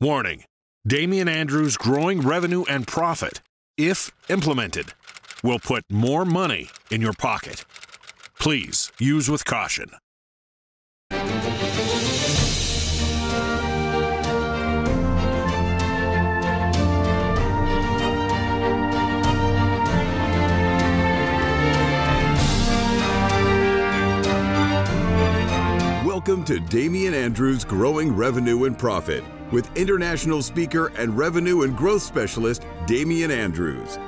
Warning 0.00 0.44
Damian 0.86 1.26
Andrews' 1.26 1.76
growing 1.76 2.20
revenue 2.20 2.62
and 2.70 2.86
profit, 2.86 3.42
if 3.76 4.12
implemented, 4.28 4.94
will 5.42 5.58
put 5.58 5.82
more 5.90 6.24
money 6.24 6.68
in 6.88 7.00
your 7.00 7.12
pocket. 7.12 7.64
Please 8.38 8.92
use 9.00 9.28
with 9.28 9.44
caution. 9.44 9.90
Welcome 26.18 26.44
to 26.46 26.58
Damian 26.58 27.14
Andrews' 27.14 27.64
Growing 27.64 28.10
Revenue 28.10 28.64
and 28.64 28.76
Profit 28.76 29.22
with 29.52 29.70
international 29.76 30.42
speaker 30.42 30.88
and 30.98 31.16
revenue 31.16 31.62
and 31.62 31.76
growth 31.76 32.02
specialist 32.02 32.66
Damian 32.88 33.30
Andrews. 33.30 34.00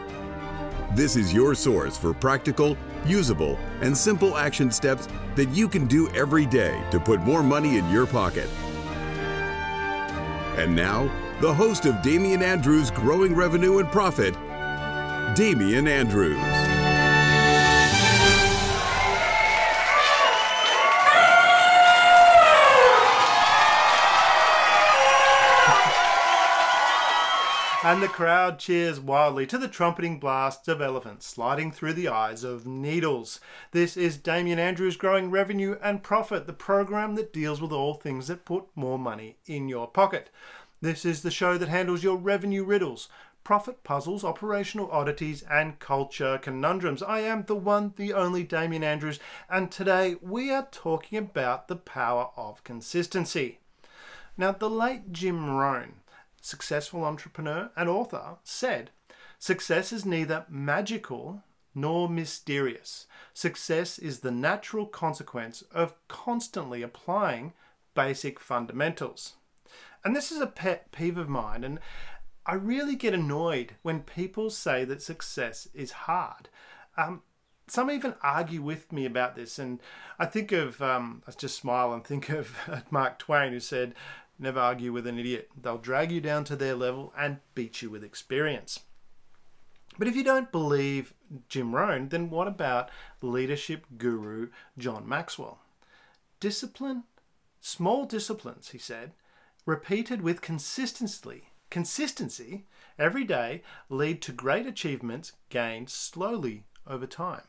This 0.97 1.15
is 1.15 1.33
your 1.33 1.55
source 1.55 1.97
for 1.97 2.13
practical, 2.13 2.77
usable, 3.07 3.57
and 3.81 3.97
simple 3.97 4.37
action 4.37 4.73
steps 4.73 5.07
that 5.37 5.51
you 5.51 5.69
can 5.69 5.87
do 5.87 6.09
every 6.09 6.47
day 6.47 6.83
to 6.91 6.99
put 6.99 7.21
more 7.21 7.45
money 7.45 7.79
in 7.79 7.89
your 7.91 8.09
pocket. 8.09 8.51
And 10.57 10.75
now, 10.75 11.09
the 11.41 11.55
host 11.55 11.87
of 11.87 12.03
Damian 12.03 12.43
Andrews' 12.43 12.91
Growing 12.91 13.37
Revenue 13.37 13.79
and 13.79 13.89
Profit, 13.89 14.35
Damian 15.37 15.87
Andrews. 15.87 16.80
And 27.83 28.03
the 28.03 28.09
crowd 28.09 28.59
cheers 28.59 29.01
wildly 29.01 29.47
to 29.47 29.57
the 29.57 29.67
trumpeting 29.67 30.21
blasts 30.21 30.69
of 30.69 30.83
elephants 30.83 31.27
sliding 31.27 31.73
through 31.73 31.95
the 31.95 32.09
eyes 32.09 32.45
of 32.45 32.67
needles. 32.67 33.41
This 33.73 33.97
is 33.97 34.19
Damien 34.19 34.59
Andrews 34.59 34.99
Growing 34.99 35.31
Revenue 35.31 35.77
and 35.83 36.03
Profit, 36.03 36.47
the 36.47 36.53
program 36.53 37.15
that 37.15 37.33
deals 37.33 37.59
with 37.59 37.73
all 37.73 37.95
things 37.95 38.27
that 38.27 38.45
put 38.45 38.65
more 38.75 38.99
money 38.99 39.39
in 39.47 39.67
your 39.67 39.87
pocket. 39.87 40.29
This 40.83 41.07
is 41.07 41.23
the 41.23 41.31
show 41.31 41.57
that 41.57 41.71
handles 41.71 42.05
your 42.05 42.19
revenue 42.19 42.65
riddles, 42.65 43.09
profit 43.45 43.83
puzzles, 43.83 44.25
operational 44.25 44.91
oddities, 44.91 45.43
and 45.51 45.79
culture 45.79 46.37
conundrums. 46.37 47.03
I 47.03 47.21
am 47.21 47.45
the 47.45 47.57
one, 47.57 47.95
the 47.97 48.13
only 48.13 48.43
Damien 48.43 48.85
Andrews, 48.85 49.19
and 49.49 49.71
today 49.71 50.17
we 50.21 50.51
are 50.51 50.69
talking 50.71 51.17
about 51.17 51.69
the 51.69 51.77
power 51.77 52.29
of 52.37 52.63
consistency. 52.63 53.59
Now, 54.37 54.53
the 54.53 54.71
late 54.71 55.13
Jim 55.13 55.51
Rohn 55.51 56.00
successful 56.41 57.05
entrepreneur 57.05 57.71
and 57.77 57.89
author, 57.89 58.37
said, 58.45 58.91
Success 59.39 59.93
is 59.93 60.05
neither 60.05 60.45
magical 60.49 61.43
nor 61.75 62.09
mysterious. 62.09 63.07
Success 63.33 63.99
is 63.99 64.21
the 64.21 64.31
natural 64.31 64.87
consequence 64.87 65.63
of 65.73 65.95
constantly 66.09 66.83
applying 66.83 67.53
basic 67.95 68.39
fundamentals. 68.41 69.35
And 70.05 70.17
this 70.17 70.33
is 70.33 70.41
a 70.41 70.47
pet 70.47 70.93
peeve 70.93 71.19
of 71.19 71.29
mine, 71.29 71.65
and 71.65 71.79
I 72.47 72.55
really 72.55 72.97
get 72.97 73.15
annoyed 73.15 73.77
when 73.83 74.01
people 74.01 74.51
say 74.51 74.85
that 74.85 75.03
success 75.03 75.69
is 75.75 75.93
hard. 75.93 76.49
Um, 76.97 77.23
some 77.67 77.91
even 77.91 78.15
argue 78.23 78.63
with 78.63 78.91
me 78.93 79.07
about 79.07 79.37
this, 79.37 79.59
and 79.59 79.79
I 80.19 80.27
think 80.27 80.51
of, 80.51 80.83
um, 80.83 81.23
I 81.29 81.33
just 81.33 81.57
smile 81.57 81.93
and 81.93 82.05
think 82.05 82.29
of 82.31 82.57
Mark 82.91 83.19
Twain 83.19 83.53
who 83.53 83.61
said, 83.61 83.95
Never 84.43 84.59
argue 84.59 84.91
with 84.91 85.07
an 85.07 85.19
idiot. 85.19 85.51
They'll 85.61 85.77
drag 85.77 86.11
you 86.11 86.23
down 86.23 86.45
to 86.45 86.57
their 86.57 86.75
level 86.75 87.13
and 87.17 87.41
beat 87.55 87.83
you 87.83 87.91
with 87.91 88.03
experience. 88.03 88.81
But 89.99 90.09
if 90.09 90.17
you 90.17 90.25
don't 90.25 90.51
believe 90.51 91.13
Jim 91.51 91.75
Rohn, 91.75 92.09
then 92.09 92.31
what 92.31 92.49
about 92.49 92.91
leadership 93.21 93.85
guru 93.99 94.49
John 94.79 95.07
Maxwell? 95.07 95.59
Discipline, 96.41 97.05
small 97.61 98.07
disciplines, 98.07 98.71
he 98.71 98.79
said, 98.79 99.13
repeated 99.67 100.23
with 100.23 100.41
consistency, 100.41 101.51
consistency 101.69 102.65
every 102.99 103.25
day 103.25 103.63
lead 103.91 104.23
to 104.23 104.33
great 104.33 104.67
achievements 104.67 105.33
gained 105.51 105.91
slowly 105.91 106.65
over 106.87 107.07
time. 107.07 107.43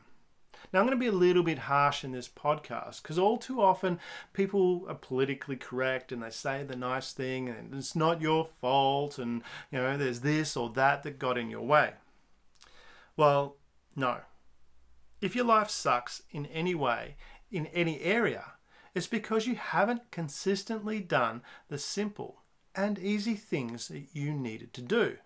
Now, 0.72 0.80
I'm 0.80 0.86
going 0.86 0.98
to 0.98 1.00
be 1.00 1.06
a 1.06 1.12
little 1.12 1.42
bit 1.42 1.60
harsh 1.60 2.04
in 2.04 2.12
this 2.12 2.28
podcast 2.28 3.02
because 3.02 3.18
all 3.18 3.38
too 3.38 3.60
often 3.60 3.98
people 4.32 4.84
are 4.88 4.94
politically 4.94 5.56
correct 5.56 6.12
and 6.12 6.22
they 6.22 6.30
say 6.30 6.64
the 6.64 6.76
nice 6.76 7.12
thing 7.12 7.48
and 7.48 7.74
it's 7.74 7.96
not 7.96 8.20
your 8.20 8.46
fault 8.60 9.18
and, 9.18 9.42
you 9.70 9.78
know, 9.78 9.96
there's 9.96 10.20
this 10.20 10.56
or 10.56 10.70
that 10.70 11.02
that 11.02 11.18
got 11.18 11.38
in 11.38 11.50
your 11.50 11.62
way. 11.62 11.92
Well, 13.16 13.56
no. 13.96 14.18
If 15.20 15.36
your 15.36 15.44
life 15.44 15.70
sucks 15.70 16.22
in 16.30 16.46
any 16.46 16.74
way, 16.74 17.16
in 17.50 17.66
any 17.66 18.00
area, 18.00 18.52
it's 18.94 19.06
because 19.06 19.46
you 19.46 19.54
haven't 19.54 20.10
consistently 20.10 21.00
done 21.00 21.42
the 21.68 21.78
simple 21.78 22.42
and 22.74 22.98
easy 22.98 23.34
things 23.34 23.88
that 23.88 24.06
you 24.12 24.32
needed 24.32 24.72
to 24.74 24.82
do. 24.82 25.16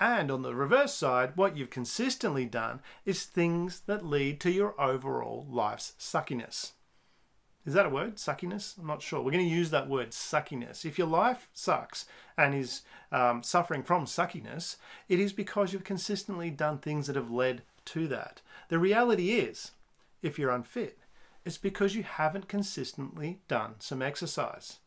And 0.00 0.30
on 0.30 0.40
the 0.40 0.54
reverse 0.54 0.94
side, 0.94 1.36
what 1.36 1.58
you've 1.58 1.68
consistently 1.68 2.46
done 2.46 2.80
is 3.04 3.24
things 3.24 3.80
that 3.80 4.04
lead 4.04 4.40
to 4.40 4.50
your 4.50 4.80
overall 4.80 5.46
life's 5.50 5.92
suckiness. 5.98 6.72
Is 7.66 7.74
that 7.74 7.84
a 7.84 7.90
word? 7.90 8.16
Suckiness? 8.16 8.78
I'm 8.78 8.86
not 8.86 9.02
sure. 9.02 9.20
We're 9.20 9.32
going 9.32 9.44
to 9.44 9.54
use 9.54 9.68
that 9.70 9.90
word, 9.90 10.12
suckiness. 10.12 10.86
If 10.86 10.96
your 10.96 11.06
life 11.06 11.50
sucks 11.52 12.06
and 12.38 12.54
is 12.54 12.80
um, 13.12 13.42
suffering 13.42 13.82
from 13.82 14.06
suckiness, 14.06 14.76
it 15.10 15.20
is 15.20 15.34
because 15.34 15.74
you've 15.74 15.84
consistently 15.84 16.48
done 16.48 16.78
things 16.78 17.06
that 17.06 17.16
have 17.16 17.30
led 17.30 17.60
to 17.84 18.08
that. 18.08 18.40
The 18.70 18.78
reality 18.78 19.32
is, 19.32 19.72
if 20.22 20.38
you're 20.38 20.50
unfit, 20.50 20.98
it's 21.44 21.58
because 21.58 21.94
you 21.94 22.02
haven't 22.02 22.48
consistently 22.48 23.40
done 23.48 23.74
some 23.78 24.00
exercise. 24.00 24.78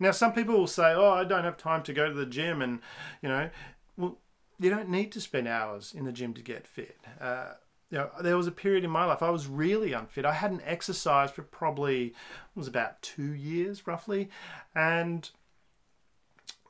Now, 0.00 0.12
some 0.12 0.32
people 0.32 0.56
will 0.56 0.66
say, 0.66 0.92
"Oh, 0.94 1.10
I 1.10 1.24
don't 1.24 1.44
have 1.44 1.58
time 1.58 1.82
to 1.84 1.92
go 1.92 2.08
to 2.08 2.14
the 2.14 2.26
gym," 2.26 2.62
and 2.62 2.80
you 3.20 3.28
know, 3.28 3.50
well, 3.96 4.18
you 4.62 4.70
don't 4.70 4.88
need 4.88 5.12
to 5.12 5.20
spend 5.20 5.48
hours 5.48 5.92
in 5.96 6.04
the 6.04 6.12
gym 6.12 6.34
to 6.34 6.42
get 6.42 6.66
fit. 6.66 6.98
Uh, 7.20 7.54
you 7.90 7.98
know, 7.98 8.10
there 8.22 8.36
was 8.36 8.46
a 8.46 8.52
period 8.52 8.84
in 8.84 8.90
my 8.90 9.04
life 9.04 9.22
I 9.22 9.30
was 9.30 9.46
really 9.46 9.92
unfit. 9.92 10.24
I 10.24 10.32
hadn't 10.32 10.62
exercised 10.64 11.34
for 11.34 11.42
probably 11.42 12.06
it 12.06 12.14
was 12.54 12.68
about 12.68 13.02
two 13.02 13.32
years 13.32 13.86
roughly, 13.86 14.30
and 14.74 15.28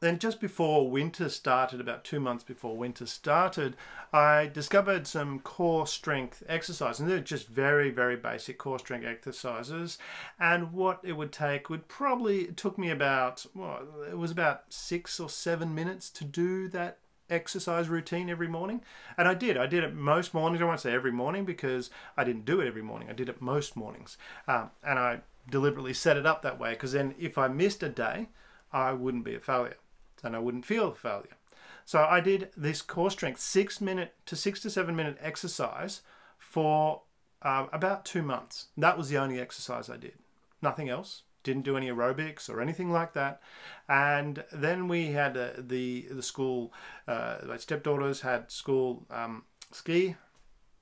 then 0.02 0.18
just 0.18 0.40
before 0.40 0.90
winter 0.90 1.28
started, 1.28 1.80
about 1.80 2.02
two 2.02 2.18
months 2.18 2.42
before 2.42 2.76
winter 2.76 3.06
started, 3.06 3.76
I 4.12 4.50
discovered 4.52 5.06
some 5.06 5.38
core 5.38 5.86
strength 5.86 6.42
exercises. 6.48 6.98
And 6.98 7.08
they're 7.08 7.20
just 7.20 7.46
very, 7.46 7.90
very 7.90 8.16
basic 8.16 8.58
core 8.58 8.80
strength 8.80 9.06
exercises. 9.06 9.98
And 10.40 10.72
what 10.72 10.98
it 11.04 11.12
would 11.12 11.30
take 11.30 11.70
would 11.70 11.86
probably, 11.86 12.40
it 12.40 12.56
took 12.56 12.78
me 12.78 12.90
about, 12.90 13.46
well, 13.54 13.86
it 14.10 14.18
was 14.18 14.32
about 14.32 14.72
six 14.72 15.20
or 15.20 15.28
seven 15.28 15.72
minutes 15.72 16.10
to 16.10 16.24
do 16.24 16.66
that 16.70 16.98
exercise 17.30 17.88
routine 17.88 18.28
every 18.28 18.48
morning. 18.48 18.82
And 19.16 19.26
I 19.28 19.34
did. 19.34 19.56
I 19.56 19.66
did 19.66 19.84
it 19.84 19.94
most 19.94 20.34
mornings. 20.34 20.62
I 20.62 20.66
won't 20.66 20.80
say 20.80 20.92
every 20.92 21.12
morning 21.12 21.44
because 21.44 21.90
I 22.16 22.24
didn't 22.24 22.44
do 22.44 22.60
it 22.60 22.66
every 22.66 22.82
morning. 22.82 23.08
I 23.08 23.14
did 23.14 23.28
it 23.28 23.40
most 23.40 23.76
mornings. 23.76 24.16
Um, 24.46 24.70
and 24.82 24.98
I 24.98 25.20
deliberately 25.50 25.94
set 25.94 26.16
it 26.16 26.26
up 26.26 26.42
that 26.42 26.58
way 26.58 26.70
because 26.70 26.92
then 26.92 27.14
if 27.18 27.38
I 27.38 27.48
missed 27.48 27.82
a 27.82 27.88
day, 27.88 28.28
I 28.72 28.92
wouldn't 28.92 29.24
be 29.24 29.34
a 29.34 29.40
failure 29.40 29.76
and 30.22 30.36
I 30.36 30.38
wouldn't 30.38 30.66
feel 30.66 30.88
a 30.88 30.94
failure. 30.94 31.36
So 31.84 32.04
I 32.04 32.20
did 32.20 32.50
this 32.56 32.80
core 32.80 33.10
strength 33.10 33.40
six 33.40 33.80
minute 33.80 34.14
to 34.26 34.36
six 34.36 34.60
to 34.60 34.70
seven 34.70 34.94
minute 34.94 35.18
exercise 35.20 36.02
for 36.38 37.02
uh, 37.42 37.66
about 37.72 38.04
two 38.04 38.22
months. 38.22 38.66
That 38.76 38.96
was 38.96 39.08
the 39.08 39.18
only 39.18 39.40
exercise 39.40 39.90
I 39.90 39.96
did. 39.96 40.14
Nothing 40.60 40.88
else 40.88 41.22
didn't 41.42 41.62
do 41.62 41.76
any 41.76 41.88
aerobics 41.88 42.48
or 42.48 42.60
anything 42.60 42.90
like 42.90 43.12
that. 43.14 43.40
And 43.88 44.44
then 44.52 44.88
we 44.88 45.12
had 45.12 45.36
uh, 45.36 45.50
the 45.58 46.06
the 46.10 46.22
school. 46.22 46.72
Uh, 47.06 47.38
my 47.46 47.56
stepdaughters 47.56 48.20
had 48.20 48.50
school 48.50 49.06
um, 49.10 49.44
ski 49.70 50.16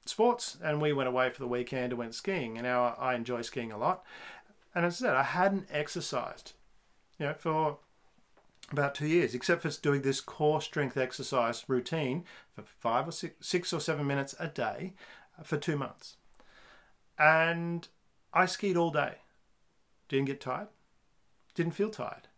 sports, 0.04 0.56
and 0.62 0.80
we 0.80 0.92
went 0.92 1.08
away 1.08 1.30
for 1.30 1.40
the 1.40 1.48
weekend 1.48 1.92
and 1.92 1.98
went 1.98 2.14
skiing. 2.14 2.56
And 2.56 2.64
now 2.64 2.96
I 2.98 3.14
enjoy 3.14 3.42
skiing 3.42 3.72
a 3.72 3.78
lot. 3.78 4.04
And 4.74 4.84
as 4.84 5.02
I 5.02 5.06
said, 5.06 5.16
I 5.16 5.22
hadn't 5.24 5.68
exercised, 5.70 6.52
you 7.18 7.26
know, 7.26 7.34
for 7.34 7.78
about 8.70 8.94
two 8.94 9.06
years, 9.06 9.34
except 9.34 9.62
for 9.62 9.70
doing 9.70 10.02
this 10.02 10.20
core 10.20 10.60
strength 10.60 10.96
exercise 10.96 11.64
routine 11.66 12.24
for 12.54 12.62
five 12.62 13.08
or 13.08 13.12
six, 13.12 13.34
six 13.46 13.72
or 13.72 13.80
seven 13.80 14.06
minutes 14.06 14.34
a 14.38 14.46
day 14.46 14.94
for 15.42 15.56
two 15.56 15.76
months. 15.76 16.16
And 17.18 17.88
I 18.32 18.46
skied 18.46 18.76
all 18.76 18.90
day. 18.90 19.16
Didn't 20.10 20.26
get 20.26 20.40
tired. 20.40 20.68
Didn't 21.54 21.72
feel 21.72 21.88
tired. 21.88 22.28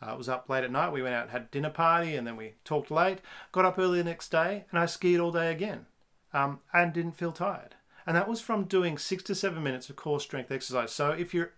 Uh, 0.00 0.10
I 0.10 0.14
was 0.14 0.28
up 0.28 0.48
late 0.48 0.64
at 0.64 0.70
night. 0.70 0.92
We 0.92 1.02
went 1.02 1.14
out 1.14 1.22
and 1.22 1.30
had 1.32 1.50
dinner 1.50 1.70
party 1.70 2.14
and 2.14 2.26
then 2.26 2.36
we 2.36 2.54
talked 2.64 2.90
late. 2.90 3.18
Got 3.50 3.64
up 3.64 3.78
early 3.78 3.98
the 3.98 4.04
next 4.04 4.30
day 4.30 4.66
and 4.70 4.78
I 4.78 4.86
skied 4.86 5.18
all 5.18 5.32
day 5.32 5.50
again 5.50 5.86
um, 6.34 6.60
and 6.72 6.92
didn't 6.92 7.16
feel 7.16 7.32
tired. 7.32 7.74
And 8.06 8.14
that 8.16 8.28
was 8.28 8.40
from 8.40 8.64
doing 8.64 8.98
six 8.98 9.22
to 9.24 9.34
seven 9.34 9.62
minutes 9.62 9.88
of 9.88 9.96
core 9.96 10.20
strength 10.20 10.52
exercise. 10.52 10.92
So 10.92 11.10
if 11.10 11.32
you're 11.32 11.52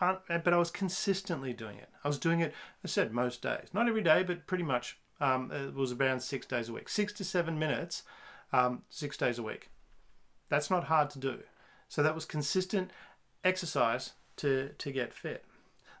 uh, 0.00 0.16
but 0.28 0.54
I 0.54 0.58
was 0.58 0.70
consistently 0.70 1.52
doing 1.52 1.76
it. 1.76 1.88
I 2.04 2.08
was 2.08 2.18
doing 2.18 2.38
it, 2.38 2.54
I 2.84 2.88
said, 2.88 3.12
most 3.12 3.42
days. 3.42 3.68
Not 3.72 3.88
every 3.88 4.02
day, 4.02 4.22
but 4.22 4.46
pretty 4.46 4.62
much 4.62 4.96
um, 5.20 5.50
it 5.50 5.74
was 5.74 5.92
around 5.92 6.20
six 6.20 6.46
days 6.46 6.68
a 6.68 6.72
week. 6.72 6.88
Six 6.88 7.12
to 7.14 7.24
seven 7.24 7.58
minutes, 7.58 8.04
um, 8.52 8.82
six 8.88 9.16
days 9.16 9.38
a 9.38 9.42
week. 9.42 9.70
That's 10.48 10.70
not 10.70 10.84
hard 10.84 11.10
to 11.10 11.18
do. 11.18 11.40
So 11.88 12.02
that 12.02 12.14
was 12.14 12.24
consistent 12.24 12.92
exercise 13.44 14.12
to, 14.38 14.70
to 14.78 14.92
get 14.92 15.14
fit. 15.14 15.44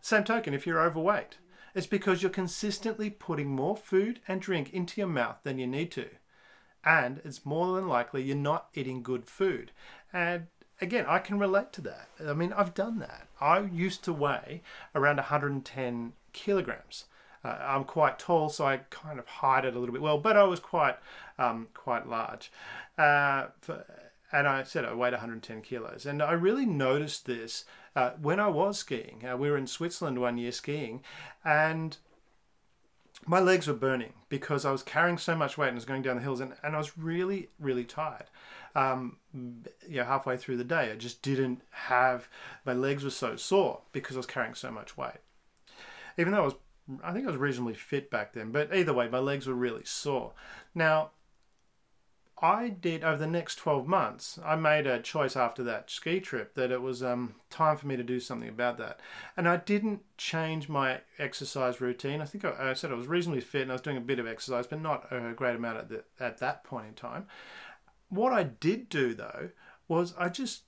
Same 0.00 0.24
token, 0.24 0.54
if 0.54 0.66
you're 0.66 0.80
overweight, 0.80 1.36
it's 1.74 1.86
because 1.86 2.22
you're 2.22 2.30
consistently 2.30 3.10
putting 3.10 3.48
more 3.48 3.76
food 3.76 4.20
and 4.26 4.40
drink 4.40 4.72
into 4.72 5.00
your 5.00 5.08
mouth 5.08 5.36
than 5.42 5.58
you 5.58 5.66
need 5.66 5.90
to. 5.92 6.08
And 6.84 7.20
it's 7.24 7.44
more 7.44 7.76
than 7.76 7.88
likely 7.88 8.22
you're 8.22 8.36
not 8.36 8.68
eating 8.74 9.02
good 9.02 9.26
food. 9.26 9.72
And 10.12 10.46
again, 10.80 11.04
I 11.06 11.18
can 11.18 11.38
relate 11.38 11.72
to 11.74 11.80
that. 11.82 12.08
I 12.24 12.32
mean, 12.32 12.52
I've 12.52 12.74
done 12.74 12.98
that. 13.00 13.28
I 13.40 13.60
used 13.60 14.04
to 14.04 14.12
weigh 14.12 14.62
around 14.94 15.16
110 15.16 16.12
kilograms. 16.32 17.04
Uh, 17.44 17.58
I'm 17.60 17.84
quite 17.84 18.18
tall, 18.18 18.48
so 18.48 18.66
I 18.66 18.78
kind 18.90 19.18
of 19.18 19.26
hide 19.26 19.64
it 19.64 19.74
a 19.74 19.78
little 19.78 19.92
bit 19.92 20.02
well, 20.02 20.18
but 20.18 20.36
I 20.36 20.44
was 20.44 20.60
quite 20.60 20.96
um, 21.38 21.68
quite 21.74 22.08
large. 22.08 22.50
Uh, 22.96 23.46
for, 23.60 23.84
and 24.32 24.46
I 24.46 24.62
said 24.64 24.84
I 24.84 24.94
weighed 24.94 25.12
110 25.12 25.62
kilos. 25.62 26.04
And 26.04 26.22
I 26.22 26.32
really 26.32 26.66
noticed 26.66 27.26
this 27.26 27.64
uh, 27.98 28.12
when 28.22 28.38
I 28.38 28.46
was 28.46 28.78
skiing. 28.78 29.24
Uh, 29.28 29.36
we 29.36 29.50
were 29.50 29.58
in 29.58 29.66
Switzerland 29.66 30.20
one 30.20 30.38
year 30.38 30.52
skiing, 30.52 31.02
and 31.44 31.96
my 33.26 33.40
legs 33.40 33.66
were 33.66 33.74
burning 33.74 34.12
because 34.28 34.64
I 34.64 34.70
was 34.70 34.84
carrying 34.84 35.18
so 35.18 35.34
much 35.34 35.58
weight 35.58 35.68
and 35.68 35.76
was 35.76 35.84
going 35.84 36.02
down 36.02 36.14
the 36.14 36.22
hills, 36.22 36.38
and, 36.38 36.52
and 36.62 36.76
I 36.76 36.78
was 36.78 36.96
really, 36.96 37.48
really 37.58 37.84
tired. 37.84 38.26
Um, 38.76 39.16
you 39.34 39.96
know, 39.96 40.04
halfway 40.04 40.36
through 40.36 40.58
the 40.58 40.64
day, 40.64 40.92
I 40.92 40.94
just 40.94 41.22
didn't 41.22 41.62
have 41.70 42.28
my 42.64 42.72
legs 42.72 43.02
were 43.02 43.10
so 43.10 43.34
sore 43.34 43.80
because 43.90 44.14
I 44.14 44.20
was 44.20 44.26
carrying 44.26 44.54
so 44.54 44.70
much 44.70 44.96
weight. 44.96 45.20
Even 46.16 46.32
though 46.32 46.42
I 46.42 46.44
was, 46.44 46.54
I 47.02 47.12
think 47.12 47.26
I 47.26 47.30
was 47.30 47.40
reasonably 47.40 47.74
fit 47.74 48.12
back 48.12 48.32
then, 48.32 48.52
but 48.52 48.72
either 48.72 48.94
way, 48.94 49.08
my 49.08 49.18
legs 49.18 49.48
were 49.48 49.54
really 49.54 49.84
sore. 49.84 50.34
Now, 50.72 51.10
I 52.40 52.68
did 52.68 53.02
over 53.02 53.16
the 53.16 53.26
next 53.26 53.56
12 53.56 53.86
months, 53.86 54.38
I 54.44 54.54
made 54.54 54.86
a 54.86 55.00
choice 55.00 55.36
after 55.36 55.62
that 55.64 55.90
ski 55.90 56.20
trip 56.20 56.54
that 56.54 56.70
it 56.70 56.80
was 56.80 57.02
um, 57.02 57.34
time 57.50 57.76
for 57.76 57.86
me 57.86 57.96
to 57.96 58.02
do 58.02 58.20
something 58.20 58.48
about 58.48 58.78
that. 58.78 59.00
And 59.36 59.48
I 59.48 59.56
didn't 59.56 60.02
change 60.16 60.68
my 60.68 61.00
exercise 61.18 61.80
routine. 61.80 62.20
I 62.20 62.26
think 62.26 62.44
I, 62.44 62.70
I, 62.70 62.72
said 62.74 62.92
I 62.92 62.94
was 62.94 63.08
reasonably 63.08 63.40
fit 63.40 63.62
and 63.62 63.72
I 63.72 63.74
was 63.74 63.82
doing 63.82 63.96
a 63.96 64.02
bit 64.02 64.18
of 64.18 64.26
exercise, 64.26 64.66
but 64.66 64.80
not 64.80 65.10
a 65.10 65.32
great 65.34 65.56
amount 65.56 65.78
at, 65.78 65.88
the, 65.88 66.04
at 66.20 66.38
that 66.38 66.64
point 66.64 66.86
in 66.88 66.94
time. 66.94 67.26
What 68.08 68.32
I 68.32 68.44
did 68.44 68.88
do 68.88 69.14
though 69.14 69.50
was 69.88 70.14
I 70.16 70.28
just 70.28 70.62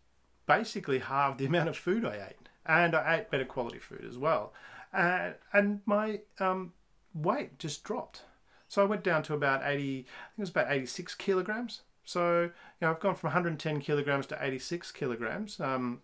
basically 0.46 0.98
halved 0.98 1.38
the 1.38 1.46
amount 1.52 1.68
of 1.68 1.76
food 1.76 2.04
I 2.04 2.14
ate. 2.30 2.48
And 2.66 2.94
I 2.94 3.16
ate 3.16 3.30
better 3.30 3.44
quality 3.44 3.78
food 3.78 4.04
as 4.08 4.18
well. 4.18 4.52
And, 4.92 5.34
and 5.52 5.80
my 5.86 6.20
um, 6.38 6.72
weight 7.14 7.58
just 7.58 7.84
dropped 7.84 8.22
so 8.70 8.82
I 8.82 8.84
went 8.84 9.02
down 9.02 9.24
to 9.24 9.34
about 9.34 9.62
80, 9.64 9.72
I 9.72 9.74
think 9.74 10.06
it 10.38 10.40
was 10.42 10.50
about 10.50 10.70
86 10.70 11.16
kilograms. 11.16 11.82
So, 12.04 12.42
you 12.42 12.50
know, 12.80 12.90
I've 12.90 13.00
gone 13.00 13.16
from 13.16 13.30
110 13.30 13.80
kilograms 13.80 14.26
to 14.26 14.38
86 14.40 14.92
kilograms. 14.92 15.58
Um, 15.58 16.02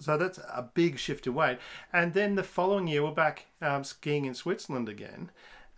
so 0.00 0.16
that's 0.16 0.38
a 0.38 0.68
big 0.74 0.98
shift 0.98 1.24
in 1.24 1.34
weight. 1.34 1.58
And 1.92 2.14
then 2.14 2.34
the 2.34 2.42
following 2.42 2.88
year, 2.88 3.04
we're 3.04 3.12
back 3.12 3.46
um, 3.62 3.84
skiing 3.84 4.24
in 4.24 4.34
Switzerland 4.34 4.88
again. 4.88 5.30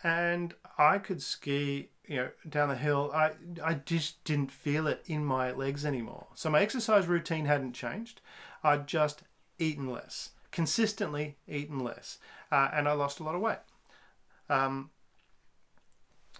And 0.02 0.54
I 0.78 0.96
could 0.96 1.20
ski, 1.20 1.90
you 2.06 2.16
know, 2.16 2.30
down 2.48 2.70
the 2.70 2.74
hill. 2.74 3.10
I, 3.14 3.32
I 3.62 3.74
just 3.74 4.24
didn't 4.24 4.50
feel 4.50 4.86
it 4.86 5.04
in 5.06 5.22
my 5.22 5.52
legs 5.52 5.84
anymore. 5.84 6.28
So 6.34 6.48
my 6.48 6.62
exercise 6.62 7.06
routine 7.06 7.44
hadn't 7.44 7.74
changed. 7.74 8.22
I'd 8.64 8.86
just 8.86 9.20
eaten 9.58 9.92
less, 9.92 10.30
consistently 10.50 11.36
eaten 11.46 11.80
less. 11.80 12.16
Uh, 12.50 12.70
and 12.72 12.88
I 12.88 12.92
lost 12.92 13.20
a 13.20 13.22
lot 13.22 13.34
of 13.34 13.42
weight. 13.42 13.58
Um, 14.48 14.88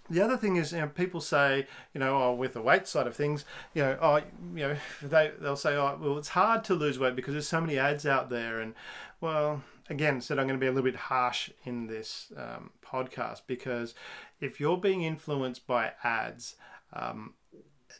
the 0.09 0.21
other 0.21 0.37
thing 0.37 0.55
is, 0.55 0.71
you 0.71 0.79
know, 0.79 0.87
people 0.87 1.21
say, 1.21 1.67
you 1.93 1.99
know, 1.99 2.21
oh, 2.21 2.33
with 2.33 2.53
the 2.53 2.61
weight 2.61 2.87
side 2.87 3.07
of 3.07 3.15
things, 3.15 3.45
you 3.73 3.83
know, 3.83 3.97
oh, 4.01 4.17
you 4.55 4.67
know, 4.67 4.75
they 5.01 5.31
they'll 5.39 5.55
say, 5.55 5.75
oh, 5.75 5.97
well, 6.01 6.17
it's 6.17 6.29
hard 6.29 6.63
to 6.65 6.75
lose 6.75 6.99
weight 6.99 7.15
because 7.15 7.33
there's 7.33 7.47
so 7.47 7.61
many 7.61 7.77
ads 7.77 8.05
out 8.05 8.29
there, 8.29 8.59
and 8.59 8.73
well, 9.21 9.63
again, 9.89 10.21
said 10.21 10.39
I'm 10.39 10.47
going 10.47 10.59
to 10.59 10.63
be 10.63 10.67
a 10.67 10.71
little 10.71 10.89
bit 10.89 10.99
harsh 10.99 11.49
in 11.65 11.87
this 11.87 12.31
um, 12.37 12.71
podcast 12.85 13.41
because 13.47 13.93
if 14.39 14.59
you're 14.59 14.77
being 14.77 15.03
influenced 15.03 15.67
by 15.67 15.93
ads 16.03 16.55
um, 16.93 17.33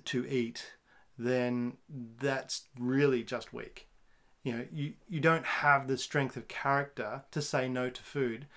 to 0.06 0.28
eat, 0.28 0.74
then 1.18 1.78
that's 1.90 2.64
really 2.80 3.24
just 3.24 3.54
weak. 3.54 3.88
You 4.44 4.54
know, 4.54 4.66
you, 4.72 4.94
you 5.10 5.20
don't 5.20 5.46
have 5.46 5.88
the 5.88 5.98
strength 5.98 6.38
of 6.38 6.48
character 6.48 7.24
to 7.32 7.42
say 7.42 7.68
no 7.68 7.90
to 7.90 8.02
food 8.02 8.48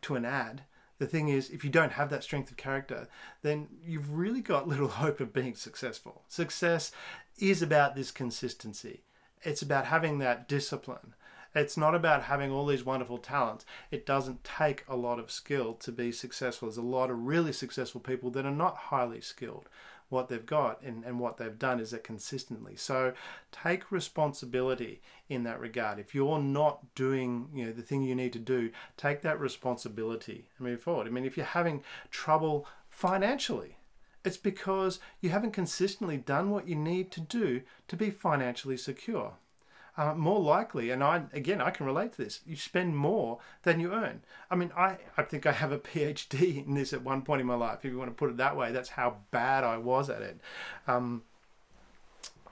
to 0.00 0.16
an 0.16 0.24
ad 0.24 0.62
the 1.02 1.08
thing 1.08 1.30
is, 1.30 1.50
if 1.50 1.64
you 1.64 1.70
don't 1.70 1.90
have 1.90 2.10
that 2.10 2.22
strength 2.22 2.52
of 2.52 2.56
character, 2.56 3.08
then 3.42 3.66
you've 3.84 4.12
really 4.12 4.40
got 4.40 4.68
little 4.68 4.86
hope 5.02 5.18
of 5.18 5.32
being 5.32 5.56
successful. 5.56 6.22
Success 6.28 6.92
is 7.40 7.60
about 7.60 7.96
this 7.96 8.12
consistency, 8.12 9.02
it's 9.42 9.62
about 9.62 9.86
having 9.86 10.18
that 10.18 10.48
discipline. 10.48 11.14
It's 11.54 11.76
not 11.76 11.94
about 11.94 12.22
having 12.22 12.50
all 12.50 12.64
these 12.64 12.84
wonderful 12.84 13.18
talents. 13.18 13.66
It 13.90 14.06
doesn't 14.06 14.42
take 14.42 14.84
a 14.88 14.96
lot 14.96 15.18
of 15.18 15.30
skill 15.30 15.74
to 15.74 15.92
be 15.92 16.10
successful. 16.10 16.68
There's 16.68 16.78
a 16.78 16.82
lot 16.82 17.10
of 17.10 17.26
really 17.26 17.52
successful 17.52 18.00
people 18.00 18.30
that 18.30 18.46
are 18.46 18.50
not 18.50 18.76
highly 18.76 19.20
skilled 19.20 19.68
what 20.12 20.28
they've 20.28 20.46
got 20.46 20.82
and, 20.82 21.04
and 21.04 21.18
what 21.18 21.38
they've 21.38 21.58
done 21.58 21.80
is 21.80 21.90
that 21.90 22.04
consistently. 22.04 22.76
So 22.76 23.14
take 23.50 23.90
responsibility 23.90 25.00
in 25.28 25.42
that 25.44 25.58
regard. 25.58 25.98
If 25.98 26.14
you're 26.14 26.38
not 26.38 26.94
doing 26.94 27.48
you 27.54 27.66
know 27.66 27.72
the 27.72 27.82
thing 27.82 28.02
you 28.02 28.14
need 28.14 28.32
to 28.34 28.38
do, 28.38 28.70
take 28.96 29.22
that 29.22 29.40
responsibility 29.40 30.48
and 30.58 30.68
move 30.68 30.82
forward. 30.82 31.06
I 31.06 31.10
mean, 31.10 31.24
if 31.24 31.36
you're 31.36 31.46
having 31.46 31.82
trouble 32.10 32.66
financially, 32.88 33.78
it's 34.24 34.36
because 34.36 35.00
you 35.20 35.30
haven't 35.30 35.52
consistently 35.52 36.16
done 36.16 36.50
what 36.50 36.68
you 36.68 36.76
need 36.76 37.10
to 37.12 37.20
do 37.20 37.62
to 37.88 37.96
be 37.96 38.10
financially 38.10 38.76
secure 38.76 39.34
uh, 39.96 40.14
more 40.14 40.40
likely, 40.40 40.90
and 40.90 41.04
I 41.04 41.24
again 41.32 41.60
I 41.60 41.70
can 41.70 41.86
relate 41.86 42.12
to 42.12 42.24
this. 42.24 42.40
You 42.46 42.56
spend 42.56 42.96
more 42.96 43.38
than 43.62 43.78
you 43.80 43.92
earn. 43.92 44.22
I 44.50 44.54
mean, 44.54 44.72
I 44.76 44.98
I 45.16 45.22
think 45.22 45.46
I 45.46 45.52
have 45.52 45.72
a 45.72 45.78
PhD 45.92 46.66
in 46.66 46.74
this 46.74 46.92
at 46.92 47.02
one 47.02 47.22
point 47.22 47.40
in 47.40 47.46
my 47.46 47.54
life. 47.54 47.80
If 47.84 47.90
you 47.90 47.98
want 47.98 48.10
to 48.10 48.14
put 48.14 48.30
it 48.30 48.36
that 48.38 48.56
way, 48.56 48.72
that's 48.72 48.90
how 48.90 49.18
bad 49.30 49.64
I 49.64 49.76
was 49.76 50.08
at 50.08 50.22
it. 50.22 50.40
Um, 50.86 51.22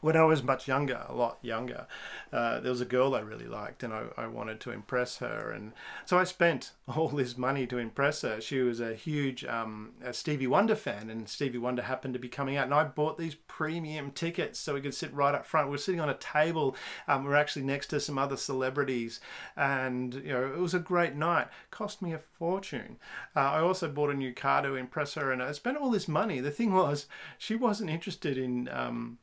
when 0.01 0.17
I 0.17 0.25
was 0.25 0.43
much 0.43 0.67
younger, 0.67 1.05
a 1.09 1.15
lot 1.15 1.39
younger, 1.43 1.87
uh, 2.33 2.61
there 2.61 2.71
was 2.71 2.81
a 2.81 2.87
girl 2.87 3.15
I 3.15 3.21
really 3.21 3.47
liked, 3.47 3.83
and 3.83 3.93
I, 3.93 4.05
I 4.17 4.27
wanted 4.27 4.61
to 4.61 4.71
impress 4.71 5.19
her, 5.19 5.51
and 5.51 5.73
so 6.05 6.19
I 6.19 6.25
spent 6.25 6.73
all 6.97 7.09
this 7.09 7.37
money 7.37 7.67
to 7.67 7.79
impress 7.79 8.23
her. 8.23 8.41
She 8.41 8.61
was 8.61 8.81
a 8.81 8.95
huge 8.95 9.45
um, 9.45 9.93
a 10.05 10.13
Stevie 10.13 10.47
Wonder 10.47 10.75
fan, 10.75 11.11
and 11.11 11.29
Stevie 11.29 11.59
Wonder 11.59 11.83
happened 11.83 12.15
to 12.15 12.21
be 12.21 12.29
coming 12.29 12.57
out, 12.57 12.65
and 12.65 12.75
I 12.75 12.85
bought 12.85 13.19
these 13.19 13.35
premium 13.35 14.11
tickets 14.11 14.59
so 14.59 14.75
we 14.75 14.81
could 14.81 14.95
sit 14.95 15.13
right 15.13 15.35
up 15.35 15.47
front. 15.47 15.69
We 15.69 15.75
are 15.75 15.79
sitting 15.79 16.01
on 16.01 16.09
a 16.09 16.15
table. 16.15 16.77
Um, 17.07 17.25
we 17.25 17.31
are 17.33 17.37
actually 17.37 17.65
next 17.65 17.89
to 17.89 18.01
some 18.01 18.19
other 18.19 18.37
celebrities, 18.37 19.21
and 19.57 20.15
you 20.15 20.33
know 20.33 20.45
it 20.47 20.59
was 20.59 20.75
a 20.75 20.79
great 20.79 21.15
night. 21.15 21.49
Cost 21.71 22.01
me 22.01 22.13
a 22.13 22.19
fortune. 22.19 22.97
Uh, 23.37 23.41
I 23.41 23.61
also 23.61 23.89
bought 23.89 24.11
a 24.11 24.15
new 24.15 24.33
car 24.33 24.63
to 24.63 24.75
impress 24.75 25.15
her, 25.15 25.31
and 25.31 25.43
I 25.43 25.53
spent 25.53 25.77
all 25.77 25.91
this 25.91 26.09
money. 26.09 26.41
The 26.41 26.51
thing 26.51 26.73
was, 26.73 27.07
she 27.39 27.55
wasn't 27.55 27.91
interested 27.91 28.39
in. 28.39 28.69
Um, 28.69 29.19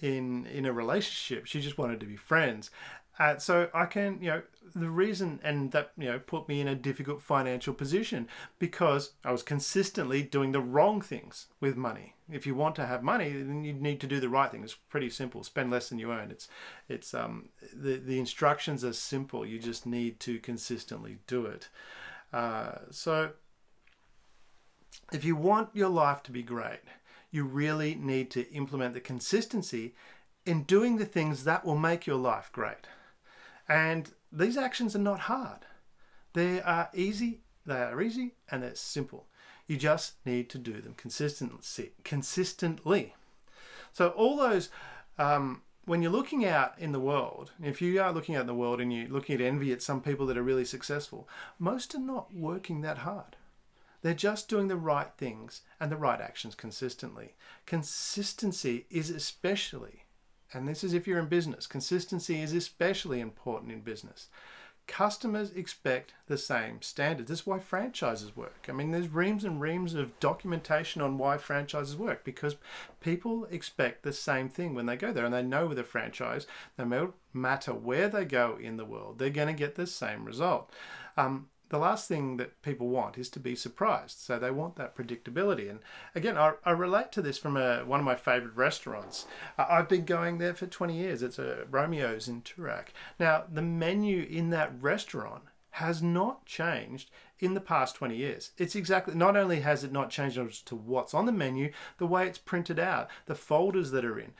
in 0.00 0.46
in 0.46 0.66
a 0.66 0.72
relationship. 0.72 1.46
She 1.46 1.60
just 1.60 1.78
wanted 1.78 2.00
to 2.00 2.06
be 2.06 2.16
friends. 2.16 2.70
Uh, 3.18 3.36
so 3.36 3.68
I 3.74 3.86
can, 3.86 4.18
you 4.22 4.28
know, 4.28 4.42
the 4.76 4.90
reason, 4.90 5.40
and 5.42 5.72
that, 5.72 5.90
you 5.98 6.04
know, 6.04 6.20
put 6.20 6.48
me 6.48 6.60
in 6.60 6.68
a 6.68 6.76
difficult 6.76 7.20
financial 7.20 7.74
position 7.74 8.28
because 8.60 9.12
I 9.24 9.32
was 9.32 9.42
consistently 9.42 10.22
doing 10.22 10.52
the 10.52 10.60
wrong 10.60 11.00
things 11.00 11.46
with 11.58 11.76
money. 11.76 12.14
If 12.30 12.46
you 12.46 12.54
want 12.54 12.76
to 12.76 12.86
have 12.86 13.02
money, 13.02 13.32
then 13.32 13.64
you 13.64 13.72
need 13.72 14.00
to 14.02 14.06
do 14.06 14.20
the 14.20 14.28
right 14.28 14.50
thing. 14.50 14.62
It's 14.62 14.74
pretty 14.74 15.10
simple. 15.10 15.42
Spend 15.42 15.70
less 15.70 15.88
than 15.88 15.98
you 15.98 16.12
earn. 16.12 16.30
It's, 16.30 16.48
it's, 16.88 17.12
um, 17.12 17.48
the, 17.74 17.96
the 17.96 18.20
instructions 18.20 18.84
are 18.84 18.92
simple. 18.92 19.44
You 19.44 19.58
just 19.58 19.84
need 19.84 20.20
to 20.20 20.38
consistently 20.38 21.18
do 21.26 21.46
it. 21.46 21.68
Uh, 22.32 22.72
so 22.90 23.30
if 25.12 25.24
you 25.24 25.34
want 25.34 25.70
your 25.72 25.88
life 25.88 26.22
to 26.24 26.30
be 26.30 26.42
great, 26.44 26.80
you 27.30 27.44
really 27.44 27.94
need 27.94 28.30
to 28.32 28.50
implement 28.52 28.94
the 28.94 29.00
consistency 29.00 29.94
in 30.46 30.62
doing 30.62 30.96
the 30.96 31.04
things 31.04 31.44
that 31.44 31.64
will 31.64 31.76
make 31.76 32.06
your 32.06 32.16
life 32.16 32.50
great. 32.52 32.86
And 33.68 34.10
these 34.32 34.56
actions 34.56 34.96
are 34.96 35.00
not 35.00 35.20
hard. 35.20 35.66
They 36.32 36.60
are 36.60 36.88
easy, 36.94 37.40
they 37.66 37.82
are 37.82 38.00
easy 38.00 38.34
and 38.50 38.62
they're 38.62 38.74
simple. 38.74 39.26
You 39.66 39.76
just 39.76 40.14
need 40.24 40.48
to 40.50 40.58
do 40.58 40.80
them 40.80 40.94
consistently. 40.96 41.92
consistently. 42.02 43.14
So 43.92 44.08
all 44.10 44.36
those 44.36 44.70
um, 45.18 45.62
when 45.88 46.02
you're 46.02 46.12
looking 46.12 46.44
out 46.44 46.78
in 46.78 46.92
the 46.92 47.00
world, 47.00 47.52
if 47.62 47.80
you 47.80 48.00
are 48.00 48.12
looking 48.12 48.36
out 48.36 48.42
in 48.42 48.46
the 48.46 48.54
world 48.54 48.78
and 48.78 48.92
you're 48.92 49.08
looking 49.08 49.34
at 49.34 49.40
envy 49.40 49.72
at 49.72 49.82
some 49.82 50.02
people 50.02 50.26
that 50.26 50.36
are 50.36 50.42
really 50.42 50.66
successful, 50.66 51.26
most 51.58 51.94
are 51.94 52.00
not 52.00 52.34
working 52.34 52.82
that 52.82 52.98
hard. 52.98 53.36
They're 54.02 54.14
just 54.14 54.48
doing 54.48 54.68
the 54.68 54.76
right 54.76 55.10
things 55.16 55.62
and 55.80 55.90
the 55.90 55.96
right 55.96 56.20
actions 56.20 56.54
consistently. 56.54 57.34
Consistency 57.66 58.86
is 58.90 59.10
especially 59.10 60.04
and 60.52 60.66
this 60.66 60.82
is 60.82 60.94
if 60.94 61.06
you're 61.06 61.18
in 61.18 61.26
business, 61.26 61.66
consistency 61.66 62.40
is 62.40 62.52
especially 62.52 63.20
important 63.20 63.72
in 63.72 63.80
business. 63.80 64.28
Customers 64.86 65.50
expect 65.50 66.14
the 66.28 66.38
same 66.38 66.80
standards. 66.80 67.28
This 67.28 67.40
is 67.40 67.46
why 67.46 67.58
franchises 67.58 68.34
work. 68.34 68.66
I 68.70 68.72
mean, 68.72 68.90
there's 68.90 69.10
reams 69.10 69.44
and 69.44 69.60
reams 69.60 69.92
of 69.92 70.18
documentation 70.18 71.02
on 71.02 71.18
why 71.18 71.36
franchises 71.36 71.94
work 71.94 72.24
because 72.24 72.56
people 73.00 73.46
expect 73.50 74.02
the 74.02 74.14
same 74.14 74.48
thing 74.48 74.74
when 74.74 74.86
they 74.86 74.96
go 74.96 75.12
there 75.12 75.26
and 75.26 75.34
they 75.34 75.42
know 75.42 75.66
with 75.66 75.78
a 75.78 75.84
franchise, 75.84 76.46
no 76.78 77.12
matter 77.34 77.74
where 77.74 78.08
they 78.08 78.24
go 78.24 78.56
in 78.58 78.78
the 78.78 78.86
world, 78.86 79.18
they're 79.18 79.28
going 79.28 79.48
to 79.48 79.52
get 79.52 79.74
the 79.74 79.86
same 79.86 80.24
result. 80.24 80.72
Um, 81.18 81.48
the 81.68 81.78
last 81.78 82.08
thing 82.08 82.36
that 82.38 82.62
people 82.62 82.88
want 82.88 83.18
is 83.18 83.28
to 83.30 83.40
be 83.40 83.54
surprised. 83.54 84.18
So 84.18 84.38
they 84.38 84.50
want 84.50 84.76
that 84.76 84.96
predictability. 84.96 85.70
And 85.70 85.80
again, 86.14 86.36
I, 86.36 86.52
I 86.64 86.70
relate 86.70 87.12
to 87.12 87.22
this 87.22 87.38
from 87.38 87.56
a, 87.56 87.84
one 87.84 88.00
of 88.00 88.06
my 88.06 88.14
favorite 88.14 88.54
restaurants. 88.54 89.26
Uh, 89.58 89.66
I've 89.68 89.88
been 89.88 90.04
going 90.04 90.38
there 90.38 90.54
for 90.54 90.66
20 90.66 90.96
years. 90.96 91.22
It's 91.22 91.38
a 91.38 91.66
Romeo's 91.70 92.28
in 92.28 92.42
Toorak. 92.42 92.88
Now, 93.18 93.44
the 93.50 93.62
menu 93.62 94.22
in 94.22 94.50
that 94.50 94.72
restaurant 94.80 95.44
has 95.72 96.02
not 96.02 96.44
changed 96.44 97.10
in 97.40 97.54
the 97.54 97.60
past 97.60 97.94
20 97.96 98.16
years. 98.16 98.50
It's 98.58 98.74
exactly, 98.74 99.14
not 99.14 99.36
only 99.36 99.60
has 99.60 99.84
it 99.84 99.92
not 99.92 100.10
changed 100.10 100.38
as 100.38 100.60
to 100.62 100.74
what's 100.74 101.14
on 101.14 101.26
the 101.26 101.32
menu, 101.32 101.72
the 101.98 102.06
way 102.06 102.26
it's 102.26 102.38
printed 102.38 102.78
out, 102.78 103.08
the 103.26 103.34
folders 103.34 103.90
that 103.92 104.04
are 104.04 104.18
in. 104.18 104.32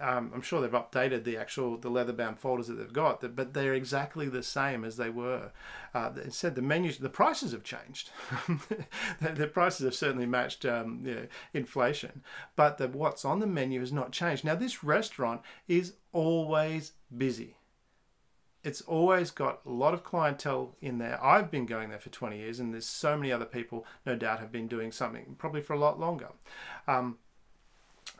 Um, 0.00 0.30
I'm 0.34 0.42
sure 0.42 0.60
they've 0.60 0.70
updated 0.70 1.24
the 1.24 1.36
actual, 1.36 1.78
the 1.78 1.88
leather 1.88 2.12
bound 2.12 2.38
folders 2.38 2.66
that 2.68 2.74
they've 2.74 2.92
got, 2.92 3.34
but 3.34 3.54
they're 3.54 3.74
exactly 3.74 4.28
the 4.28 4.42
same 4.42 4.84
as 4.84 4.96
they 4.96 5.10
were. 5.10 5.52
Uh, 5.94 6.10
said 6.28 6.54
the 6.54 6.62
menus, 6.62 6.98
the 6.98 7.08
prices 7.08 7.52
have 7.52 7.64
changed. 7.64 8.10
the, 9.20 9.46
prices 9.46 9.84
have 9.84 9.94
certainly 9.94 10.26
matched 10.26 10.64
um, 10.64 11.06
inflation, 11.52 12.22
but 12.56 12.78
the, 12.78 12.88
what's 12.88 13.24
on 13.24 13.40
the 13.40 13.46
menu 13.46 13.80
has 13.80 13.92
not 13.92 14.12
changed. 14.12 14.44
Now, 14.44 14.54
this 14.54 14.84
restaurant 14.84 15.42
is 15.68 15.94
always 16.12 16.92
busy 17.14 17.56
it's 18.64 18.80
always 18.82 19.30
got 19.30 19.60
a 19.66 19.70
lot 19.70 19.94
of 19.94 20.04
clientele 20.04 20.76
in 20.80 20.98
there. 20.98 21.22
I've 21.22 21.50
been 21.50 21.66
going 21.66 21.90
there 21.90 21.98
for 21.98 22.10
20 22.10 22.38
years, 22.38 22.60
and 22.60 22.72
there's 22.72 22.86
so 22.86 23.16
many 23.16 23.32
other 23.32 23.44
people, 23.44 23.84
no 24.06 24.14
doubt, 24.14 24.40
have 24.40 24.52
been 24.52 24.68
doing 24.68 24.92
something 24.92 25.34
probably 25.38 25.62
for 25.62 25.72
a 25.72 25.78
lot 25.78 25.98
longer. 25.98 26.28
Um, 26.86 27.18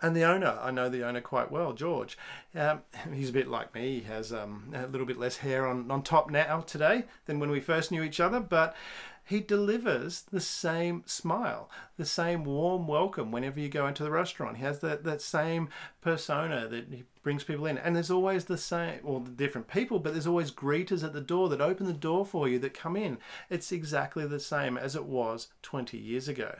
and 0.00 0.16
the 0.16 0.24
owner, 0.24 0.58
I 0.60 0.72
know 0.72 0.88
the 0.88 1.06
owner 1.06 1.20
quite 1.20 1.52
well, 1.52 1.72
George. 1.72 2.18
Um, 2.56 2.82
he's 3.14 3.30
a 3.30 3.32
bit 3.32 3.46
like 3.46 3.72
me. 3.72 4.00
He 4.00 4.06
has 4.06 4.32
um, 4.32 4.72
a 4.74 4.88
little 4.88 5.06
bit 5.06 5.18
less 5.18 5.38
hair 5.38 5.66
on, 5.66 5.90
on 5.90 6.02
top 6.02 6.28
now 6.28 6.60
today 6.60 7.04
than 7.26 7.38
when 7.38 7.50
we 7.50 7.60
first 7.60 7.92
knew 7.92 8.02
each 8.02 8.18
other, 8.18 8.40
but 8.40 8.74
he 9.24 9.40
delivers 9.40 10.22
the 10.32 10.40
same 10.40 11.04
smile, 11.06 11.70
the 11.96 12.04
same 12.04 12.44
warm 12.44 12.88
welcome 12.88 13.30
whenever 13.30 13.60
you 13.60 13.68
go 13.68 13.86
into 13.86 14.02
the 14.02 14.10
restaurant. 14.10 14.56
He 14.56 14.64
has 14.64 14.80
that, 14.80 15.04
that 15.04 15.22
same 15.22 15.68
persona 16.00 16.66
that 16.68 16.86
he 16.90 17.04
brings 17.22 17.44
people 17.44 17.66
in. 17.66 17.78
And 17.78 17.94
there's 17.94 18.10
always 18.10 18.46
the 18.46 18.58
same, 18.58 19.00
the 19.24 19.30
different 19.30 19.68
people, 19.68 20.00
but 20.00 20.12
there's 20.12 20.26
always 20.26 20.50
greeters 20.50 21.04
at 21.04 21.12
the 21.12 21.20
door 21.20 21.48
that 21.48 21.60
open 21.60 21.86
the 21.86 21.92
door 21.92 22.26
for 22.26 22.48
you 22.48 22.58
that 22.60 22.74
come 22.74 22.96
in. 22.96 23.18
It's 23.48 23.70
exactly 23.70 24.26
the 24.26 24.40
same 24.40 24.76
as 24.76 24.96
it 24.96 25.04
was 25.04 25.48
20 25.62 25.96
years 25.96 26.26
ago. 26.26 26.58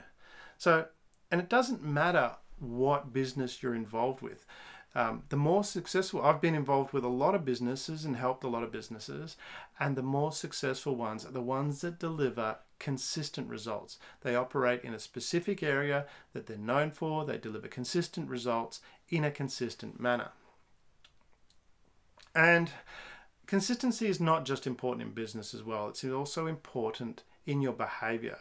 So, 0.57 0.85
and 1.29 1.41
it 1.41 1.49
doesn't 1.49 1.83
matter 1.83 2.37
what 2.59 3.11
business 3.11 3.61
you're 3.61 3.75
involved 3.75 4.21
with. 4.21 4.45
Um, 4.95 5.23
the 5.29 5.37
more 5.37 5.63
successful, 5.63 6.21
I've 6.21 6.41
been 6.41 6.53
involved 6.53 6.93
with 6.93 7.03
a 7.03 7.09
lot 7.09 7.33
of 7.33 7.45
businesses 7.45 8.05
and 8.05 8.15
helped 8.15 8.43
a 8.43 8.47
lot 8.47 8.63
of 8.63 8.71
businesses, 8.71 9.37
and 9.79 9.95
the 9.95 10.03
more 10.03 10.31
successful 10.31 10.95
ones 10.95 11.25
are 11.25 11.31
the 11.31 11.41
ones 11.41 11.81
that 11.81 11.97
deliver 11.97 12.57
consistent 12.77 13.49
results. 13.49 13.97
They 14.21 14.35
operate 14.35 14.83
in 14.83 14.93
a 14.93 14.99
specific 14.99 15.63
area 15.63 16.05
that 16.33 16.45
they're 16.45 16.57
known 16.57 16.91
for, 16.91 17.25
they 17.25 17.37
deliver 17.37 17.67
consistent 17.67 18.29
results 18.29 18.81
in 19.09 19.23
a 19.23 19.31
consistent 19.31 19.99
manner. 19.99 20.29
And 22.35 22.71
consistency 23.47 24.07
is 24.07 24.19
not 24.19 24.45
just 24.45 24.67
important 24.67 25.07
in 25.07 25.13
business 25.13 25.55
as 25.55 25.63
well, 25.63 25.87
it's 25.87 26.03
also 26.03 26.45
important 26.45 27.23
in 27.47 27.61
your 27.61 27.73
behavior. 27.73 28.37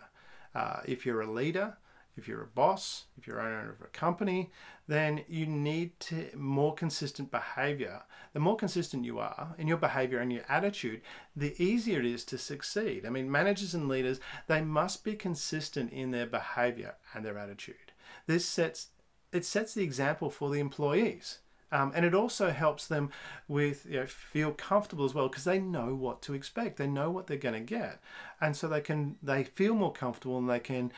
Uh, 0.54 0.80
if 0.84 1.06
you're 1.06 1.22
a 1.22 1.30
leader, 1.30 1.78
if 2.16 2.28
you're 2.28 2.42
a 2.42 2.46
boss, 2.46 3.04
if 3.16 3.26
you're 3.26 3.40
owner 3.40 3.70
of 3.70 3.80
a 3.80 3.88
company, 3.88 4.50
then 4.86 5.24
you 5.28 5.46
need 5.46 5.98
to 6.00 6.28
more 6.34 6.74
consistent 6.74 7.30
behavior. 7.30 8.02
The 8.32 8.40
more 8.40 8.56
consistent 8.56 9.04
you 9.04 9.18
are 9.18 9.54
in 9.58 9.66
your 9.66 9.78
behavior 9.78 10.18
and 10.18 10.32
your 10.32 10.44
attitude, 10.48 11.00
the 11.34 11.54
easier 11.62 12.00
it 12.00 12.06
is 12.06 12.24
to 12.24 12.38
succeed. 12.38 13.06
I 13.06 13.10
mean, 13.10 13.30
managers 13.30 13.74
and 13.74 13.88
leaders, 13.88 14.20
they 14.46 14.60
must 14.60 15.04
be 15.04 15.14
consistent 15.14 15.92
in 15.92 16.10
their 16.10 16.26
behavior 16.26 16.96
and 17.14 17.24
their 17.24 17.38
attitude. 17.38 17.92
This 18.26 18.46
sets 18.46 18.88
it 19.32 19.46
sets 19.46 19.72
the 19.72 19.82
example 19.82 20.28
for 20.28 20.50
the 20.50 20.60
employees. 20.60 21.38
Um, 21.72 21.90
and 21.94 22.04
it 22.04 22.14
also 22.14 22.50
helps 22.50 22.86
them 22.86 23.10
with 23.48 23.86
you 23.86 24.00
know, 24.00 24.06
feel 24.06 24.52
comfortable 24.52 25.06
as 25.06 25.14
well 25.14 25.28
because 25.28 25.44
they 25.44 25.58
know 25.58 25.94
what 25.94 26.20
to 26.22 26.34
expect. 26.34 26.76
They 26.76 26.86
know 26.86 27.10
what 27.10 27.26
they're 27.26 27.38
going 27.38 27.54
to 27.54 27.60
get, 27.60 27.98
and 28.42 28.54
so 28.54 28.68
they 28.68 28.82
can 28.82 29.16
they 29.22 29.42
feel 29.42 29.74
more 29.74 29.92
comfortable 29.92 30.36
and 30.36 30.50
they 30.50 30.60
can 30.60 30.92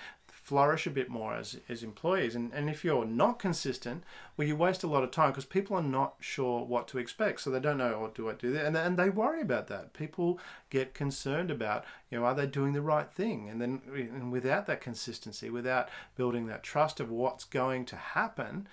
flourish 0.44 0.86
a 0.86 0.90
bit 0.90 1.08
more 1.08 1.34
as, 1.34 1.56
as 1.70 1.82
employees. 1.82 2.34
And, 2.34 2.52
and 2.52 2.68
if 2.68 2.84
you're 2.84 3.06
not 3.06 3.38
consistent, 3.38 4.04
well, 4.36 4.46
you 4.46 4.54
waste 4.54 4.84
a 4.84 4.86
lot 4.86 5.02
of 5.02 5.10
time 5.10 5.30
because 5.30 5.46
people 5.46 5.74
are 5.74 5.82
not 5.82 6.16
sure 6.20 6.66
what 6.66 6.86
to 6.88 6.98
expect. 6.98 7.40
So 7.40 7.50
they 7.50 7.60
don't 7.60 7.78
know, 7.78 7.98
what 8.00 8.10
oh, 8.10 8.12
do 8.14 8.28
I 8.28 8.34
do 8.34 8.52
that? 8.52 8.66
And, 8.66 8.76
and 8.76 8.98
they 8.98 9.08
worry 9.08 9.40
about 9.40 9.68
that. 9.68 9.94
People 9.94 10.38
get 10.68 10.92
concerned 10.92 11.50
about, 11.50 11.86
you 12.10 12.18
know, 12.18 12.26
are 12.26 12.34
they 12.34 12.46
doing 12.46 12.74
the 12.74 12.82
right 12.82 13.10
thing? 13.10 13.48
And 13.48 13.58
then 13.58 13.80
and 13.94 14.30
without 14.30 14.66
that 14.66 14.82
consistency, 14.82 15.48
without 15.48 15.88
building 16.14 16.46
that 16.48 16.62
trust 16.62 17.00
of 17.00 17.10
what's 17.10 17.44
going 17.44 17.86
to 17.86 17.96
happen, 17.96 18.68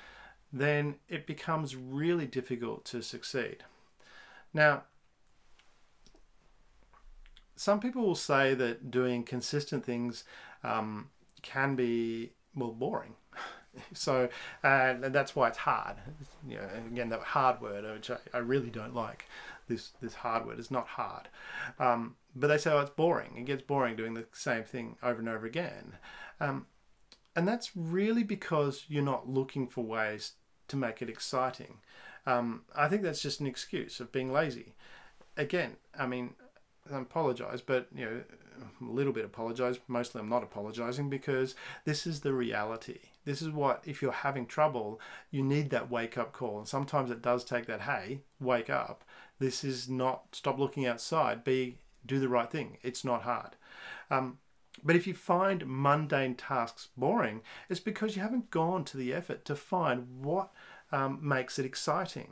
then 0.52 0.96
it 1.08 1.26
becomes 1.26 1.78
really 1.78 2.28
difficult 2.28 2.84
to 2.84 3.02
succeed. 3.02 3.64
Now, 4.54 4.84
some 7.56 7.80
people 7.80 8.02
will 8.02 8.16
say 8.16 8.56
that 8.56 8.92
doing 8.92 9.24
consistent 9.24 9.86
things 9.86 10.26
um, 10.66 11.08
can 11.42 11.76
be 11.76 12.32
well 12.56 12.72
boring. 12.72 13.16
so 13.94 14.30
and 14.64 15.04
that's 15.04 15.36
why 15.36 15.48
it's 15.48 15.60
hard. 15.60 15.98
You 16.48 16.58
know, 16.58 16.70
again, 16.88 17.10
that 17.10 17.22
hard 17.22 17.62
word, 17.62 17.84
which 17.94 18.10
I, 18.10 18.18
I 18.34 18.40
really 18.40 18.70
don't 18.70 18.96
like. 18.96 19.26
This 19.68 19.92
this 20.02 20.16
hard 20.16 20.46
word 20.46 20.60
is 20.60 20.72
not 20.72 20.88
hard, 20.88 21.30
um, 21.80 22.16
but 22.36 22.48
they 22.48 22.58
say 22.58 22.72
oh, 22.72 22.80
it's 22.80 22.90
boring. 22.90 23.38
It 23.38 23.46
gets 23.46 23.62
boring 23.62 23.96
doing 23.96 24.16
the 24.16 24.26
same 24.34 24.64
thing 24.64 24.98
over 25.02 25.20
and 25.20 25.30
over 25.30 25.46
again, 25.46 25.94
um, 26.40 26.66
and 27.36 27.48
that's 27.48 27.72
really 27.76 28.24
because 28.24 28.86
you're 28.90 29.04
not 29.04 29.30
looking 29.30 29.68
for 29.68 29.84
ways 29.84 30.34
to 30.68 30.76
make 30.76 31.02
it 31.02 31.10
exciting. 31.10 31.78
Um, 32.26 32.64
I 32.76 32.88
think 32.88 33.02
that's 33.02 33.22
just 33.22 33.40
an 33.40 33.48
excuse 33.48 34.00
of 34.00 34.12
being 34.12 34.32
lazy. 34.32 34.74
Again, 35.38 35.78
I 35.98 36.06
mean, 36.06 36.34
I 36.92 37.00
apologize, 37.00 37.62
but 37.62 37.88
you 37.96 38.06
know, 38.06 38.22
a 38.62 38.84
little 38.84 39.14
bit 39.14 39.26
apologize. 39.26 39.80
Mostly 39.88 40.22
I'm 40.22 40.30
not 40.30 40.44
apologizing 40.44 41.10
because 41.10 41.56
this 41.86 42.06
is 42.06 42.22
the 42.22 42.34
reality. 42.34 43.00
This 43.26 43.42
is 43.42 43.50
what, 43.50 43.84
if 43.86 44.02
you're 44.02 44.12
having 44.12 44.46
trouble, 44.46 45.00
you 45.30 45.44
need 45.44 45.70
that 45.70 45.92
wake 45.92 46.18
up 46.18 46.34
call. 46.34 46.60
And 46.60 46.68
sometimes 46.68 47.12
it 47.12 47.22
does 47.22 47.44
take 47.44 47.66
that, 47.68 47.82
hey, 47.82 48.22
wake 48.40 48.70
up. 48.70 49.04
This 49.40 49.64
is 49.64 49.90
not, 49.90 50.24
stop 50.34 50.60
looking 50.60 50.86
outside, 50.86 51.44
be, 51.44 51.78
do 52.06 52.20
the 52.20 52.30
right 52.30 52.50
thing. 52.50 52.78
It's 52.82 53.06
not 53.06 53.24
hard. 53.24 53.56
Um, 54.10 54.40
but 54.84 54.96
if 54.96 55.06
you 55.06 55.14
find 55.14 55.64
mundane 55.68 56.36
tasks 56.36 56.90
boring, 56.98 57.42
it's 57.70 57.80
because 57.80 58.16
you 58.16 58.22
haven't 58.22 58.52
gone 58.52 58.84
to 58.86 58.98
the 58.98 59.14
effort 59.14 59.46
to 59.46 59.56
find 59.56 60.24
what 60.24 60.52
um, 60.92 61.20
makes 61.22 61.60
it 61.60 61.66
exciting. 61.66 62.32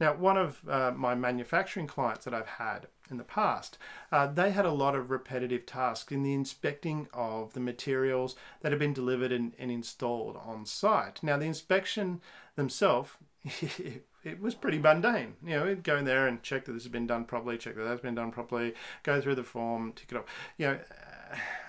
Now, 0.00 0.14
one 0.14 0.38
of 0.38 0.66
uh, 0.68 0.92
my 0.96 1.14
manufacturing 1.14 1.86
clients 1.86 2.24
that 2.24 2.32
I've 2.32 2.46
had 2.46 2.86
in 3.10 3.18
the 3.18 3.24
past, 3.24 3.76
uh, 4.10 4.26
they 4.26 4.50
had 4.50 4.64
a 4.64 4.72
lot 4.72 4.94
of 4.94 5.10
repetitive 5.10 5.66
tasks 5.66 6.10
in 6.10 6.22
the 6.22 6.32
inspecting 6.32 7.06
of 7.12 7.52
the 7.52 7.60
materials 7.60 8.34
that 8.62 8.72
had 8.72 8.78
been 8.78 8.94
delivered 8.94 9.30
and, 9.30 9.52
and 9.58 9.70
installed 9.70 10.38
on 10.42 10.64
site. 10.64 11.22
Now, 11.22 11.36
the 11.36 11.44
inspection 11.44 12.22
themselves, 12.56 13.10
it 13.44 14.40
was 14.40 14.54
pretty 14.54 14.78
mundane. 14.78 15.34
You 15.44 15.50
know, 15.50 15.74
go 15.74 15.98
in 15.98 16.06
there 16.06 16.26
and 16.26 16.42
check 16.42 16.64
that 16.64 16.72
this 16.72 16.84
has 16.84 16.92
been 16.92 17.06
done 17.06 17.26
properly, 17.26 17.58
check 17.58 17.76
that 17.76 17.84
that's 17.84 18.00
been 18.00 18.14
done 18.14 18.30
properly, 18.30 18.74
go 19.02 19.20
through 19.20 19.34
the 19.34 19.44
form, 19.44 19.92
tick 19.92 20.12
it 20.12 20.16
off. 20.16 20.24
You 20.56 20.66
know, 20.66 20.78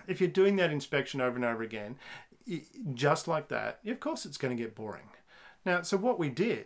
if 0.07 0.21
you're 0.21 0.29
doing 0.29 0.55
that 0.55 0.71
inspection 0.71 1.19
over 1.19 1.35
and 1.35 1.45
over 1.45 1.63
again, 1.63 1.97
just 2.93 3.27
like 3.27 3.49
that, 3.49 3.79
of 3.85 3.99
course 3.99 4.25
it's 4.25 4.37
going 4.37 4.55
to 4.55 4.61
get 4.61 4.73
boring. 4.73 5.09
Now, 5.65 5.81
so 5.81 5.97
what 5.97 6.17
we 6.17 6.29
did 6.29 6.65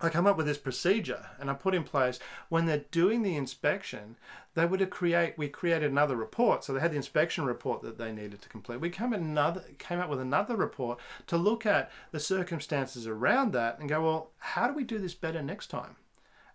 I 0.00 0.10
come 0.10 0.26
up 0.26 0.36
with 0.36 0.46
this 0.46 0.58
procedure 0.58 1.26
and 1.40 1.50
I 1.50 1.54
put 1.54 1.74
in 1.74 1.82
place 1.82 2.20
when 2.48 2.66
they're 2.66 2.84
doing 2.90 3.22
the 3.22 3.36
inspection, 3.36 4.16
they 4.54 4.64
would 4.64 4.88
create 4.90 5.36
we 5.36 5.48
created 5.48 5.90
another 5.90 6.16
report. 6.16 6.64
So 6.64 6.72
they 6.72 6.80
had 6.80 6.92
the 6.92 6.96
inspection 6.96 7.44
report 7.44 7.82
that 7.82 7.98
they 7.98 8.12
needed 8.12 8.40
to 8.42 8.48
complete. 8.48 8.80
We 8.80 8.90
came 8.90 9.12
another 9.12 9.64
came 9.78 9.98
up 9.98 10.08
with 10.08 10.20
another 10.20 10.56
report 10.56 10.98
to 11.26 11.36
look 11.36 11.66
at 11.66 11.90
the 12.12 12.20
circumstances 12.20 13.06
around 13.06 13.52
that 13.52 13.78
and 13.78 13.88
go, 13.88 14.02
well, 14.02 14.30
how 14.38 14.68
do 14.68 14.74
we 14.74 14.84
do 14.84 14.98
this 14.98 15.14
better 15.14 15.42
next 15.42 15.68
time? 15.68 15.96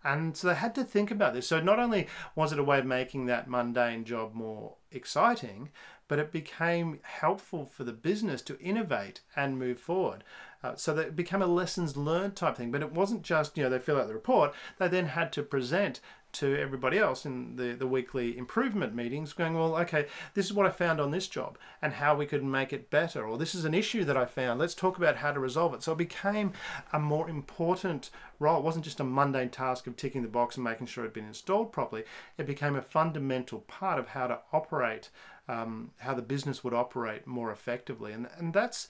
And 0.06 0.36
so 0.36 0.48
they 0.48 0.56
had 0.56 0.76
to 0.76 0.84
think 0.84 1.12
about 1.12 1.34
this. 1.34 1.48
So 1.48 1.62
not 1.62 1.80
only 1.80 2.08
was 2.36 2.52
it 2.52 2.60
a 2.60 2.64
way 2.64 2.80
of 2.80 2.86
making 2.86 3.26
that 3.26 3.50
mundane 3.50 4.04
job 4.04 4.34
more 4.34 4.76
exciting, 4.92 5.70
but 6.08 6.20
it 6.20 6.32
became 6.32 7.00
helpful 7.04 7.66
for 7.66 7.84
the 7.84 7.94
business 7.94 8.42
to 8.44 8.60
innovate 8.60 9.22
and 9.36 9.58
move 9.58 9.80
forward. 9.80 10.24
Uh, 10.64 10.76
so 10.76 10.94
that 10.94 11.08
it 11.08 11.16
became 11.16 11.42
a 11.42 11.48
lessons 11.48 11.98
learned 11.98 12.36
type 12.36 12.56
thing. 12.56 12.72
But 12.72 12.82
it 12.82 12.94
wasn't 12.94 13.22
just, 13.22 13.58
you 13.58 13.64
know, 13.64 13.70
they 13.70 13.80
fill 13.80 14.00
out 14.00 14.08
the 14.08 14.14
report, 14.14 14.54
they 14.80 14.88
then 14.88 15.08
had 15.08 15.34
to 15.34 15.44
present 15.44 16.00
to 16.34 16.60
everybody 16.60 16.98
else 16.98 17.26
in 17.26 17.56
the, 17.58 17.74
the 17.74 17.86
weekly 17.86 18.36
improvement 18.38 18.96
meetings 18.96 19.34
going, 19.34 19.54
well, 19.54 19.76
okay, 19.76 20.08
this 20.34 20.48
is 20.48 20.54
what 20.54 20.66
I 20.66 20.72
found 20.72 21.00
on 21.00 21.12
this 21.12 21.28
job 21.28 21.60
and 21.82 21.94
how 21.94 22.16
we 22.16 22.26
could 22.26 22.44
make 22.44 22.74
it 22.74 22.90
better, 22.90 23.24
or 23.26 23.38
this 23.38 23.54
is 23.54 23.66
an 23.66 23.76
issue 23.76 24.04
that 24.06 24.18
I 24.18 24.26
found. 24.26 24.60
Let's 24.60 24.74
talk 24.74 24.98
about 24.98 25.18
how 25.18 25.32
to 25.32 25.40
resolve 25.40 25.76
it. 25.76 25.84
So 25.84 25.92
it 25.92 25.98
became 26.00 26.54
a 26.92 27.00
more 27.00 27.30
important 27.30 28.10
role. 28.40 28.58
It 28.58 28.64
wasn't 28.64 28.86
just 28.86 29.00
a 29.00 29.04
mundane 29.04 29.50
task 29.50 29.86
of 29.86 29.96
ticking 29.96 30.24
the 30.24 30.28
box 30.28 30.56
and 30.56 30.64
making 30.64 30.88
sure 30.88 31.04
it 31.04 31.08
had 31.08 31.14
been 31.14 31.28
installed 31.28 31.72
properly. 31.72 32.04
It 32.38 32.48
became 32.48 32.76
a 32.76 32.82
fundamental 32.82 33.60
part 33.60 34.00
of 34.00 34.10
how 34.10 34.26
to 34.26 34.40
operate, 34.52 35.10
um, 35.48 35.92
how 35.98 36.16
the 36.16 36.24
business 36.24 36.64
would 36.64 36.74
operate 36.74 37.28
more 37.28 37.52
effectively. 37.52 38.12
And, 38.12 38.28
and 38.40 38.54
that's, 38.54 38.88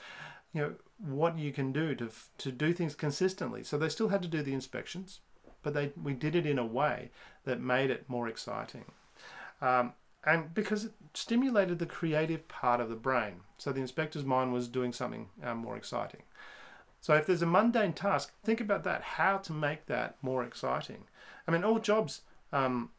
you 0.53 0.62
know, 0.62 0.74
what 0.98 1.38
you 1.38 1.51
can 1.51 1.72
do 1.72 1.95
to, 1.95 2.10
to 2.38 2.51
do 2.51 2.74
things 2.74 2.95
consistently. 2.95 3.63
So 3.63 3.77
they 3.77 3.89
still 3.89 4.10
had 4.10 4.22
to 4.22 4.27
do 4.27 4.41
the 4.41 4.53
inspections 4.53 5.19
but 5.63 5.74
they 5.74 5.91
we 6.01 6.13
did 6.13 6.36
it 6.36 6.45
in 6.45 6.60
a 6.60 6.65
way 6.65 7.10
that 7.45 7.60
made 7.60 7.89
it 7.89 8.07
more 8.07 8.27
exciting. 8.27 8.86
Um, 9.62 9.93
and 10.25 10.53
because 10.53 10.86
it 10.86 10.91
stimulated 11.13 11.79
the 11.79 11.86
creative 11.86 12.48
part 12.48 12.79
of 12.79 12.89
the 12.89 12.95
brain. 12.95 13.41
So 13.57 13.72
the 13.72 13.81
inspector's 13.81 14.24
mind 14.24 14.53
was 14.53 14.67
doing 14.67 14.93
something 14.93 15.29
um, 15.41 15.57
more 15.57 15.75
exciting. 15.75 16.24
So 17.01 17.15
if 17.15 17.25
there's 17.25 17.41
a 17.41 17.48
mundane 17.48 17.91
task, 17.91 18.31
think 18.43 18.62
about 18.62 18.86
that, 18.86 19.01
how 19.01 19.38
to 19.39 19.51
make 19.51 19.88
that 19.88 20.15
more 20.22 20.43
exciting. 20.43 21.05
I 21.45 21.51
mean, 21.51 21.65
all 21.65 21.79
jobs 21.79 22.22
um, 22.53 22.91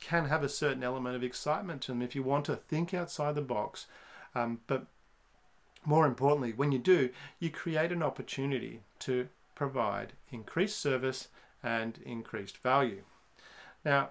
can 0.00 0.26
have 0.26 0.42
a 0.42 0.48
certain 0.48 0.82
element 0.82 1.14
of 1.14 1.22
excitement 1.22 1.82
to 1.82 1.92
them 1.92 2.00
if 2.00 2.14
you 2.14 2.22
want 2.22 2.46
to 2.46 2.56
think 2.56 2.94
outside 2.94 3.34
the 3.34 3.42
box. 3.42 3.86
Um, 4.34 4.60
but 4.66 4.86
more 5.84 6.06
importantly, 6.06 6.52
when 6.52 6.72
you 6.72 6.78
do, 6.78 7.10
you 7.38 7.50
create 7.50 7.92
an 7.92 8.02
opportunity 8.02 8.80
to 9.00 9.28
provide 9.54 10.12
increased 10.30 10.78
service 10.78 11.28
and 11.62 11.98
increased 12.04 12.58
value. 12.58 13.02
Now, 13.84 14.10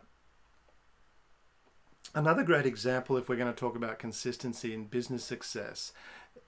another 2.13 2.43
great 2.43 2.65
example, 2.65 3.17
if 3.17 3.29
we're 3.29 3.35
going 3.37 3.53
to 3.53 3.59
talk 3.59 3.75
about 3.75 3.99
consistency 3.99 4.73
in 4.73 4.85
business 4.85 5.23
success, 5.23 5.93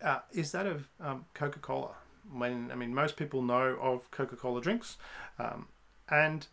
uh, 0.01 0.20
is 0.32 0.51
that 0.51 0.65
of 0.65 0.89
um, 1.00 1.25
Coca 1.34 1.60
Cola. 1.60 1.96
When 2.32 2.72
I 2.72 2.75
mean, 2.75 2.94
most 2.94 3.18
people 3.18 3.42
know 3.42 3.77
of 3.82 4.10
Coca 4.12 4.36
Cola 4.36 4.62
drinks, 4.62 4.98
um, 5.38 5.68
and 6.10 6.48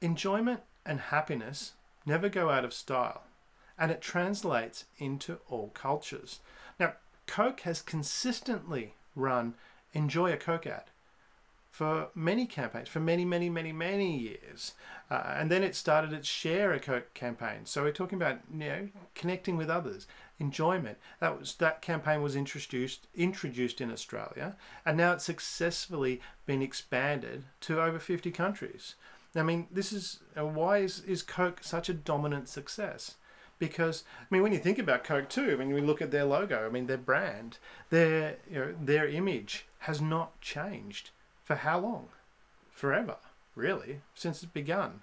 enjoyment 0.00 0.60
and 0.86 1.00
happiness 1.00 1.72
never 2.06 2.28
go 2.28 2.50
out 2.50 2.64
of 2.64 2.72
style, 2.72 3.22
and 3.78 3.90
it 3.90 4.00
translates 4.00 4.86
into 4.98 5.38
all 5.48 5.68
cultures. 5.74 6.40
Coke 7.26 7.60
has 7.60 7.82
consistently 7.82 8.94
run 9.14 9.54
Enjoy 9.94 10.32
a 10.32 10.36
Coke 10.36 10.66
ad 10.66 10.84
for 11.72 12.08
many 12.14 12.44
campaigns, 12.44 12.88
for 12.88 13.00
many, 13.00 13.24
many, 13.24 13.48
many, 13.48 13.72
many 13.72 14.18
years. 14.18 14.74
Uh, 15.10 15.34
and 15.36 15.50
then 15.50 15.62
it 15.62 15.74
started 15.74 16.12
its 16.12 16.28
share 16.28 16.72
a 16.72 16.78
Coke 16.78 17.14
campaign. 17.14 17.64
So 17.64 17.82
we're 17.82 17.92
talking 17.92 18.20
about 18.20 18.40
you 18.52 18.58
know 18.58 18.88
connecting 19.14 19.56
with 19.56 19.70
others, 19.70 20.06
enjoyment. 20.38 20.98
That 21.20 21.38
was 21.38 21.54
that 21.56 21.80
campaign 21.80 22.22
was 22.22 22.36
introduced 22.36 23.06
introduced 23.14 23.80
in 23.80 23.90
Australia, 23.90 24.56
and 24.84 24.98
now 24.98 25.12
it's 25.12 25.24
successfully 25.24 26.20
been 26.44 26.62
expanded 26.62 27.44
to 27.62 27.82
over 27.82 27.98
50 27.98 28.30
countries. 28.30 28.94
I 29.34 29.42
mean, 29.42 29.66
this 29.70 29.92
is 29.92 30.20
uh, 30.38 30.44
why 30.44 30.78
is, 30.78 31.00
is 31.00 31.22
Coke 31.22 31.60
such 31.62 31.88
a 31.88 31.94
dominant 31.94 32.48
success? 32.48 33.14
Because 33.62 34.02
I 34.20 34.24
mean, 34.28 34.42
when 34.42 34.52
you 34.52 34.58
think 34.58 34.80
about 34.80 35.04
Coke 35.04 35.28
too, 35.28 35.56
when 35.56 35.72
we 35.72 35.80
look 35.80 36.02
at 36.02 36.10
their 36.10 36.24
logo, 36.24 36.66
I 36.66 36.68
mean, 36.68 36.88
their 36.88 36.96
brand, 36.96 37.58
their 37.90 38.38
you 38.50 38.58
know, 38.58 38.74
their 38.82 39.06
image 39.06 39.66
has 39.86 40.00
not 40.00 40.40
changed 40.40 41.10
for 41.44 41.54
how 41.54 41.78
long? 41.78 42.08
Forever, 42.72 43.18
really, 43.54 44.00
since 44.16 44.42
it's 44.42 44.50
begun. 44.50 45.02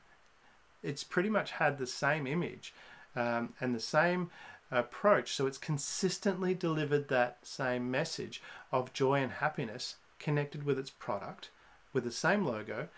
It's 0.83 1.05
pretty 1.05 1.29
much 1.29 1.51
had 1.51 1.77
the 1.77 1.87
same 1.87 2.27
image 2.27 2.73
um, 3.15 3.53
and 3.61 3.73
the 3.73 3.79
same 3.79 4.29
approach, 4.69 5.31
so 5.31 5.47
it's 5.47 5.57
consistently 5.57 6.53
delivered 6.53 7.07
that 7.07 7.37
same 7.43 7.89
message 7.89 8.41
of 8.73 8.91
joy 8.91 9.21
and 9.21 9.31
happiness 9.31 9.95
connected 10.19 10.63
with 10.63 10.77
its 10.77 10.89
product, 10.89 11.49
with 11.93 12.03
the 12.03 12.11
same 12.11 12.45
logo, 12.45 12.89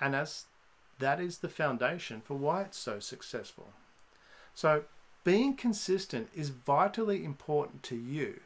and 0.00 0.14
as 0.14 0.44
that 1.00 1.18
is 1.18 1.38
the 1.38 1.48
foundation 1.48 2.20
for 2.20 2.34
why 2.34 2.62
it's 2.62 2.78
so 2.78 3.00
successful. 3.00 3.72
So, 4.54 4.84
being 5.22 5.54
consistent 5.54 6.28
is 6.34 6.48
vitally 6.48 7.24
important 7.24 7.82
to 7.84 7.96
you 7.96 8.40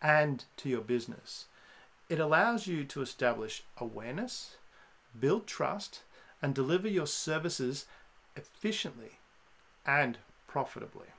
and 0.00 0.44
to 0.56 0.68
your 0.68 0.80
business. 0.80 1.46
It 2.08 2.18
allows 2.18 2.66
you 2.66 2.84
to 2.84 3.02
establish 3.02 3.62
awareness, 3.78 4.56
build 5.18 5.46
trust, 5.46 6.02
and 6.42 6.54
deliver 6.54 6.88
your 6.88 7.06
services 7.06 7.86
efficiently 8.36 9.18
and 9.86 10.18
profitably. 10.48 11.11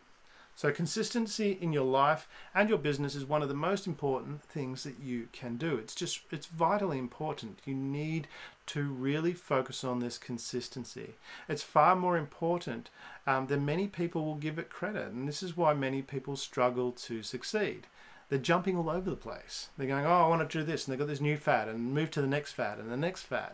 So, 0.56 0.72
consistency 0.72 1.58
in 1.60 1.74
your 1.74 1.86
life 1.86 2.28
and 2.54 2.70
your 2.70 2.78
business 2.78 3.16
is 3.16 3.26
one 3.26 3.42
of 3.42 3.50
the 3.50 3.56
most 3.56 3.88
important 3.88 4.44
things 4.44 4.84
that 4.84 5.00
you 5.00 5.30
can 5.32 5.58
do. 5.58 5.78
It's 5.78 5.96
just, 5.96 6.22
it's 6.32 6.46
vitally 6.46 7.00
important. 7.00 7.60
You 7.66 7.74
need 7.74 8.28
to 8.68 8.84
really 8.84 9.34
focus 9.34 9.84
on 9.84 10.00
this 10.00 10.18
consistency. 10.18 11.16
It's 11.50 11.64
far 11.64 11.96
more 11.96 12.18
important 12.18 12.90
um, 13.26 13.48
than 13.48 13.66
many 13.66 13.88
people 13.88 14.26
will 14.26 14.36
give 14.36 14.60
it 14.60 14.70
credit. 14.70 15.12
And 15.12 15.28
this 15.28 15.42
is 15.42 15.58
why 15.58 15.74
many 15.74 16.02
people 16.02 16.36
struggle 16.36 16.92
to 16.92 17.24
succeed 17.24 17.88
they're 18.30 18.42
jumping 18.42 18.76
all 18.76 18.90
over 18.90 19.12
the 19.12 19.16
place. 19.16 19.70
They're 19.78 19.86
going, 19.86 20.08
oh, 20.08 20.26
I 20.26 20.28
want 20.28 20.50
to 20.50 20.58
do 20.58 20.64
this, 20.64 20.88
and 20.88 20.92
they've 20.92 21.00
got 21.00 21.08
this 21.08 21.22
new 21.22 21.38
fad, 21.38 21.68
and 21.68 21.94
move 21.94 22.10
to 22.12 22.22
the 22.22 22.26
next 22.26 22.54
fad, 22.54 22.80
and 22.80 22.92
the 22.92 22.98
next 22.98 23.24
fad. 23.24 23.54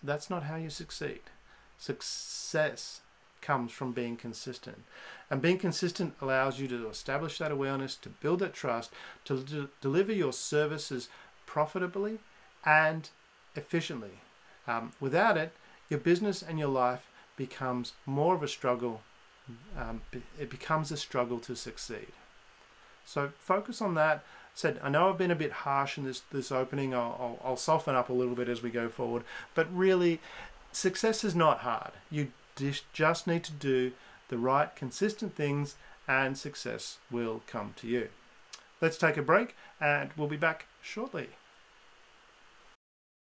That's 0.00 0.30
not 0.30 0.44
how 0.44 0.54
you 0.54 0.70
succeed. 0.70 1.22
Success 1.76 3.00
comes 3.46 3.70
from 3.70 3.92
being 3.92 4.16
consistent. 4.16 4.82
And 5.30 5.40
being 5.40 5.58
consistent 5.58 6.14
allows 6.20 6.58
you 6.58 6.66
to 6.68 6.88
establish 6.88 7.38
that 7.38 7.52
awareness, 7.52 7.94
to 7.96 8.08
build 8.08 8.40
that 8.40 8.54
trust, 8.54 8.92
to 9.24 9.42
d- 9.42 9.68
deliver 9.80 10.12
your 10.12 10.32
services 10.32 11.08
profitably 11.46 12.18
and 12.64 13.08
efficiently. 13.54 14.20
Um, 14.66 14.92
without 15.00 15.36
it, 15.36 15.52
your 15.88 16.00
business 16.00 16.42
and 16.42 16.58
your 16.58 16.68
life 16.68 17.08
becomes 17.36 17.92
more 18.04 18.34
of 18.34 18.42
a 18.42 18.48
struggle. 18.48 19.02
Um, 19.78 20.00
it 20.40 20.50
becomes 20.50 20.90
a 20.90 20.96
struggle 20.96 21.38
to 21.40 21.54
succeed. 21.54 22.12
So 23.04 23.30
focus 23.38 23.80
on 23.80 23.94
that. 23.94 24.24
Said 24.54 24.80
I 24.82 24.88
know 24.88 25.10
I've 25.10 25.18
been 25.18 25.30
a 25.30 25.36
bit 25.36 25.52
harsh 25.52 25.98
in 25.98 26.04
this 26.04 26.22
this 26.32 26.50
opening. 26.50 26.94
I'll, 26.94 27.16
I'll, 27.20 27.38
I'll 27.44 27.56
soften 27.56 27.94
up 27.94 28.08
a 28.08 28.12
little 28.20 28.34
bit 28.34 28.48
as 28.48 28.62
we 28.62 28.70
go 28.70 28.88
forward. 28.88 29.22
But 29.54 29.68
really, 29.72 30.20
success 30.72 31.22
is 31.22 31.34
not 31.34 31.58
hard. 31.58 31.92
You 32.10 32.32
just 32.92 33.26
need 33.26 33.44
to 33.44 33.52
do 33.52 33.92
the 34.28 34.38
right, 34.38 34.74
consistent 34.74 35.34
things, 35.34 35.76
and 36.08 36.36
success 36.36 36.98
will 37.10 37.42
come 37.46 37.74
to 37.76 37.86
you. 37.86 38.08
Let's 38.80 38.98
take 38.98 39.16
a 39.16 39.22
break, 39.22 39.54
and 39.80 40.10
we'll 40.16 40.28
be 40.28 40.36
back 40.36 40.66
shortly. 40.82 41.28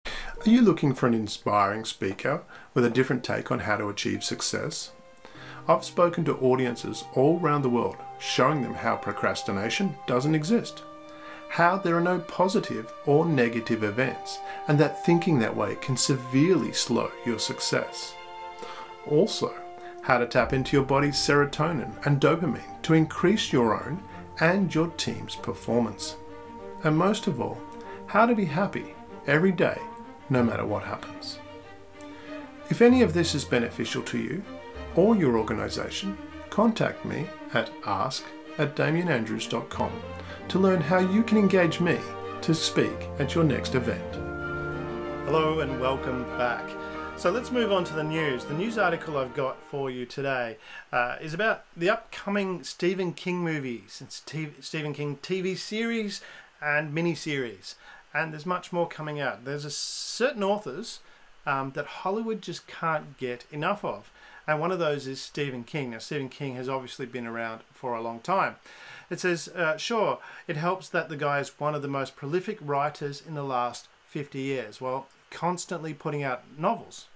Are 0.06 0.50
you 0.50 0.62
looking 0.62 0.94
for 0.94 1.08
an 1.08 1.14
inspiring 1.14 1.86
speaker 1.86 2.44
with 2.74 2.86
a 2.86 2.90
different 2.90 3.24
take 3.24 3.52
on 3.52 3.60
how 3.60 3.78
to 3.78 3.90
achieve 3.90 4.24
success? 4.24 4.92
I've 5.68 5.84
spoken 5.84 6.26
to 6.26 6.38
audiences 6.38 7.06
all 7.14 7.40
around 7.40 7.64
the 7.64 7.70
world, 7.70 7.98
showing 8.20 8.62
them 8.62 8.76
how 8.76 8.98
procrastination 8.98 9.96
doesn't 10.06 10.36
exist, 10.36 10.84
how 11.50 11.78
there 11.78 11.96
are 11.96 12.02
no 12.02 12.20
positive 12.20 12.92
or 13.06 13.26
negative 13.26 13.84
events, 13.84 14.40
and 14.68 14.78
that 14.80 15.04
thinking 15.06 15.40
that 15.40 15.56
way 15.56 15.76
can 15.82 15.98
severely 15.98 16.74
slow 16.74 17.12
your 17.26 17.40
success. 17.40 18.14
Also, 19.10 19.54
how 20.02 20.18
to 20.18 20.26
tap 20.26 20.54
into 20.54 20.76
your 20.76 20.86
body's 20.86 21.16
serotonin 21.16 21.94
and 22.06 22.22
dopamine 22.22 22.82
to 22.84 22.94
increase 22.94 23.52
your 23.52 23.84
own 23.84 24.04
and 24.40 24.74
your 24.74 24.88
team's 24.90 25.36
performance. 25.36 26.16
And 26.84 26.98
most 26.98 27.28
of 27.28 27.42
all, 27.42 27.60
how 28.08 28.26
to 28.26 28.36
be 28.36 28.46
happy 28.46 28.96
every 29.28 29.52
day, 29.52 29.80
no 30.30 30.44
matter 30.44 30.66
what 30.66 30.84
happens. 30.84 31.40
If 32.70 32.82
any 32.82 33.02
of 33.02 33.14
this 33.14 33.36
is 33.36 33.46
beneficial 33.46 34.02
to 34.04 34.18
you, 34.18 34.44
or 34.96 35.16
your 35.16 35.38
organisation, 35.38 36.18
contact 36.50 37.06
me 37.06 37.28
at 37.54 37.70
ask 37.86 38.24
at 38.58 38.76
damienandrews.com 38.76 39.92
to 40.48 40.60
learn 40.60 40.82
how 40.82 41.00
you 41.00 41.24
can 41.24 41.38
engage 41.38 41.80
me 41.80 41.98
to 42.42 42.54
speak 42.54 43.10
at 43.20 43.36
your 43.36 43.44
next 43.44 43.76
event. 43.76 44.16
Hello 45.26 45.62
and 45.62 45.80
welcome 45.82 46.24
back. 46.38 46.70
So 47.18 47.32
let's 47.32 47.52
move 47.52 47.72
on 47.72 47.84
to 47.86 47.94
the 47.94 48.04
news. 48.04 48.46
The 48.46 48.54
news 48.54 48.78
article 48.78 49.18
I've 49.18 49.34
got 49.34 49.62
for 49.64 49.90
you 49.90 50.06
today 50.06 50.58
uh, 50.92 51.16
is 51.22 51.34
about 51.34 51.64
the 51.76 51.90
upcoming 51.90 52.64
Stephen 52.64 53.14
King 53.14 53.40
movies. 53.40 54.02
It's 54.04 54.22
Stephen 54.60 54.94
King 54.94 55.18
TV 55.18 55.58
series 55.58 56.22
and 56.62 56.94
mini 56.94 57.16
series, 57.16 57.76
and 58.14 58.32
there's 58.32 58.46
much 58.46 58.72
more 58.72 58.88
coming 58.88 59.20
out. 59.20 59.46
There's 59.46 59.66
a 59.66 59.72
certain 59.72 60.44
authors 60.44 61.00
um, 61.48 61.72
that 61.72 61.86
Hollywood 61.86 62.42
just 62.42 62.68
can't 62.68 63.18
get 63.18 63.46
enough 63.52 63.84
of 63.84 64.12
and 64.48 64.60
one 64.60 64.72
of 64.72 64.80
those 64.80 65.08
is 65.08 65.22
Stephen 65.22 65.64
King. 65.64 65.92
Now, 65.92 65.98
Stephen 66.00 66.30
King 66.30 66.56
has 66.56 66.70
obviously 66.70 67.06
been 67.06 67.26
around 67.26 67.62
for 67.74 67.96
a 67.96 68.02
long 68.02 68.20
time. 68.20 68.56
It 69.10 69.20
says, 69.20 69.48
uh, 69.50 69.78
sure, 69.78 70.20
it 70.48 70.58
helps 70.58 70.90
that 70.90 71.10
the 71.10 71.18
guy 71.18 71.40
is 71.40 71.60
one 71.60 71.76
of 71.76 71.82
the 71.82 71.88
most 71.88 72.16
prolific 72.16 72.58
writers 72.62 73.22
in 73.26 73.34
the 73.34 73.44
last 73.44 73.88
50 74.08 74.40
years. 74.40 74.80
Well, 74.80 75.08
constantly 75.36 75.94
putting 75.94 76.24
out 76.24 76.44
novels. 76.58 77.08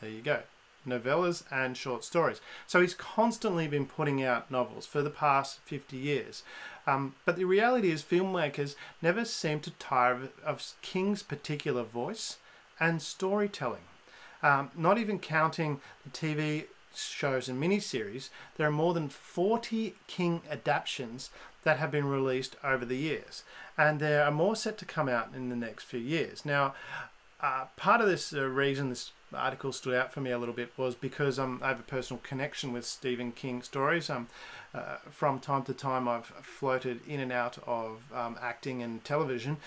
There 0.00 0.10
you 0.10 0.20
go. 0.20 0.42
Novellas 0.86 1.42
and 1.50 1.76
short 1.76 2.04
stories. 2.04 2.40
So 2.66 2.80
he's 2.80 2.94
constantly 2.94 3.66
been 3.66 3.86
putting 3.86 4.22
out 4.22 4.50
novels 4.50 4.86
for 4.86 5.02
the 5.02 5.10
past 5.10 5.58
50 5.64 5.96
years. 5.96 6.42
Um, 6.86 7.14
but 7.24 7.36
the 7.36 7.44
reality 7.44 7.90
is, 7.90 8.02
filmmakers 8.02 8.76
never 9.02 9.24
seem 9.24 9.60
to 9.60 9.70
tire 9.72 10.12
of, 10.12 10.30
of 10.44 10.74
King's 10.82 11.22
particular 11.22 11.82
voice 11.82 12.36
and 12.78 13.02
storytelling. 13.02 13.86
Um, 14.42 14.70
not 14.76 14.98
even 14.98 15.18
counting 15.18 15.80
the 16.04 16.10
TV 16.10 16.66
shows 16.94 17.48
and 17.48 17.62
miniseries, 17.62 18.28
there 18.56 18.68
are 18.68 18.72
more 18.72 18.94
than 18.94 19.08
40 19.08 19.94
King 20.06 20.42
adaptations 20.50 21.30
that 21.64 21.78
have 21.78 21.90
been 21.90 22.06
released 22.06 22.56
over 22.62 22.84
the 22.84 22.96
years, 22.96 23.44
and 23.78 24.00
there 24.00 24.24
are 24.24 24.30
more 24.30 24.56
set 24.56 24.76
to 24.78 24.84
come 24.84 25.08
out 25.08 25.28
in 25.34 25.48
the 25.48 25.56
next 25.56 25.84
few 25.84 26.00
years. 26.00 26.44
Now, 26.44 26.74
uh, 27.40 27.66
part 27.76 28.00
of 28.00 28.08
this 28.08 28.34
uh, 28.34 28.42
reason 28.42 28.88
this 28.88 29.12
article 29.32 29.72
stood 29.72 29.94
out 29.94 30.12
for 30.12 30.20
me 30.20 30.32
a 30.32 30.38
little 30.38 30.54
bit 30.54 30.72
was 30.76 30.96
because 30.96 31.38
um, 31.38 31.60
I 31.62 31.68
have 31.68 31.80
a 31.80 31.84
personal 31.84 32.20
connection 32.24 32.72
with 32.72 32.84
Stephen 32.84 33.30
King 33.30 33.62
stories. 33.62 34.10
Um, 34.10 34.26
uh, 34.74 34.96
from 35.10 35.38
time 35.38 35.62
to 35.64 35.72
time, 35.72 36.08
I've 36.08 36.26
floated 36.26 37.00
in 37.06 37.20
and 37.20 37.32
out 37.32 37.58
of 37.66 38.02
um, 38.12 38.36
acting 38.40 38.82
and 38.82 39.02
television, 39.04 39.58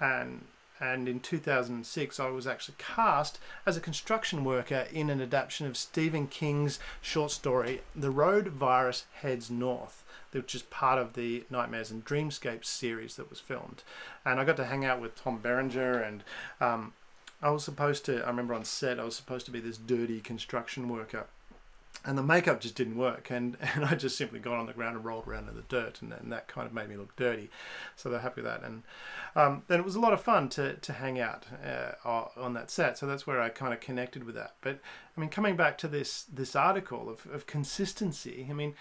and 0.00 0.44
and 0.80 1.08
in 1.08 1.20
2006 1.20 2.18
I 2.18 2.28
was 2.30 2.46
actually 2.46 2.76
cast 2.78 3.38
as 3.66 3.76
a 3.76 3.80
construction 3.80 4.44
worker 4.44 4.86
in 4.92 5.10
an 5.10 5.20
adaptation 5.20 5.66
of 5.66 5.76
Stephen 5.76 6.26
King's 6.26 6.78
short 7.00 7.30
story 7.30 7.82
The 7.94 8.10
Road 8.10 8.48
Virus 8.48 9.04
Heads 9.20 9.50
North 9.50 10.04
which 10.32 10.54
is 10.54 10.62
part 10.62 10.98
of 10.98 11.14
the 11.14 11.44
Nightmares 11.50 11.90
and 11.90 12.04
Dreamscapes 12.04 12.66
series 12.66 13.16
that 13.16 13.30
was 13.30 13.40
filmed. 13.40 13.82
And 14.24 14.38
I 14.38 14.44
got 14.44 14.56
to 14.58 14.66
hang 14.66 14.84
out 14.84 15.00
with 15.00 15.16
Tom 15.16 15.38
Berenger 15.38 16.00
and 16.00 16.22
um, 16.60 16.92
I 17.42 17.50
was 17.50 17.64
supposed 17.64 18.04
to 18.06 18.22
I 18.22 18.28
remember 18.28 18.54
on 18.54 18.64
set 18.64 19.00
I 19.00 19.04
was 19.04 19.16
supposed 19.16 19.46
to 19.46 19.52
be 19.52 19.60
this 19.60 19.76
dirty 19.76 20.20
construction 20.20 20.88
worker 20.88 21.26
and 22.04 22.16
the 22.16 22.22
makeup 22.22 22.60
just 22.60 22.74
didn't 22.74 22.96
work 22.96 23.30
and, 23.30 23.56
and 23.74 23.84
I 23.84 23.94
just 23.94 24.16
simply 24.16 24.38
got 24.38 24.58
on 24.58 24.66
the 24.66 24.72
ground 24.72 24.96
and 24.96 25.04
rolled 25.04 25.26
around 25.26 25.48
in 25.48 25.56
the 25.56 25.62
dirt 25.62 26.00
and, 26.02 26.12
and 26.12 26.32
that 26.32 26.48
kind 26.48 26.66
of 26.66 26.72
made 26.72 26.88
me 26.88 26.96
look 26.96 27.14
dirty. 27.16 27.50
So 27.96 28.08
they're 28.08 28.20
happy 28.20 28.42
with 28.42 28.50
that 28.50 28.62
and 28.62 28.82
um, 29.36 29.62
it 29.68 29.84
was 29.84 29.94
a 29.94 30.00
lot 30.00 30.12
of 30.12 30.20
fun 30.20 30.48
to, 30.50 30.74
to 30.74 30.92
hang 30.94 31.20
out 31.20 31.46
uh, 31.64 32.26
on 32.36 32.54
that 32.54 32.70
set. 32.70 32.98
So 32.98 33.06
that's 33.06 33.26
where 33.26 33.40
I 33.40 33.48
kind 33.48 33.72
of 33.72 33.80
connected 33.80 34.24
with 34.24 34.34
that. 34.34 34.54
But 34.60 34.80
I 35.16 35.20
mean 35.20 35.30
coming 35.30 35.56
back 35.56 35.76
to 35.78 35.88
this 35.88 36.22
this 36.22 36.56
article 36.56 37.08
of, 37.08 37.26
of 37.32 37.46
consistency 37.46 38.46
I 38.48 38.52
mean 38.52 38.74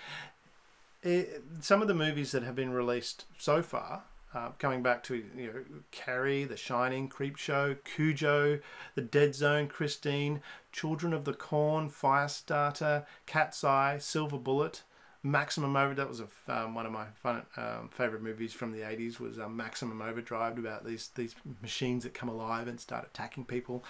it, 1.02 1.44
some 1.62 1.82
of 1.82 1.88
the 1.88 1.94
movies 1.94 2.32
that 2.32 2.44
have 2.44 2.56
been 2.56 2.72
released 2.72 3.26
so 3.38 3.62
far 3.62 4.04
uh, 4.34 4.50
coming 4.60 4.84
back 4.84 5.04
to 5.04 5.16
you 5.16 5.48
know 5.48 5.80
Carrie, 5.92 6.44
The 6.44 6.58
Shining, 6.58 7.10
Creepshow, 7.10 7.78
Cujo, 7.84 8.60
The 8.96 9.02
Dead 9.02 9.34
Zone, 9.34 9.68
Christine, 9.68 10.42
Children 10.72 11.14
of 11.14 11.26
the 11.26 11.34
Corn, 11.34 11.90
Firestarter, 11.90 13.06
Cat's 13.26 13.64
Eye, 13.64 13.98
Silver 14.00 14.38
Bullet, 14.38 14.84
Maximum 15.24 15.76
Overdrive. 15.76 15.98
That 15.98 16.10
was 16.10 16.22
a, 16.22 16.64
um, 16.64 16.76
one 16.76 16.86
of 16.86 16.92
my 16.92 17.06
fun, 17.16 17.44
um, 17.58 17.90
favorite 17.92 18.22
movies 18.22 18.54
from 18.54 18.72
the 18.72 18.80
80s. 18.80 19.20
Was 19.20 19.40
um, 19.40 19.58
Maximum 19.58 20.02
Overdrive 20.02 20.58
about 20.58 20.86
these 20.86 21.10
these 21.16 21.36
machines 21.62 22.04
that 22.04 22.14
come 22.14 22.30
alive 22.30 22.68
and 22.68 22.80
start 22.80 23.06
attacking 23.06 23.46
people. 23.46 23.84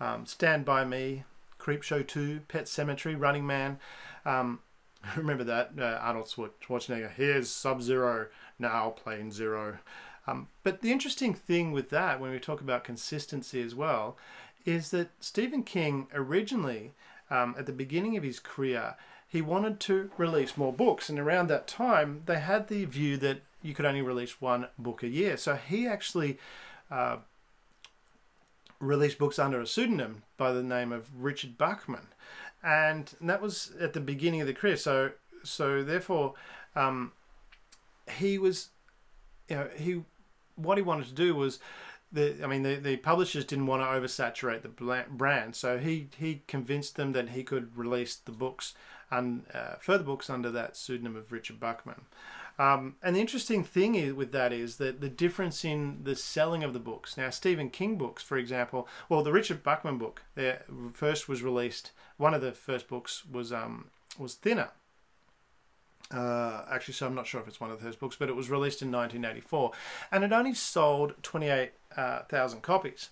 Um, 0.00 0.26
Stand 0.26 0.64
by 0.64 0.84
Me, 0.84 1.24
Creepshow 1.58 2.06
2, 2.06 2.40
Pet 2.48 2.64
Sematary, 2.64 3.18
Running 3.18 3.46
Man. 3.46 3.78
Um, 4.24 4.60
remember 5.16 5.44
that 5.44 5.72
uh, 5.78 5.98
Arnold 6.00 6.26
Schwarzenegger. 6.26 7.12
Here's 7.12 7.50
Sub 7.50 7.82
Zero 7.82 8.28
now 8.58 8.90
playing 8.90 9.32
Zero. 9.32 9.78
Um, 10.26 10.48
but 10.62 10.80
the 10.80 10.92
interesting 10.92 11.34
thing 11.34 11.72
with 11.72 11.90
that, 11.90 12.20
when 12.20 12.30
we 12.30 12.38
talk 12.38 12.60
about 12.60 12.84
consistency 12.84 13.62
as 13.62 13.74
well, 13.74 14.16
is 14.64 14.90
that 14.90 15.10
Stephen 15.20 15.62
King 15.62 16.06
originally, 16.14 16.92
um, 17.30 17.54
at 17.58 17.66
the 17.66 17.72
beginning 17.72 18.16
of 18.16 18.22
his 18.22 18.40
career, 18.40 18.96
he 19.28 19.42
wanted 19.42 19.80
to 19.80 20.10
release 20.16 20.56
more 20.56 20.72
books. 20.72 21.08
And 21.08 21.18
around 21.18 21.48
that 21.48 21.66
time, 21.66 22.22
they 22.26 22.38
had 22.38 22.68
the 22.68 22.84
view 22.84 23.16
that 23.18 23.40
you 23.62 23.74
could 23.74 23.84
only 23.84 24.02
release 24.02 24.40
one 24.40 24.68
book 24.78 25.02
a 25.02 25.08
year. 25.08 25.36
So 25.36 25.56
he 25.56 25.86
actually 25.86 26.38
uh, 26.90 27.16
released 28.78 29.18
books 29.18 29.38
under 29.38 29.60
a 29.60 29.66
pseudonym 29.66 30.22
by 30.36 30.52
the 30.52 30.62
name 30.62 30.92
of 30.92 31.08
Richard 31.22 31.58
Bachman. 31.58 32.08
And 32.62 33.12
that 33.20 33.42
was 33.42 33.72
at 33.80 33.92
the 33.92 34.00
beginning 34.00 34.40
of 34.40 34.46
the 34.46 34.54
career. 34.54 34.76
So, 34.76 35.12
so 35.42 35.82
therefore, 35.82 36.34
um, 36.74 37.12
he 38.18 38.38
was, 38.38 38.68
you 39.48 39.56
know, 39.56 39.68
he 39.76 40.02
what 40.56 40.78
he 40.78 40.82
wanted 40.82 41.06
to 41.06 41.14
do 41.14 41.34
was 41.34 41.58
the, 42.12 42.42
I 42.42 42.46
mean, 42.46 42.62
the, 42.62 42.76
the 42.76 42.96
publishers 42.96 43.44
didn't 43.44 43.66
want 43.66 43.82
to 43.82 43.86
oversaturate 43.86 44.62
the 44.62 45.04
brand, 45.08 45.56
so 45.56 45.78
he, 45.78 46.08
he 46.16 46.42
convinced 46.46 46.96
them 46.96 47.12
that 47.12 47.30
he 47.30 47.42
could 47.42 47.76
release 47.76 48.16
the 48.16 48.32
books 48.32 48.74
and 49.10 49.44
uh, 49.52 49.74
further 49.80 50.04
books 50.04 50.30
under 50.30 50.50
that 50.50 50.76
pseudonym 50.76 51.16
of 51.16 51.32
Richard 51.32 51.58
Bachman. 51.60 52.02
Um, 52.58 52.94
and 53.02 53.16
the 53.16 53.20
interesting 53.20 53.64
thing 53.64 53.96
is, 53.96 54.12
with 54.12 54.30
that 54.32 54.52
is 54.52 54.76
that 54.76 55.00
the 55.00 55.08
difference 55.08 55.64
in 55.64 56.00
the 56.04 56.14
selling 56.14 56.62
of 56.62 56.72
the 56.72 56.78
books. 56.78 57.16
Now, 57.16 57.30
Stephen 57.30 57.68
King 57.68 57.98
books, 57.98 58.22
for 58.22 58.36
example, 58.36 58.86
well, 59.08 59.24
the 59.24 59.32
Richard 59.32 59.64
Bachman 59.64 59.98
book, 59.98 60.22
there 60.36 60.62
first 60.92 61.28
was 61.28 61.42
released. 61.42 61.90
One 62.16 62.32
of 62.32 62.42
the 62.42 62.52
first 62.52 62.86
books 62.86 63.24
was 63.26 63.52
um, 63.52 63.86
was 64.18 64.34
Thinner, 64.34 64.70
uh, 66.14 66.64
actually, 66.70 66.94
so 66.94 67.06
I'm 67.06 67.14
not 67.14 67.26
sure 67.26 67.40
if 67.40 67.48
it's 67.48 67.60
one 67.60 67.70
of 67.70 67.82
those 67.82 67.96
books, 67.96 68.16
but 68.16 68.28
it 68.28 68.36
was 68.36 68.48
released 68.48 68.82
in 68.82 68.92
1984, 68.92 69.72
and 70.12 70.22
it 70.22 70.32
only 70.32 70.54
sold 70.54 71.14
28,000 71.22 72.58
uh, 72.58 72.60
copies. 72.60 73.10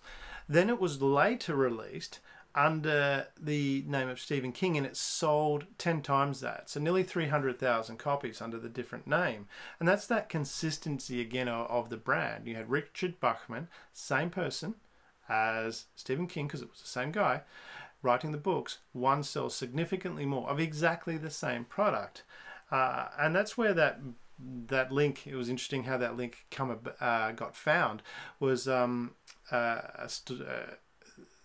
Then 0.48 0.68
it 0.68 0.80
was 0.80 1.02
later 1.02 1.56
released 1.56 2.20
under 2.54 3.28
the 3.40 3.82
name 3.86 4.08
of 4.08 4.20
Stephen 4.20 4.52
King, 4.52 4.76
and 4.76 4.86
it 4.86 4.96
sold 4.96 5.66
10 5.78 6.02
times 6.02 6.40
that, 6.40 6.68
so 6.68 6.78
nearly 6.78 7.02
300,000 7.02 7.96
copies 7.96 8.40
under 8.40 8.58
the 8.58 8.68
different 8.68 9.06
name. 9.06 9.48
And 9.80 9.88
that's 9.88 10.06
that 10.06 10.28
consistency 10.28 11.20
again 11.20 11.48
of 11.48 11.88
the 11.88 11.96
brand. 11.96 12.46
You 12.46 12.54
had 12.54 12.70
Richard 12.70 13.18
Bachman, 13.20 13.68
same 13.92 14.30
person 14.30 14.74
as 15.28 15.86
Stephen 15.96 16.26
King, 16.26 16.46
because 16.46 16.62
it 16.62 16.70
was 16.70 16.80
the 16.80 16.88
same 16.88 17.10
guy, 17.10 17.40
writing 18.02 18.32
the 18.32 18.38
books. 18.38 18.78
One 18.92 19.22
sells 19.22 19.56
significantly 19.56 20.26
more 20.26 20.48
of 20.48 20.60
exactly 20.60 21.16
the 21.16 21.30
same 21.30 21.64
product. 21.64 22.22
Uh, 22.72 23.08
and 23.20 23.36
that's 23.36 23.58
where 23.58 23.74
that 23.74 24.00
that 24.38 24.90
link. 24.90 25.26
It 25.26 25.36
was 25.36 25.48
interesting 25.48 25.84
how 25.84 25.98
that 25.98 26.16
link 26.16 26.46
come 26.50 26.76
uh, 27.00 27.32
got 27.32 27.54
found. 27.54 28.02
Was 28.40 28.66
um, 28.66 29.12
uh, 29.52 29.54
uh, 29.54 30.08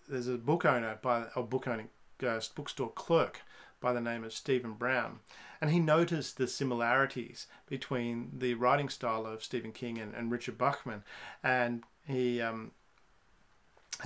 there's 0.08 0.26
a 0.26 0.38
book 0.38 0.64
owner 0.64 0.98
by 1.02 1.26
a 1.36 1.42
book 1.42 1.68
owning 1.68 1.90
uh, 2.26 2.40
bookstore 2.54 2.90
clerk 2.90 3.42
by 3.80 3.92
the 3.92 4.00
name 4.00 4.24
of 4.24 4.32
Stephen 4.32 4.72
Brown, 4.72 5.20
and 5.60 5.70
he 5.70 5.78
noticed 5.78 6.38
the 6.38 6.48
similarities 6.48 7.46
between 7.68 8.30
the 8.36 8.54
writing 8.54 8.88
style 8.88 9.26
of 9.26 9.44
Stephen 9.44 9.72
King 9.72 9.98
and, 9.98 10.14
and 10.14 10.32
Richard 10.32 10.56
Bachman, 10.56 11.04
and 11.44 11.84
he 12.06 12.40
um, 12.40 12.72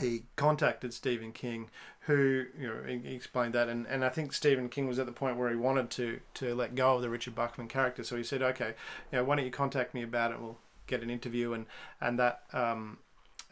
he 0.01 0.25
contacted 0.37 0.95
Stephen 0.95 1.33
King, 1.33 1.69
who 2.01 2.47
you 2.59 2.67
know 2.67 2.83
explained 2.87 3.55
that, 3.55 3.69
and, 3.69 3.87
and 3.87 4.05
I 4.05 4.09
think 4.09 4.33
Stephen 4.33 4.69
King 4.69 4.89
was 4.89 4.99
at 4.99 5.07
the 5.07 5.13
point 5.13 5.37
where 5.37 5.51
he 5.51 5.57
wanted 5.57 5.91
to 5.91 6.21
to 6.35 6.55
let 6.55 6.75
go 6.75 6.97
of 6.97 7.03
the 7.03 7.11
Richard 7.11 7.35
Bachman 7.35 7.69
character, 7.69 8.03
so 8.03 8.17
he 8.17 8.25
said, 8.25 8.43
okay, 8.43 8.75
you 9.11 9.19
know, 9.19 9.25
why 9.25 9.37
don't 9.37 9.45
you 9.45 9.51
contact 9.51 9.95
me 9.95 10.03
about 10.03 10.33
it? 10.33 10.41
We'll 10.41 10.59
get 10.87 11.03
an 11.03 11.11
interview, 11.11 11.53
and 11.53 11.67
and 12.01 12.19
that 12.19 12.43
um, 12.53 12.99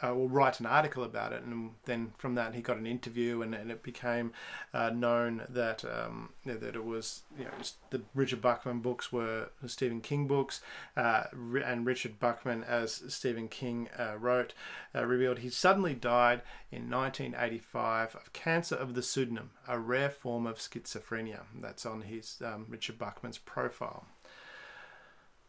uh, 0.02 0.14
will 0.14 0.28
write 0.28 0.60
an 0.60 0.66
article 0.66 1.04
about 1.04 1.32
it, 1.32 1.42
and 1.42 1.72
then 1.84 2.12
from 2.16 2.34
that 2.34 2.54
he 2.54 2.62
got 2.62 2.76
an 2.76 2.86
interview, 2.86 3.42
and, 3.42 3.54
and 3.54 3.70
it 3.70 3.82
became 3.82 4.32
uh, 4.72 4.90
known 4.90 5.42
that 5.48 5.84
um, 5.84 6.30
that 6.44 6.74
it 6.74 6.84
was 6.84 7.22
you 7.38 7.44
know 7.44 7.50
the 7.90 8.02
Richard 8.14 8.40
Bachman 8.40 8.80
books 8.80 9.12
were 9.12 9.50
Stephen 9.66 10.00
King 10.00 10.26
books, 10.26 10.60
uh, 10.96 11.24
and 11.64 11.86
Richard 11.86 12.18
Bachman, 12.18 12.64
as 12.64 13.02
Stephen 13.08 13.48
King 13.48 13.88
uh, 13.98 14.16
wrote, 14.18 14.54
uh, 14.94 15.04
revealed 15.04 15.38
he 15.40 15.50
suddenly 15.50 15.94
died 15.94 16.42
in 16.70 16.90
1985 16.90 18.14
of 18.14 18.32
cancer 18.32 18.74
of 18.74 18.94
the 18.94 19.02
pseudonym, 19.02 19.50
a 19.68 19.78
rare 19.78 20.10
form 20.10 20.46
of 20.46 20.58
schizophrenia. 20.58 21.42
That's 21.60 21.84
on 21.84 22.02
his 22.02 22.40
um, 22.44 22.66
Richard 22.68 22.98
Bachman's 22.98 23.38
profile. 23.38 24.06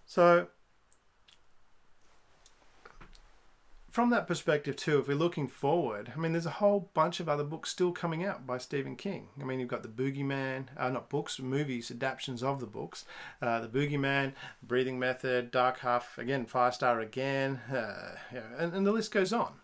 So 0.06 0.48
from 3.92 4.10
that 4.12 4.26
perspective 4.26 4.78
too, 4.78 5.00
if 5.00 5.08
we're 5.08 5.16
looking 5.16 5.50
forward, 5.50 6.14
I 6.16 6.20
mean, 6.20 6.32
there's 6.32 6.46
a 6.46 6.52
whole 6.52 6.90
bunch 6.94 7.20
of 7.20 7.28
other 7.28 7.44
books 7.44 7.70
still 7.70 7.92
coming 7.92 8.24
out 8.24 8.48
by 8.48 8.58
Stephen 8.58 8.96
King. 8.96 9.28
I 9.40 9.44
mean, 9.44 9.60
you've 9.60 9.68
got 9.68 9.84
the 9.84 9.90
Boogeyman, 9.90 10.68
uh, 10.78 10.90
not 10.90 11.10
books, 11.10 11.40
movies, 11.40 11.92
adaptations 11.92 12.42
of 12.42 12.62
the 12.62 12.66
books. 12.66 13.04
Uh, 13.42 13.60
the 13.60 13.68
Boogeyman, 13.68 14.32
Breathing 14.64 14.98
Method, 14.98 15.52
Dark 15.52 15.80
Half, 15.80 16.18
again, 16.18 16.46
Firestar 16.46 17.02
again, 17.02 17.60
uh, 17.70 18.16
yeah, 18.34 18.44
and, 18.58 18.74
and 18.74 18.88
the 18.88 18.94
list 18.94 19.12
goes 19.12 19.34
on. 19.34 19.56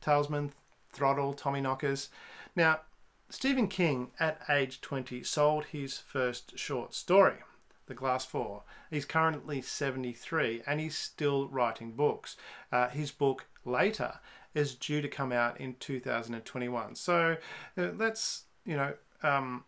Talisman, 0.00 0.52
Throttle, 0.92 1.34
Tommyknockers. 1.34 2.08
Now, 2.54 2.80
Stephen 3.28 3.66
King, 3.66 4.12
at 4.20 4.40
age 4.48 4.80
20, 4.82 5.24
sold 5.24 5.66
his 5.66 5.98
first 5.98 6.56
short 6.56 6.94
story. 6.94 7.38
The 7.86 7.94
Glass 7.94 8.24
Floor. 8.24 8.62
He's 8.90 9.04
currently 9.04 9.60
73 9.60 10.62
and 10.66 10.80
he's 10.80 10.96
still 10.96 11.48
writing 11.48 11.92
books. 11.92 12.34
Uh, 12.72 12.88
his 12.88 13.10
book 13.10 13.44
Later 13.64 14.20
is 14.54 14.74
due 14.74 15.00
to 15.00 15.08
come 15.08 15.32
out 15.32 15.60
in 15.60 15.74
2021. 15.80 16.94
So 16.94 17.36
uh, 17.76 17.88
that's, 17.94 18.44
you 18.64 18.76
know, 18.76 18.94
um, 19.22 19.64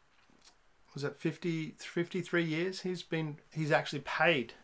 was 0.94 1.04
it 1.04 1.16
50, 1.16 1.74
53 1.78 2.44
years 2.44 2.80
he's 2.82 3.02
been, 3.02 3.38
he's 3.52 3.72
actually 3.72 4.00
paid 4.00 4.54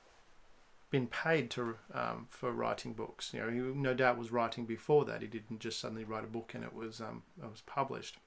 been 0.92 1.06
paid 1.08 1.50
to 1.50 1.74
um, 1.94 2.26
for 2.28 2.52
writing 2.52 2.92
books. 2.92 3.32
You 3.32 3.40
know, 3.40 3.48
he 3.48 3.58
no 3.58 3.94
doubt 3.94 4.18
was 4.18 4.30
writing 4.30 4.66
before 4.66 5.06
that. 5.06 5.22
He 5.22 5.26
didn't 5.26 5.58
just 5.58 5.80
suddenly 5.80 6.04
write 6.04 6.22
a 6.22 6.28
book 6.28 6.52
and 6.54 6.62
it 6.62 6.74
was 6.74 7.00
um, 7.00 7.22
it 7.42 7.50
was 7.50 7.62
published. 7.62 8.18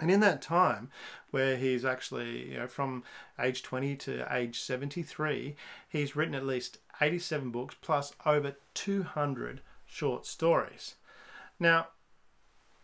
And 0.00 0.10
in 0.10 0.20
that 0.20 0.40
time, 0.40 0.90
where 1.30 1.56
he's 1.56 1.84
actually, 1.84 2.52
you 2.52 2.58
know, 2.58 2.66
from 2.66 3.02
age 3.38 3.62
20 3.62 3.96
to 3.96 4.26
age 4.34 4.60
73, 4.60 5.56
he's 5.88 6.16
written 6.16 6.34
at 6.34 6.46
least 6.46 6.78
87 7.00 7.50
books 7.50 7.74
plus 7.80 8.14
over 8.24 8.54
200 8.74 9.60
short 9.90 10.24
stories. 10.24 10.94
Now, 11.58 11.88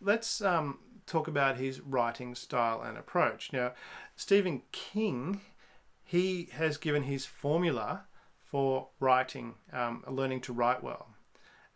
let's 0.00 0.40
um, 0.40 0.78
talk 1.06 1.28
about 1.28 1.56
his 1.56 1.80
writing 1.80 2.34
style 2.34 2.82
and 2.82 2.98
approach. 2.98 3.52
Now, 3.52 3.72
Stephen 4.16 4.62
King, 4.72 5.40
he 6.04 6.48
has 6.52 6.76
given 6.76 7.04
his 7.04 7.24
formula 7.24 8.04
for 8.42 8.88
writing, 9.00 9.54
um, 9.72 10.04
learning 10.08 10.40
to 10.42 10.52
write 10.52 10.82
well. 10.82 11.08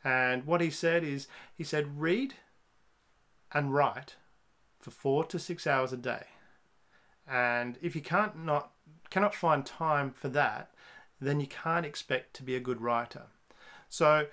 And 0.02 0.46
what 0.46 0.60
he 0.60 0.70
said 0.70 1.04
is, 1.04 1.28
he 1.54 1.64
said, 1.64 2.00
read 2.00 2.34
and 3.52 3.74
write 3.74 4.16
for 4.78 4.90
four 4.90 5.24
to 5.24 5.38
six 5.38 5.66
hours 5.66 5.92
a 5.92 5.96
day. 5.96 6.24
And 7.28 7.78
if 7.80 7.94
you 7.94 8.02
can't 8.02 8.44
not 8.44 8.72
cannot 9.10 9.34
find 9.34 9.66
time 9.66 10.10
for 10.12 10.28
that, 10.28 10.70
then 11.20 11.40
you 11.40 11.46
can't 11.46 11.84
expect 11.84 12.34
to 12.34 12.42
be 12.42 12.54
a 12.54 12.60
good 12.60 12.80
writer. 12.80 13.26
So 13.88 14.26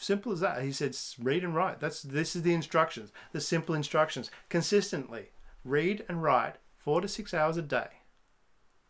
simple 0.00 0.32
as 0.32 0.40
that. 0.40 0.62
He 0.62 0.72
said, 0.72 0.96
read 1.18 1.44
and 1.44 1.54
write. 1.54 1.80
That's 1.80 2.02
this 2.02 2.36
is 2.36 2.42
the 2.42 2.54
instructions, 2.54 3.12
the 3.32 3.40
simple 3.40 3.74
instructions. 3.74 4.30
Consistently 4.48 5.30
read 5.64 6.04
and 6.08 6.22
write 6.22 6.56
four 6.76 7.00
to 7.00 7.08
six 7.08 7.34
hours 7.34 7.56
a 7.56 7.62
day. 7.62 7.88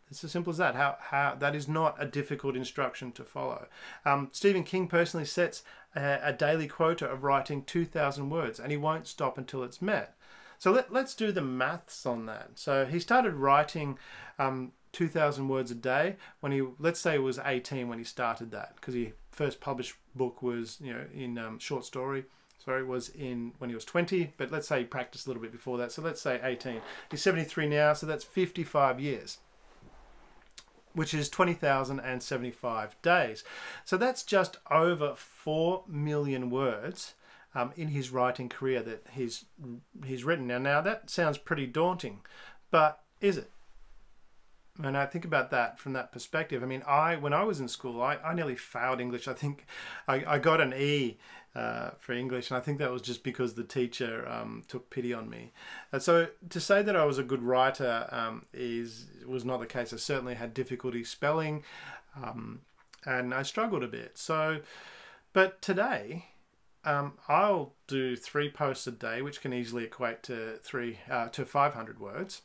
It's 0.09 0.23
as 0.23 0.31
simple 0.31 0.51
as 0.51 0.57
that. 0.57 0.75
How, 0.75 0.97
how 0.99 1.35
that 1.39 1.55
is 1.55 1.67
not 1.67 1.95
a 1.99 2.05
difficult 2.05 2.55
instruction 2.55 3.11
to 3.13 3.23
follow. 3.23 3.67
Um, 4.05 4.29
Stephen 4.31 4.63
King 4.63 4.87
personally 4.87 5.25
sets 5.25 5.63
a, 5.95 6.19
a, 6.23 6.33
daily 6.33 6.67
quota 6.67 7.05
of 7.05 7.23
writing 7.23 7.63
2,000 7.63 8.29
words, 8.29 8.59
and 8.59 8.71
he 8.71 8.77
won't 8.77 9.07
stop 9.07 9.37
until 9.37 9.63
it's 9.63 9.81
met. 9.81 10.15
So 10.57 10.71
let, 10.71 10.91
let's 10.91 11.13
do 11.13 11.31
the 11.31 11.41
maths 11.41 12.05
on 12.05 12.25
that. 12.25 12.51
So 12.55 12.85
he 12.85 12.99
started 12.99 13.35
writing 13.35 13.97
um, 14.39 14.71
2,000 14.93 15.47
words 15.47 15.71
a 15.71 15.75
day 15.75 16.15
when 16.39 16.51
he, 16.51 16.63
let's 16.79 16.99
say, 16.99 17.15
it 17.15 17.23
was 17.23 17.39
18 17.43 17.87
when 17.87 17.99
he 17.99 18.03
started 18.03 18.51
that, 18.51 18.75
because 18.75 18.93
he 18.93 19.13
first 19.31 19.59
published 19.59 19.95
book 20.15 20.41
was 20.41 20.77
you 20.81 20.91
know 20.91 21.05
in 21.13 21.37
um, 21.37 21.59
short 21.59 21.85
story 21.85 22.25
sorry, 22.63 22.83
was 22.83 23.07
in 23.09 23.53
when 23.57 23.69
he 23.69 23.73
was 23.73 23.85
20, 23.85 24.33
but 24.37 24.51
let's 24.51 24.67
say 24.67 24.79
he 24.79 24.85
practiced 24.85 25.25
a 25.25 25.29
little 25.29 25.41
bit 25.41 25.51
before 25.51 25.77
that. 25.77 25.93
So 25.93 26.01
let's 26.01 26.21
say 26.21 26.41
18. 26.43 26.81
He's 27.09 27.21
73 27.21 27.69
now, 27.69 27.93
so 27.93 28.05
that's 28.05 28.25
55 28.25 28.99
years 28.99 29.37
which 30.93 31.13
is 31.13 31.29
20,075 31.29 33.01
days. 33.01 33.43
So 33.85 33.95
that's 33.95 34.23
just 34.23 34.57
over 34.69 35.13
4 35.15 35.83
million 35.87 36.49
words 36.49 37.13
um, 37.55 37.71
in 37.75 37.89
his 37.89 38.09
writing 38.09 38.49
career 38.49 38.81
that 38.81 39.05
he's, 39.13 39.45
he's 40.05 40.23
written. 40.23 40.47
Now, 40.47 40.57
now, 40.57 40.81
that 40.81 41.09
sounds 41.09 41.37
pretty 41.37 41.67
daunting, 41.67 42.21
but 42.71 43.01
is 43.21 43.37
it? 43.37 43.51
And 44.81 44.97
I 44.97 45.05
think 45.05 45.25
about 45.25 45.51
that 45.51 45.77
from 45.77 45.93
that 45.93 46.11
perspective. 46.11 46.63
I 46.63 46.65
mean, 46.65 46.83
I 46.87 47.17
when 47.17 47.33
I 47.33 47.43
was 47.43 47.59
in 47.59 47.67
school, 47.67 48.01
I, 48.01 48.15
I 48.17 48.33
nearly 48.33 48.55
failed 48.55 49.01
English. 49.01 49.27
I 49.27 49.33
think 49.33 49.65
I, 50.07 50.23
I 50.25 50.39
got 50.39 50.61
an 50.61 50.73
E 50.73 51.17
uh, 51.53 51.91
for 51.99 52.13
English, 52.13 52.49
and 52.49 52.57
I 52.57 52.61
think 52.61 52.79
that 52.79 52.91
was 52.91 53.01
just 53.01 53.23
because 53.23 53.55
the 53.55 53.63
teacher 53.63 54.27
um, 54.27 54.63
took 54.67 54.89
pity 54.89 55.13
on 55.13 55.29
me. 55.29 55.51
And 55.91 56.01
so 56.01 56.27
to 56.49 56.59
say 56.61 56.81
that 56.81 56.95
I 56.95 57.03
was 57.03 57.17
a 57.17 57.23
good 57.23 57.43
writer 57.43 58.07
um, 58.11 58.45
is 58.53 59.07
was 59.25 59.43
not 59.43 59.59
the 59.59 59.65
case. 59.65 59.91
I 59.91 59.97
certainly 59.97 60.35
had 60.35 60.53
difficulty 60.53 61.03
spelling, 61.03 61.63
um, 62.15 62.61
and 63.05 63.33
I 63.33 63.43
struggled 63.43 63.83
a 63.83 63.87
bit. 63.87 64.17
So, 64.17 64.61
but 65.33 65.61
today. 65.61 66.25
Um, 66.85 67.15
I'll 67.27 67.73
do 67.87 68.15
three 68.15 68.49
posts 68.49 68.87
a 68.87 68.91
day, 68.91 69.21
which 69.21 69.41
can 69.41 69.51
easily 69.51 69.83
equate 69.83 70.23
to 70.23 70.55
three 70.63 70.99
uh, 71.11 71.27
to 71.27 71.43
500 71.43 71.99
words 71.99 72.41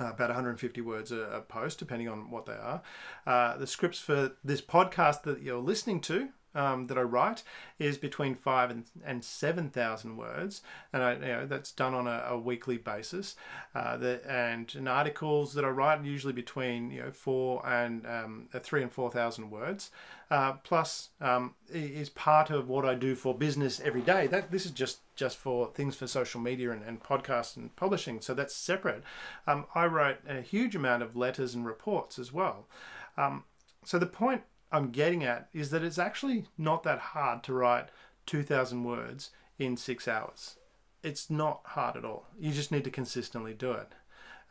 uh, 0.00 0.06
about 0.06 0.28
150 0.28 0.80
words 0.80 1.12
a, 1.12 1.20
a, 1.20 1.40
post, 1.40 1.78
depending 1.78 2.08
on 2.08 2.30
what 2.30 2.46
they 2.46 2.52
are. 2.52 2.82
Uh, 3.26 3.56
the 3.56 3.66
scripts 3.66 4.00
for 4.00 4.32
this 4.44 4.60
podcast 4.60 5.22
that 5.22 5.42
you're 5.42 5.58
listening 5.58 6.00
to 6.02 6.28
um, 6.54 6.86
that 6.86 6.98
I 6.98 7.02
write 7.02 7.42
is 7.78 7.98
between 7.98 8.34
five 8.34 8.70
and, 8.70 8.84
and 9.04 9.24
seven 9.24 9.70
thousand 9.70 10.16
words, 10.16 10.62
and 10.92 11.02
I, 11.02 11.12
you 11.14 11.20
know, 11.20 11.46
that's 11.46 11.70
done 11.72 11.94
on 11.94 12.06
a, 12.06 12.24
a 12.28 12.38
weekly 12.38 12.78
basis. 12.78 13.36
Uh, 13.74 13.96
the, 13.96 14.20
and, 14.30 14.88
articles 14.88 15.54
that 15.54 15.64
I 15.64 15.68
write 15.68 16.04
usually 16.04 16.32
between 16.32 16.90
you 16.90 17.02
know 17.02 17.10
four 17.10 17.66
and 17.66 18.06
um, 18.06 18.48
uh, 18.52 18.58
three 18.58 18.82
and 18.82 18.92
four 18.92 19.10
thousand 19.10 19.50
words. 19.50 19.90
Uh, 20.30 20.52
plus, 20.64 21.10
um, 21.20 21.54
is 21.72 22.10
part 22.10 22.50
of 22.50 22.68
what 22.68 22.84
I 22.84 22.94
do 22.94 23.14
for 23.14 23.34
business 23.34 23.80
every 23.80 24.02
day. 24.02 24.26
That 24.26 24.50
this 24.50 24.66
is 24.66 24.72
just 24.72 24.98
just 25.18 25.36
for 25.36 25.66
things 25.74 25.96
for 25.96 26.06
social 26.06 26.40
media 26.40 26.70
and, 26.70 26.82
and 26.84 27.02
podcasts 27.02 27.56
and 27.56 27.74
publishing. 27.74 28.20
So 28.20 28.34
that's 28.34 28.54
separate. 28.54 29.02
Um, 29.48 29.66
I 29.74 29.86
write 29.86 30.20
a 30.28 30.40
huge 30.40 30.76
amount 30.76 31.02
of 31.02 31.16
letters 31.16 31.56
and 31.56 31.66
reports 31.66 32.20
as 32.20 32.32
well. 32.32 32.68
Um, 33.16 33.42
so 33.84 33.98
the 33.98 34.06
point 34.06 34.42
I'm 34.70 34.90
getting 34.90 35.24
at 35.24 35.48
is 35.52 35.70
that 35.70 35.82
it's 35.82 35.98
actually 35.98 36.44
not 36.56 36.84
that 36.84 37.00
hard 37.00 37.42
to 37.44 37.52
write 37.52 37.88
2,000 38.26 38.84
words 38.84 39.30
in 39.58 39.76
six 39.76 40.06
hours. 40.06 40.56
It's 41.02 41.28
not 41.28 41.62
hard 41.64 41.96
at 41.96 42.04
all. 42.04 42.28
You 42.38 42.52
just 42.52 42.70
need 42.70 42.84
to 42.84 42.90
consistently 42.90 43.54
do 43.54 43.72
it. 43.72 43.92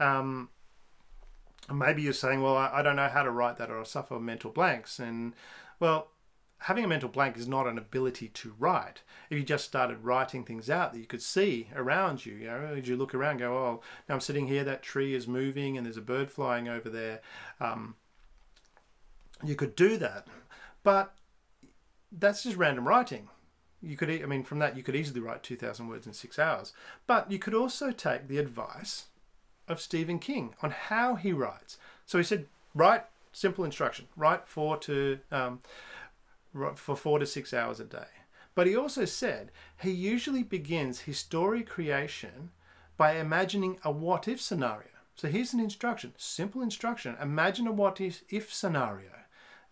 Um, 0.01 0.49
maybe 1.73 2.01
you're 2.01 2.11
saying, 2.11 2.41
well, 2.41 2.57
I, 2.57 2.71
I, 2.73 2.81
don't 2.81 2.97
know 2.97 3.07
how 3.07 3.23
to 3.23 3.31
write 3.31 3.55
that 3.57 3.71
or 3.71 3.79
I 3.79 3.83
suffer 3.83 4.19
mental 4.19 4.51
blanks. 4.51 4.99
And, 4.99 5.33
well, 5.79 6.09
having 6.59 6.83
a 6.83 6.87
mental 6.87 7.09
blank 7.09 7.37
is 7.37 7.47
not 7.47 7.67
an 7.67 7.77
ability 7.77 8.29
to 8.29 8.53
write. 8.57 9.01
If 9.29 9.37
you 9.37 9.43
just 9.43 9.65
started 9.65 10.03
writing 10.03 10.43
things 10.43 10.69
out 10.69 10.93
that 10.93 10.99
you 10.99 11.05
could 11.05 11.21
see 11.21 11.67
around 11.75 12.25
you, 12.25 12.33
you 12.33 12.47
know, 12.47 12.75
as 12.77 12.87
you 12.87 12.95
look 12.95 13.13
around, 13.13 13.37
go, 13.37 13.55
oh, 13.55 13.81
now 14.07 14.15
I'm 14.15 14.21
sitting 14.21 14.47
here, 14.47 14.63
that 14.63 14.81
tree 14.81 15.13
is 15.13 15.27
moving 15.27 15.77
and 15.77 15.85
there's 15.85 15.97
a 15.97 16.01
bird 16.01 16.31
flying 16.31 16.67
over 16.67 16.89
there. 16.89 17.21
Um, 17.59 17.95
you 19.43 19.55
could 19.55 19.75
do 19.75 19.97
that, 19.97 20.27
but 20.83 21.13
that's 22.11 22.43
just 22.43 22.57
random 22.57 22.87
writing. 22.87 23.29
You 23.81 23.95
could, 23.95 24.09
I 24.09 24.25
mean, 24.25 24.43
from 24.43 24.59
that 24.59 24.75
you 24.75 24.81
could 24.81 24.95
easily 24.95 25.19
write 25.19 25.43
2,000 25.43 25.87
words 25.87 26.07
in 26.07 26.13
six 26.13 26.39
hours. 26.39 26.73
But 27.05 27.31
you 27.31 27.37
could 27.37 27.53
also 27.53 27.91
take 27.91 28.27
the 28.27 28.39
advice 28.39 29.05
of 29.67 29.79
Stephen 29.79 30.17
King 30.17 30.55
on 30.63 30.71
how 30.71 31.15
he 31.15 31.31
writes. 31.31 31.77
So 32.05 32.17
he 32.17 32.23
said, 32.23 32.47
write 32.73 33.05
simple 33.31 33.63
instruction, 33.63 34.07
write 34.15 34.47
four 34.47 34.77
to 34.77 35.19
um, 35.31 35.59
for 36.75 36.95
four 36.95 37.19
to 37.19 37.25
six 37.25 37.53
hours 37.53 37.79
a 37.79 37.85
day. 37.85 38.07
But 38.55 38.67
he 38.67 38.75
also 38.75 39.05
said 39.05 39.51
he 39.81 39.91
usually 39.91 40.43
begins 40.43 41.01
his 41.01 41.19
story 41.19 41.63
creation 41.63 42.51
by 42.97 43.13
imagining 43.13 43.79
a 43.83 43.91
what 43.91 44.27
if 44.27 44.41
scenario. 44.41 44.89
So 45.15 45.27
here's 45.27 45.53
an 45.53 45.59
instruction, 45.59 46.13
simple 46.17 46.61
instruction. 46.61 47.15
Imagine 47.21 47.67
a 47.67 47.71
what 47.71 47.99
if 48.01 48.53
scenario. 48.53 49.11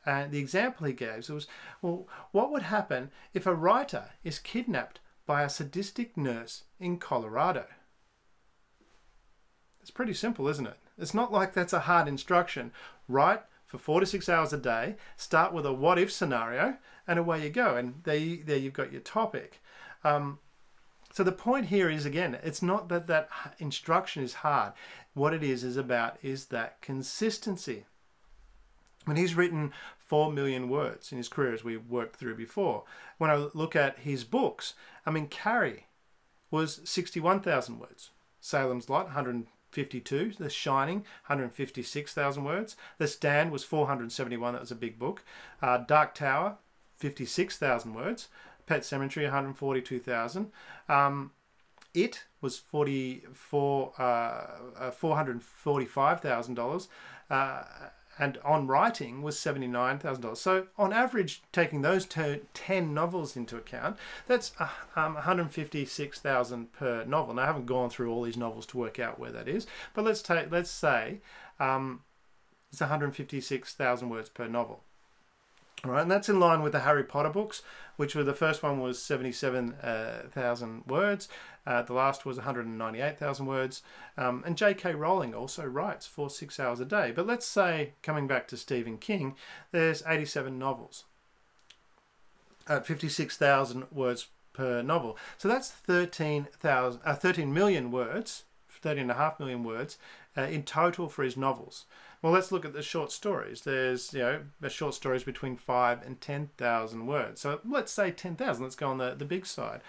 And 0.05 0.31
the 0.31 0.39
example 0.39 0.85
he 0.85 0.93
gave 0.93 1.27
was, 1.29 1.47
well, 1.81 2.07
what 2.31 2.51
would 2.51 2.63
happen 2.63 3.09
if 3.33 3.47
a 3.47 3.55
writer 3.55 4.11
is 4.23 4.37
kidnapped 4.37 4.99
by 5.25 5.41
a 5.41 5.49
sadistic 5.49 6.15
nurse 6.15 6.63
in 6.79 6.97
Colorado? 6.97 7.65
It's 9.81 9.91
pretty 9.91 10.13
simple, 10.13 10.47
isn't 10.47 10.67
it? 10.67 10.77
It's 10.97 11.13
not 11.13 11.31
like 11.31 11.53
that's 11.53 11.73
a 11.73 11.81
hard 11.81 12.07
instruction. 12.07 12.71
Write 13.07 13.41
for 13.65 13.77
four 13.77 13.99
to 13.99 14.05
six 14.05 14.29
hours 14.29 14.53
a 14.53 14.57
day, 14.57 14.95
start 15.17 15.53
with 15.53 15.65
a 15.65 15.73
what 15.73 15.99
if 15.99 16.11
scenario, 16.11 16.77
and 17.07 17.19
away 17.19 17.43
you 17.43 17.49
go. 17.49 17.75
And 17.75 18.01
there, 18.03 18.37
there 18.45 18.57
you've 18.57 18.73
got 18.73 18.91
your 18.91 19.01
topic. 19.01 19.61
Um, 20.03 20.39
so 21.11 21.23
the 21.23 21.31
point 21.31 21.67
here 21.67 21.89
is 21.89 22.05
again, 22.05 22.37
it's 22.43 22.61
not 22.61 22.89
that 22.89 23.07
that 23.07 23.29
instruction 23.59 24.23
is 24.23 24.35
hard. 24.35 24.73
What 25.13 25.33
it 25.33 25.43
is 25.43 25.63
is 25.63 25.77
about 25.77 26.17
is 26.21 26.47
that 26.47 26.81
consistency. 26.81 27.85
And 29.07 29.17
he's 29.17 29.35
written 29.35 29.71
4 29.97 30.31
million 30.31 30.67
words 30.67 31.11
in 31.11 31.17
his 31.17 31.29
career, 31.29 31.53
as 31.53 31.63
we 31.63 31.77
worked 31.77 32.17
through 32.17 32.35
before. 32.35 32.83
When 33.17 33.29
I 33.29 33.47
look 33.53 33.75
at 33.75 33.99
his 33.99 34.23
books, 34.23 34.73
I 35.05 35.11
mean, 35.11 35.27
Carrie 35.27 35.87
was 36.51 36.81
61,000 36.83 37.79
words. 37.79 38.11
Salem's 38.41 38.89
Lot, 38.89 39.11
52. 39.75 40.33
The 40.39 40.49
Shining, 40.49 40.99
156,000 41.27 42.43
words. 42.45 42.77
The 42.97 43.07
Stand 43.07 43.51
was 43.51 43.65
471. 43.65 44.53
That 44.53 44.61
was 44.61 44.71
a 44.71 44.75
big 44.75 44.97
book. 44.97 45.23
Uh, 45.61 45.79
Dark 45.79 46.15
Tower, 46.15 46.57
56,000 46.97 47.93
words. 47.93 48.29
Pet 48.65 48.81
Sematary, 48.81 49.23
142,000. 49.23 50.51
Um, 50.87 51.31
it 51.93 52.23
was 52.41 52.57
44 52.57 53.93
uh, 53.97 54.01
uh 54.01 54.91
$445,000 54.91 56.87
and 58.17 58.37
on 58.43 58.67
writing 58.67 59.21
was 59.21 59.35
$79,000. 59.37 60.37
So, 60.37 60.67
on 60.77 60.93
average, 60.93 61.41
taking 61.51 61.81
those 61.81 62.05
two, 62.05 62.41
10 62.53 62.93
novels 62.93 63.35
into 63.35 63.57
account, 63.57 63.97
that's 64.27 64.51
uh, 64.59 64.69
um, 64.95 65.15
156,000 65.15 66.71
per 66.73 67.03
novel. 67.05 67.33
Now, 67.33 67.43
I 67.43 67.47
haven't 67.47 67.65
gone 67.65 67.89
through 67.89 68.11
all 68.11 68.23
these 68.23 68.37
novels 68.37 68.65
to 68.67 68.77
work 68.77 68.99
out 68.99 69.19
where 69.19 69.31
that 69.31 69.47
is, 69.47 69.67
but 69.93 70.05
let's 70.05 70.21
take 70.21 70.51
let's 70.51 70.71
say 70.71 71.19
um, 71.59 72.01
it's 72.71 72.81
156,000 72.81 74.09
words 74.09 74.29
per 74.29 74.47
novel. 74.47 74.83
And 75.93 76.09
that's 76.09 76.29
in 76.29 76.39
line 76.39 76.61
with 76.61 76.71
the 76.73 76.81
Harry 76.81 77.03
Potter 77.03 77.29
books, 77.29 77.61
which 77.95 78.15
were 78.15 78.23
the 78.23 78.33
first 78.33 78.63
one 78.63 78.79
was 78.79 79.01
77,000 79.01 80.83
words, 80.87 81.29
uh, 81.65 81.81
the 81.81 81.93
last 81.93 82.25
was 82.25 82.37
198,000 82.37 83.45
words, 83.45 83.81
um, 84.17 84.43
and 84.45 84.57
J.K. 84.57 84.93
Rowling 84.93 85.33
also 85.33 85.63
writes 85.65 86.05
for 86.05 86.29
six 86.29 86.59
hours 86.59 86.79
a 86.79 86.85
day. 86.85 87.11
But 87.15 87.27
let's 87.27 87.45
say, 87.45 87.93
coming 88.03 88.27
back 88.27 88.47
to 88.49 88.57
Stephen 88.57 88.97
King, 88.97 89.35
there's 89.71 90.03
87 90.05 90.57
novels 90.59 91.05
at 92.67 92.85
56,000 92.85 93.85
words 93.91 94.27
per 94.53 94.81
novel. 94.81 95.17
So 95.37 95.47
that's 95.47 95.69
13,000, 95.69 97.01
uh, 97.03 97.15
13 97.15 97.53
million 97.53 97.91
words, 97.91 98.43
13 98.69 99.03
and 99.03 99.11
a 99.11 99.15
half 99.15 99.39
million 99.39 99.63
words 99.63 99.97
uh, 100.37 100.43
in 100.43 100.63
total 100.63 101.09
for 101.09 101.23
his 101.23 101.37
novels. 101.37 101.85
Well, 102.25 102.33
let's 102.33 102.51
look 102.51 102.65
at 102.65 102.73
the 102.73 102.81
short 102.81 103.11
stories. 103.11 103.61
There's, 103.61 104.11
you 104.11 104.21
know, 104.21 104.39
the 104.59 104.67
short 104.67 104.95
stories 104.95 105.23
between 105.23 105.55
five 105.57 106.03
and 106.03 106.19
10,000 106.19 107.05
words. 107.05 107.41
So 107.41 107.59
let's 107.63 107.91
say 107.91 108.09
10,000. 108.09 108.63
Let's 108.63 108.75
go 108.75 108.89
on 108.89 108.97
the, 108.97 109.13
the 109.13 109.25
big 109.25 109.45
side. 109.45 109.81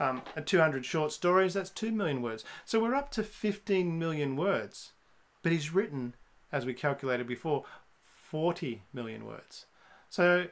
Um, 0.00 0.22
200 0.44 0.84
short 0.84 1.12
stories, 1.12 1.54
that's 1.54 1.70
2 1.70 1.92
million 1.92 2.20
words. 2.20 2.44
So 2.64 2.80
we're 2.80 2.96
up 2.96 3.12
to 3.12 3.22
15 3.22 3.96
million 3.96 4.34
words. 4.34 4.90
But 5.44 5.52
he's 5.52 5.72
written, 5.72 6.16
as 6.50 6.66
we 6.66 6.74
calculated 6.74 7.28
before, 7.28 7.62
40 8.02 8.82
million 8.92 9.24
words. 9.24 9.66
So, 10.10 10.48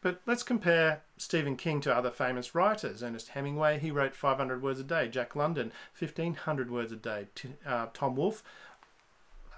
but 0.00 0.22
let's 0.24 0.42
compare 0.42 1.02
Stephen 1.18 1.56
King 1.56 1.82
to 1.82 1.94
other 1.94 2.10
famous 2.10 2.54
writers. 2.54 3.02
Ernest 3.02 3.28
Hemingway, 3.28 3.78
he 3.78 3.90
wrote 3.90 4.14
500 4.14 4.62
words 4.62 4.80
a 4.80 4.84
day. 4.84 5.08
Jack 5.08 5.36
London, 5.36 5.70
1500 5.98 6.70
words 6.70 6.92
a 6.92 6.96
day. 6.96 7.26
Uh, 7.66 7.88
Tom 7.92 8.16
Wolfe, 8.16 8.42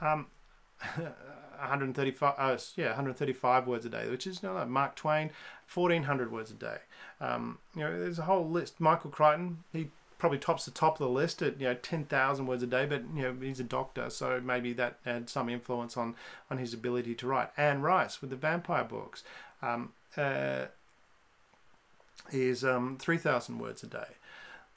um, 0.01 0.27
135 1.61 2.35
uh, 2.39 2.57
yeah 2.77 2.87
135 2.87 3.67
words 3.67 3.85
a 3.85 3.91
day 3.91 4.09
which 4.09 4.27
is 4.27 4.43
you 4.43 4.49
know, 4.49 4.65
mark 4.65 4.95
twain 4.97 5.31
1400 5.73 6.33
words 6.33 6.51
a 6.51 6.55
day. 6.55 6.79
Um, 7.21 7.59
you 7.75 7.83
know 7.83 8.01
there's 8.01 8.19
a 8.19 8.23
whole 8.23 8.49
list. 8.49 8.81
Michael 8.81 9.11
crichton 9.11 9.59
he 9.73 9.89
probably 10.19 10.39
tops 10.39 10.65
the 10.65 10.71
top 10.71 10.95
of 10.95 11.07
the 11.07 11.13
list 11.13 11.43
at 11.43 11.61
you 11.61 11.67
know 11.67 11.75
10,000 11.75 12.47
words 12.47 12.63
a 12.63 12.67
day 12.67 12.87
but 12.87 13.03
you 13.15 13.23
know 13.23 13.35
he's 13.41 13.61
a 13.61 13.65
doctor 13.65 14.11
so 14.11 14.41
maybe 14.45 14.73
that 14.73 14.99
had 15.05 15.31
some 15.31 15.49
influence 15.49 15.97
on 15.97 16.15
on 16.51 16.59
his 16.59 16.75
ability 16.75 17.15
to 17.15 17.27
write. 17.27 17.51
Anne 17.57 17.83
Rice 17.83 18.21
with 18.21 18.31
the 18.31 18.37
vampire 18.37 18.85
books 18.85 19.23
um, 19.63 19.93
uh, 20.17 20.67
is 22.33 22.65
um, 22.65 22.97
3,000 22.99 23.59
words 23.59 23.83
a 23.83 23.87
day 23.87 24.17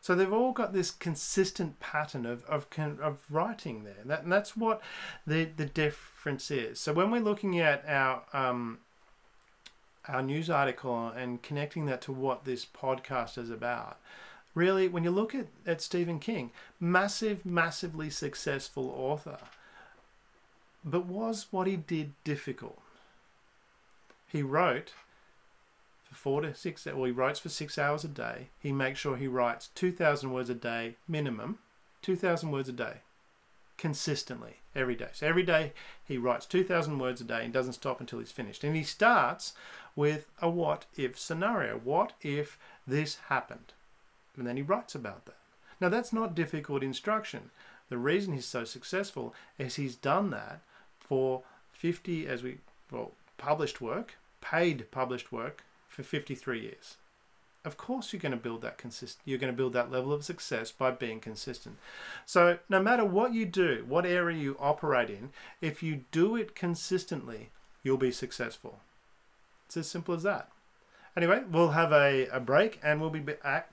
so 0.04 0.16
they've 0.16 0.34
all 0.34 0.52
got 0.52 0.74
this 0.74 0.92
consistent 0.92 1.80
pattern 1.80 2.26
of, 2.26 2.44
of, 2.44 2.68
of 2.78 3.20
writing 3.30 3.86
there. 3.86 4.04
That, 4.04 4.24
and 4.24 4.32
that's 4.34 4.58
what 4.58 4.82
the, 5.26 5.46
the 5.46 5.66
difference 5.66 6.52
is. 6.52 6.78
So 6.78 6.92
when 6.92 7.10
we're 7.10 7.22
looking 7.22 7.58
at 7.62 7.86
our, 7.88 8.24
um, 8.34 8.80
our 10.10 10.22
news 10.22 10.50
article 10.50 11.08
and 11.08 11.42
connecting 11.42 11.86
that 11.86 12.02
to 12.02 12.12
what 12.12 12.44
this 12.44 12.66
podcast 12.66 13.38
is 13.38 13.50
about, 13.50 13.98
really, 14.54 14.90
when 14.90 15.06
you 15.06 15.10
look 15.10 15.34
at, 15.34 15.48
at 15.66 15.82
Stephen 15.82 16.20
King, 16.20 16.52
massive, 16.82 17.46
massively 17.46 18.10
successful 18.10 18.94
author, 18.98 19.38
but 20.84 21.06
was 21.06 21.48
what 21.50 21.66
he 21.66 21.78
did 21.78 22.12
difficult? 22.26 22.82
He 24.28 24.44
wrote 24.44 24.92
four 26.16 26.42
to 26.42 26.54
six, 26.54 26.86
well, 26.86 27.04
he 27.04 27.12
writes 27.12 27.40
for 27.40 27.50
six 27.50 27.78
hours 27.78 28.04
a 28.04 28.08
day. 28.08 28.50
He 28.60 28.72
makes 28.72 29.00
sure 29.00 29.18
he 29.18 29.28
writes 29.28 29.70
2,000 29.76 30.32
words 30.32 30.50
a 30.50 30.56
day 30.56 30.96
minimum, 31.08 31.60
2,000 32.02 32.52
words 32.52 32.70
a 32.70 32.74
day, 32.74 32.98
consistently, 33.78 34.58
every 34.76 34.96
day. 34.96 35.10
So 35.14 35.28
every 35.28 35.44
day 35.44 35.74
he 36.06 36.18
writes 36.18 36.46
2,000 36.46 37.00
words 37.00 37.22
a 37.22 37.26
day 37.26 37.44
and 37.44 37.54
doesn't 37.54 37.74
stop 37.74 38.00
until 38.00 38.20
he's 38.20 38.32
finished. 38.32 38.64
And 38.64 38.76
he 38.76 38.84
starts 38.84 39.54
with 39.96 40.28
a 40.42 40.50
what 40.50 40.86
if 40.96 41.18
scenario. 41.20 41.78
What 41.78 42.14
if 42.22 42.58
this 42.88 43.18
happened? 43.30 43.74
And 44.36 44.48
then 44.48 44.58
he 44.58 44.64
writes 44.64 44.96
about 44.96 45.26
that. 45.26 45.38
Now, 45.80 45.90
that's 45.90 46.14
not 46.14 46.36
difficult 46.36 46.84
instruction. 46.84 47.52
The 47.90 47.98
reason 47.98 48.34
he's 48.34 48.46
so 48.46 48.64
successful 48.64 49.36
is 49.58 49.76
he's 49.76 49.96
done 49.96 50.30
that 50.32 50.62
for 51.00 51.44
50, 51.74 52.28
as 52.28 52.42
we, 52.42 52.58
well, 52.92 53.12
published 53.38 53.82
work, 53.82 54.16
paid 54.42 54.90
published 54.92 55.32
work, 55.32 55.64
for 55.94 56.04
53 56.04 56.60
years. 56.60 56.98
Of 57.66 57.78
course 57.78 58.12
you're 58.12 58.20
going 58.20 58.34
to 58.34 58.38
build 58.38 58.62
that 58.62 58.78
consist 58.78 59.20
you're 59.24 59.38
going 59.38 59.54
to 59.54 59.56
build 59.56 59.72
that 59.74 59.90
level 59.90 60.12
of 60.12 60.26
success 60.26 60.72
by 60.72 60.92
being 60.92 61.22
consistent. 61.22 61.78
So 62.26 62.58
no 62.68 62.82
matter 62.82 63.06
what 63.06 63.34
you 63.34 63.46
do, 63.46 63.86
what 63.88 64.06
area 64.06 64.38
you 64.38 64.58
operate 64.60 65.10
in, 65.10 65.30
if 65.62 65.82
you 65.82 66.04
do 66.12 66.36
it 66.36 66.56
consistently, 66.56 67.52
you'll 67.82 67.98
be 67.98 68.12
successful. 68.12 68.80
It's 69.66 69.78
as 69.78 69.88
simple 69.90 70.14
as 70.14 70.24
that. 70.24 70.50
Anyway, 71.16 71.44
we'll 71.50 71.70
have 71.70 71.94
a, 71.94 72.28
a 72.28 72.40
break 72.40 72.80
and 72.84 73.00
we'll 73.00 73.10
be 73.10 73.24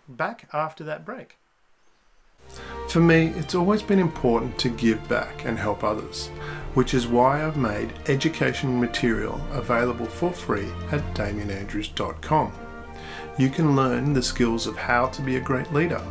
back 0.08 0.48
after 0.52 0.84
that 0.84 1.04
break. 1.04 1.36
For 2.88 3.00
me, 3.00 3.28
it's 3.36 3.54
always 3.54 3.82
been 3.82 4.00
important 4.00 4.58
to 4.58 4.68
give 4.68 5.08
back 5.08 5.44
and 5.44 5.56
help 5.56 5.84
others, 5.84 6.26
which 6.74 6.92
is 6.92 7.06
why 7.06 7.46
I've 7.46 7.56
made 7.56 7.92
education 8.08 8.80
material 8.80 9.40
available 9.52 10.06
for 10.06 10.32
free 10.32 10.68
at 10.90 11.14
damianandrews.com. 11.14 12.52
You 13.38 13.48
can 13.48 13.76
learn 13.76 14.12
the 14.12 14.22
skills 14.22 14.66
of 14.66 14.76
how 14.76 15.06
to 15.06 15.22
be 15.22 15.36
a 15.36 15.40
great 15.40 15.72
leader, 15.72 16.02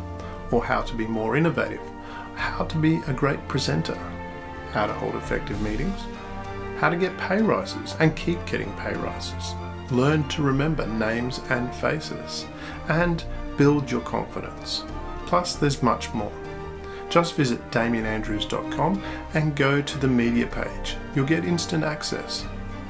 or 0.50 0.64
how 0.64 0.80
to 0.82 0.94
be 0.94 1.06
more 1.06 1.36
innovative, 1.36 1.82
how 2.34 2.64
to 2.64 2.78
be 2.78 2.96
a 3.06 3.12
great 3.12 3.46
presenter, 3.46 3.98
how 4.72 4.86
to 4.86 4.92
hold 4.94 5.14
effective 5.16 5.60
meetings, 5.60 6.00
how 6.78 6.88
to 6.88 6.96
get 6.96 7.16
pay 7.18 7.42
rises 7.42 7.94
and 8.00 8.16
keep 8.16 8.44
getting 8.46 8.72
pay 8.76 8.94
rises, 8.94 9.54
learn 9.90 10.26
to 10.28 10.42
remember 10.42 10.86
names 10.86 11.40
and 11.50 11.74
faces, 11.74 12.46
and 12.88 13.24
build 13.58 13.90
your 13.90 14.00
confidence. 14.00 14.82
Plus, 15.30 15.54
there's 15.54 15.80
much 15.80 16.12
more. 16.12 16.32
Just 17.08 17.36
visit 17.36 17.70
damianandrews.com 17.70 19.00
and 19.34 19.54
go 19.54 19.80
to 19.80 19.98
the 19.98 20.08
media 20.08 20.48
page. 20.48 20.96
You'll 21.14 21.24
get 21.24 21.44
instant 21.44 21.84
access. 21.84 22.44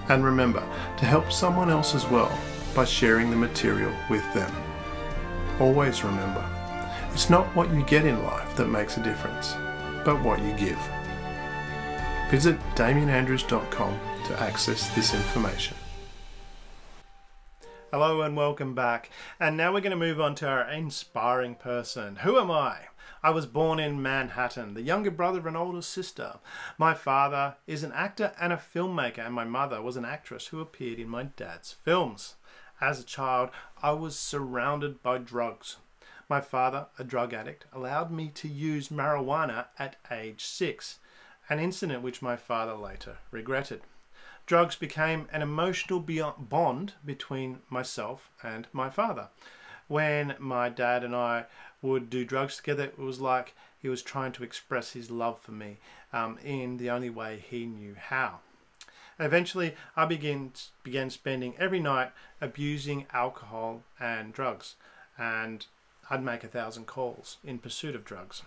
And 0.08 0.24
remember 0.24 0.66
to 0.96 1.04
help 1.04 1.30
someone 1.30 1.68
else 1.68 1.94
as 1.94 2.06
well 2.06 2.32
by 2.74 2.86
sharing 2.86 3.28
the 3.28 3.36
material 3.36 3.92
with 4.08 4.24
them. 4.32 4.50
Always 5.60 6.02
remember, 6.02 6.42
it's 7.12 7.28
not 7.28 7.44
what 7.54 7.74
you 7.74 7.84
get 7.84 8.06
in 8.06 8.22
life 8.22 8.56
that 8.56 8.68
makes 8.68 8.96
a 8.96 9.02
difference, 9.02 9.52
but 10.02 10.24
what 10.24 10.42
you 10.42 10.54
give. 10.54 10.80
Visit 12.30 12.58
damianandrews.com 12.74 14.00
to 14.28 14.40
access 14.40 14.88
this 14.94 15.12
information. 15.12 15.76
Hello 17.92 18.22
and 18.22 18.36
welcome 18.36 18.72
back. 18.72 19.10
And 19.40 19.56
now 19.56 19.72
we're 19.72 19.80
going 19.80 19.90
to 19.90 19.96
move 19.96 20.20
on 20.20 20.36
to 20.36 20.46
our 20.46 20.70
inspiring 20.70 21.56
person. 21.56 22.16
Who 22.22 22.38
am 22.38 22.48
I? 22.48 22.82
I 23.20 23.30
was 23.30 23.46
born 23.46 23.80
in 23.80 24.00
Manhattan, 24.00 24.74
the 24.74 24.82
younger 24.82 25.10
brother 25.10 25.40
of 25.40 25.46
an 25.46 25.56
older 25.56 25.82
sister. 25.82 26.38
My 26.78 26.94
father 26.94 27.56
is 27.66 27.82
an 27.82 27.90
actor 27.90 28.32
and 28.40 28.52
a 28.52 28.56
filmmaker, 28.56 29.26
and 29.26 29.34
my 29.34 29.42
mother 29.42 29.82
was 29.82 29.96
an 29.96 30.04
actress 30.04 30.46
who 30.46 30.60
appeared 30.60 31.00
in 31.00 31.08
my 31.08 31.24
dad's 31.24 31.72
films. 31.72 32.36
As 32.80 33.00
a 33.00 33.04
child, 33.04 33.50
I 33.82 33.90
was 33.90 34.16
surrounded 34.16 35.02
by 35.02 35.18
drugs. 35.18 35.78
My 36.28 36.40
father, 36.40 36.86
a 36.96 37.02
drug 37.02 37.34
addict, 37.34 37.64
allowed 37.72 38.12
me 38.12 38.28
to 38.34 38.46
use 38.46 38.90
marijuana 38.90 39.64
at 39.80 39.96
age 40.12 40.44
six, 40.44 41.00
an 41.48 41.58
incident 41.58 42.04
which 42.04 42.22
my 42.22 42.36
father 42.36 42.74
later 42.74 43.16
regretted. 43.32 43.82
Drugs 44.50 44.74
became 44.74 45.28
an 45.30 45.42
emotional 45.42 46.00
bond 46.00 46.94
between 47.06 47.60
myself 47.70 48.32
and 48.42 48.66
my 48.72 48.90
father. 48.90 49.28
When 49.86 50.34
my 50.40 50.68
dad 50.68 51.04
and 51.04 51.14
I 51.14 51.44
would 51.80 52.10
do 52.10 52.24
drugs 52.24 52.56
together, 52.56 52.82
it 52.82 52.98
was 52.98 53.20
like 53.20 53.54
he 53.78 53.88
was 53.88 54.02
trying 54.02 54.32
to 54.32 54.42
express 54.42 54.90
his 54.90 55.08
love 55.08 55.38
for 55.38 55.52
me 55.52 55.76
um, 56.12 56.36
in 56.42 56.78
the 56.78 56.90
only 56.90 57.10
way 57.10 57.44
he 57.48 57.64
knew 57.64 57.94
how. 57.94 58.40
Eventually, 59.20 59.76
I 59.94 60.04
began, 60.04 60.50
began 60.82 61.10
spending 61.10 61.54
every 61.56 61.78
night 61.78 62.10
abusing 62.40 63.06
alcohol 63.12 63.84
and 64.00 64.32
drugs, 64.32 64.74
and 65.16 65.64
I'd 66.10 66.24
make 66.24 66.42
a 66.42 66.48
thousand 66.48 66.88
calls 66.88 67.36
in 67.44 67.60
pursuit 67.60 67.94
of 67.94 68.04
drugs. 68.04 68.42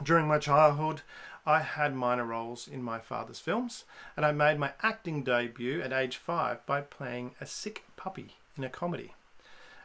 During 0.00 0.28
my 0.28 0.38
childhood, 0.38 1.02
I 1.46 1.60
had 1.60 1.94
minor 1.94 2.24
roles 2.24 2.66
in 2.66 2.82
my 2.82 2.98
father's 2.98 3.38
films, 3.38 3.84
and 4.16 4.26
I 4.26 4.32
made 4.32 4.58
my 4.58 4.72
acting 4.82 5.22
debut 5.22 5.80
at 5.80 5.92
age 5.92 6.16
five 6.16 6.64
by 6.66 6.80
playing 6.80 7.36
a 7.40 7.46
sick 7.46 7.84
puppy 7.96 8.34
in 8.58 8.64
a 8.64 8.68
comedy. 8.68 9.12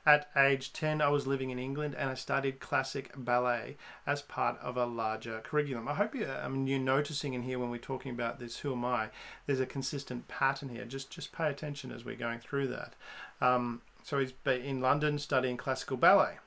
At 0.04 0.32
age 0.36 0.74
10, 0.74 1.00
I 1.00 1.10
was 1.10 1.28
living 1.28 1.52
in 1.52 1.60
England 1.60 1.96
and 1.96 2.10
I 2.10 2.16
studied 2.16 2.60
classic 2.60 3.12
ballet 3.16 3.78
as 4.08 4.24
part 4.24 4.60
of 4.60 4.76
a 4.76 4.86
larger 4.88 5.42
curriculum. 5.44 5.88
I 5.88 5.94
hope 5.94 6.16
you, 6.16 6.28
I 6.28 6.48
mean, 6.48 6.66
you're 6.66 6.80
noticing 6.80 7.36
in 7.36 7.44
here 7.44 7.60
when 7.60 7.70
we're 7.70 7.78
talking 7.78 8.12
about 8.12 8.40
this, 8.40 8.58
who 8.58 8.74
am 8.74 8.84
I? 8.84 9.10
There's 9.46 9.60
a 9.60 9.68
consistent 9.68 10.28
pattern 10.28 10.70
here. 10.70 10.86
Just, 10.86 11.12
just 11.12 11.32
pay 11.32 11.50
attention 11.50 11.92
as 11.92 12.04
we're 12.04 12.16
going 12.16 12.40
through 12.40 12.68
that. 12.70 12.96
Um, 13.42 13.82
so 14.02 14.18
he's 14.18 14.34
in 14.48 14.82
London 14.82 15.20
studying 15.20 15.56
classical 15.56 15.98
ballet. 15.98 16.38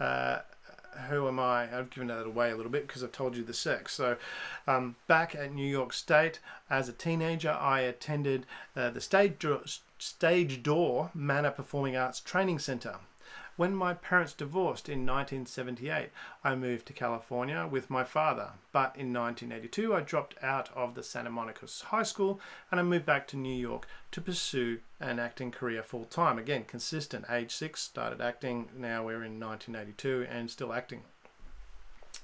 Uh, 0.00 0.38
who 1.08 1.28
am 1.28 1.38
I? 1.38 1.76
I've 1.76 1.90
given 1.90 2.08
that 2.08 2.26
away 2.26 2.50
a 2.50 2.56
little 2.56 2.72
bit 2.72 2.86
because 2.86 3.02
I've 3.02 3.12
told 3.12 3.36
you 3.36 3.44
the 3.44 3.54
sex. 3.54 3.94
So, 3.94 4.16
um, 4.66 4.96
back 5.06 5.34
at 5.34 5.52
New 5.52 5.66
York 5.66 5.92
State, 5.92 6.40
as 6.68 6.88
a 6.88 6.92
teenager, 6.92 7.50
I 7.50 7.80
attended 7.80 8.46
uh, 8.74 8.90
the 8.90 9.00
stage 9.00 9.44
stage 9.98 10.62
door 10.62 11.10
Manor 11.14 11.50
Performing 11.50 11.96
Arts 11.96 12.20
Training 12.20 12.58
Center. 12.58 12.96
When 13.56 13.74
my 13.74 13.94
parents 13.94 14.34
divorced 14.34 14.86
in 14.86 15.06
1978, 15.06 16.10
I 16.44 16.54
moved 16.54 16.84
to 16.86 16.92
California 16.92 17.66
with 17.66 17.88
my 17.88 18.04
father. 18.04 18.50
But 18.70 18.94
in 18.96 19.14
1982, 19.14 19.94
I 19.94 20.00
dropped 20.02 20.34
out 20.42 20.68
of 20.76 20.94
the 20.94 21.02
Santa 21.02 21.30
Monica 21.30 21.66
High 21.86 22.02
School 22.02 22.38
and 22.70 22.78
I 22.78 22.82
moved 22.82 23.06
back 23.06 23.26
to 23.28 23.36
New 23.38 23.56
York 23.56 23.88
to 24.10 24.20
pursue 24.20 24.80
an 25.00 25.18
acting 25.18 25.50
career 25.50 25.82
full 25.82 26.04
time. 26.04 26.38
Again, 26.38 26.64
consistent. 26.66 27.24
Age 27.30 27.50
six, 27.54 27.82
started 27.82 28.20
acting. 28.20 28.68
Now 28.76 29.04
we're 29.04 29.24
in 29.24 29.40
1982 29.40 30.26
and 30.30 30.50
still 30.50 30.74
acting. 30.74 31.04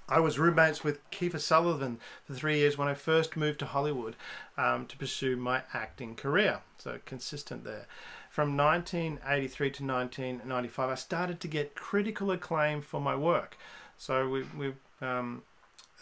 I 0.09 0.21
was 0.21 0.39
roommates 0.39 0.85
with 0.85 1.09
Kiefer 1.11 1.41
Sutherland 1.41 1.99
for 2.27 2.35
three 2.35 2.59
years 2.59 2.77
when 2.77 2.89
I 2.89 2.95
first 2.95 3.37
moved 3.37 3.61
to 3.61 3.67
Hollywood 3.67 4.17
um, 4.59 4.85
to 4.87 4.99
pursue 4.99 5.37
my 5.37 5.63
acting 5.73 6.15
career. 6.15 6.61
So 6.77 6.99
consistent 7.07 7.65
there. 7.65 7.87
From 8.33 8.57
1983 8.57 9.71
to 9.73 9.85
1995, 9.85 10.89
I 10.89 10.95
started 10.95 11.39
to 11.39 11.49
get 11.49 11.75
critical 11.75 12.31
acclaim 12.31 12.81
for 12.81 12.99
my 12.99 13.15
work. 13.15 13.59
So 13.99 14.27
we, 14.27 14.45
we 14.57 14.73
um, 15.07 15.43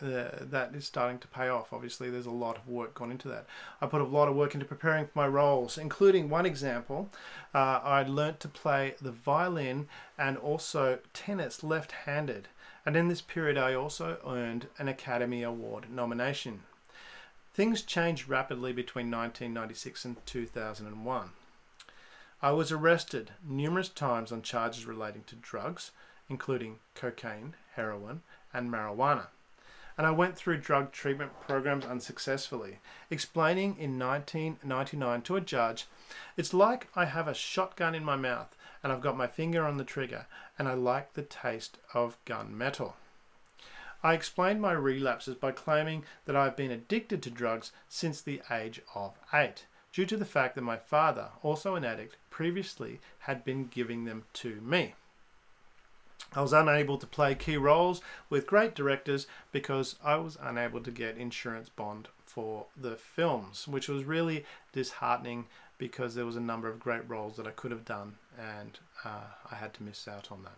uh, 0.00 0.28
that 0.40 0.70
is 0.72 0.86
starting 0.86 1.18
to 1.18 1.26
pay 1.26 1.48
off. 1.48 1.72
Obviously, 1.72 2.08
there's 2.08 2.26
a 2.26 2.30
lot 2.30 2.56
of 2.56 2.68
work 2.68 2.94
gone 2.94 3.10
into 3.10 3.26
that. 3.26 3.46
I 3.80 3.86
put 3.86 4.00
a 4.00 4.04
lot 4.04 4.28
of 4.28 4.36
work 4.36 4.54
into 4.54 4.64
preparing 4.64 5.06
for 5.06 5.12
my 5.16 5.26
roles, 5.26 5.76
including 5.76 6.30
one 6.30 6.46
example. 6.46 7.08
Uh, 7.52 7.80
I 7.82 8.04
learnt 8.04 8.38
to 8.40 8.48
play 8.48 8.94
the 9.02 9.10
violin 9.10 9.88
and 10.16 10.36
also 10.36 11.00
tennis 11.12 11.64
left-handed. 11.64 12.46
And 12.86 12.94
in 12.94 13.08
this 13.08 13.22
period, 13.22 13.58
I 13.58 13.74
also 13.74 14.18
earned 14.24 14.68
an 14.78 14.86
Academy 14.86 15.42
Award 15.42 15.90
nomination. 15.90 16.60
Things 17.52 17.82
changed 17.82 18.28
rapidly 18.28 18.72
between 18.72 19.10
1996 19.10 20.04
and 20.04 20.26
2001. 20.26 21.30
I 22.42 22.52
was 22.52 22.72
arrested 22.72 23.32
numerous 23.46 23.90
times 23.90 24.32
on 24.32 24.40
charges 24.40 24.86
relating 24.86 25.24
to 25.24 25.36
drugs, 25.36 25.90
including 26.26 26.78
cocaine, 26.94 27.54
heroin, 27.74 28.22
and 28.54 28.70
marijuana. 28.70 29.26
And 29.98 30.06
I 30.06 30.12
went 30.12 30.36
through 30.36 30.58
drug 30.58 30.90
treatment 30.90 31.32
programs 31.46 31.84
unsuccessfully, 31.84 32.78
explaining 33.10 33.76
in 33.78 33.98
1999 33.98 35.20
to 35.22 35.36
a 35.36 35.40
judge, 35.42 35.86
it's 36.38 36.54
like 36.54 36.88
I 36.96 37.04
have 37.04 37.28
a 37.28 37.34
shotgun 37.34 37.94
in 37.94 38.04
my 38.04 38.16
mouth 38.16 38.56
and 38.82 38.90
I've 38.90 39.02
got 39.02 39.18
my 39.18 39.26
finger 39.26 39.66
on 39.66 39.76
the 39.76 39.84
trigger 39.84 40.24
and 40.58 40.66
I 40.66 40.72
like 40.72 41.12
the 41.12 41.22
taste 41.22 41.76
of 41.92 42.16
gun 42.24 42.56
metal. 42.56 42.96
I 44.02 44.14
explained 44.14 44.62
my 44.62 44.72
relapses 44.72 45.34
by 45.34 45.52
claiming 45.52 46.04
that 46.24 46.36
I've 46.36 46.56
been 46.56 46.70
addicted 46.70 47.22
to 47.22 47.30
drugs 47.30 47.70
since 47.90 48.22
the 48.22 48.40
age 48.50 48.80
of 48.94 49.18
eight 49.34 49.66
due 49.92 50.06
to 50.06 50.16
the 50.16 50.24
fact 50.24 50.54
that 50.54 50.62
my 50.62 50.76
father, 50.76 51.28
also 51.42 51.74
an 51.74 51.84
addict, 51.84 52.16
previously 52.40 52.98
had 53.18 53.44
been 53.44 53.66
giving 53.66 54.06
them 54.06 54.24
to 54.32 54.62
me. 54.62 54.94
I 56.32 56.40
was 56.40 56.54
unable 56.54 56.96
to 56.96 57.06
play 57.06 57.34
key 57.34 57.58
roles 57.58 58.00
with 58.30 58.46
great 58.46 58.74
directors 58.74 59.26
because 59.52 59.96
I 60.02 60.16
was 60.16 60.38
unable 60.40 60.80
to 60.80 60.90
get 60.90 61.18
insurance 61.18 61.68
bond 61.68 62.08
for 62.24 62.64
the 62.74 62.96
films, 62.96 63.68
which 63.68 63.90
was 63.90 64.04
really 64.04 64.46
disheartening 64.72 65.48
because 65.76 66.14
there 66.14 66.24
was 66.24 66.34
a 66.34 66.40
number 66.40 66.66
of 66.66 66.80
great 66.80 67.06
roles 67.06 67.36
that 67.36 67.46
I 67.46 67.50
could 67.50 67.72
have 67.72 67.84
done 67.84 68.14
and 68.38 68.78
uh, 69.04 69.34
I 69.50 69.56
had 69.56 69.74
to 69.74 69.82
miss 69.82 70.08
out 70.08 70.32
on 70.32 70.42
that. 70.44 70.56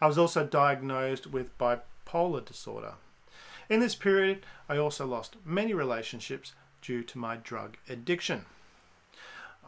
I 0.00 0.06
was 0.06 0.16
also 0.16 0.46
diagnosed 0.46 1.26
with 1.26 1.58
bipolar 1.58 2.42
disorder. 2.42 2.94
In 3.68 3.80
this 3.80 3.94
period, 3.94 4.46
I 4.70 4.78
also 4.78 5.06
lost 5.06 5.36
many 5.44 5.74
relationships 5.74 6.54
due 6.80 7.02
to 7.02 7.18
my 7.18 7.36
drug 7.36 7.76
addiction. 7.90 8.46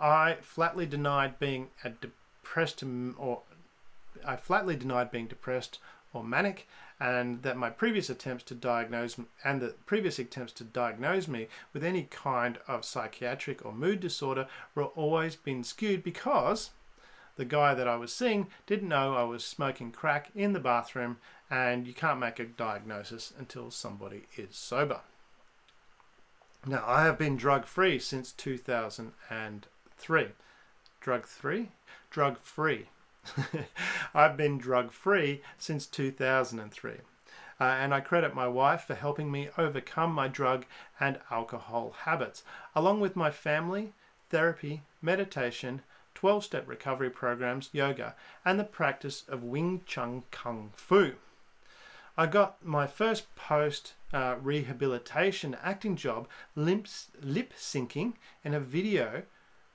I 0.01 0.37
flatly 0.41 0.87
denied 0.87 1.39
being 1.39 1.69
depressed 2.01 2.83
or 3.19 3.43
I 4.25 4.37
flatly 4.37 4.77
denied 4.77 5.11
being 5.11 5.27
depressed 5.27 5.79
or 6.13 6.25
manic 6.25 6.67
and 6.99 7.43
that 7.43 7.57
my 7.57 7.69
previous 7.69 8.09
attempts 8.09 8.45
to 8.45 8.55
diagnose 8.55 9.19
and 9.45 9.61
the 9.61 9.75
previous 9.85 10.19
attempts 10.19 10.53
to 10.55 10.65
diagnose 10.65 11.29
me 11.29 11.49
with 11.73 11.85
any 11.85 12.05
kind 12.05 12.59
of 12.67 12.85
psychiatric 12.85 13.65
or 13.65 13.73
mood 13.73 14.01
disorder 14.01 14.47
were 14.75 14.85
always 14.85 15.37
been 15.37 15.63
skewed 15.63 16.03
because 16.03 16.71
the 17.37 17.45
guy 17.45 17.75
that 17.75 17.87
I 17.87 17.97
was 17.97 18.15
seeing 18.15 18.47
didn't 18.67 18.89
know 18.89 19.15
I 19.15 19.25
was 19.25 19.45
smoking 19.45 19.93
crack 19.93 20.31
in 20.35 20.55
the 20.55 20.61
bathroom 20.61 21.19
and 21.51 21.87
you 21.87 21.93
can't 21.93 22.19
make 22.19 22.39
a 22.39 22.45
diagnosis 22.45 23.33
until 23.39 23.71
somebody 23.71 24.23
is 24.37 24.57
sober. 24.57 25.01
Now, 26.67 26.83
I 26.87 27.05
have 27.05 27.19
been 27.19 27.37
drug 27.37 27.67
free 27.67 27.99
since 27.99 28.33
2003. 29.99 30.35
Drug 31.01 31.27
three? 31.27 31.71
Drug 32.11 32.39
free. 32.39 32.87
I've 34.15 34.37
been 34.37 34.59
drug 34.59 34.93
free 34.93 35.43
since 35.59 35.87
2003. 35.87 36.93
Uh, 37.59 37.65
and 37.65 37.95
I 37.95 38.01
credit 38.01 38.35
my 38.35 38.49
wife 38.49 38.83
for 38.83 38.95
helping 38.95 39.31
me 39.31 39.49
overcome 39.57 40.13
my 40.13 40.29
drug 40.29 40.67
and 41.01 41.19
alcohol 41.31 41.95
habits, 42.01 42.43
along 42.75 43.01
with 43.01 43.17
my 43.17 43.31
family, 43.31 43.93
therapy, 44.31 44.83
meditation, 45.01 45.83
12 46.15 46.45
step 46.45 46.69
recovery 46.69 47.11
programs, 47.11 47.71
yoga, 47.73 48.15
and 48.45 48.59
the 48.59 48.65
practice 48.65 49.25
of 49.29 49.43
Wing 49.43 49.83
Chun 49.87 50.25
Kung 50.31 50.73
Fu. 50.75 51.13
I 52.19 52.27
got 52.27 52.65
my 52.65 52.87
first 52.87 53.35
post 53.37 53.95
uh, 54.13 54.37
rehabilitation 54.43 55.57
acting 55.63 55.97
job 55.97 56.29
lip 56.55 56.87
syncing 56.89 58.15
in 58.43 58.55
a 58.55 58.61
video 58.61 59.23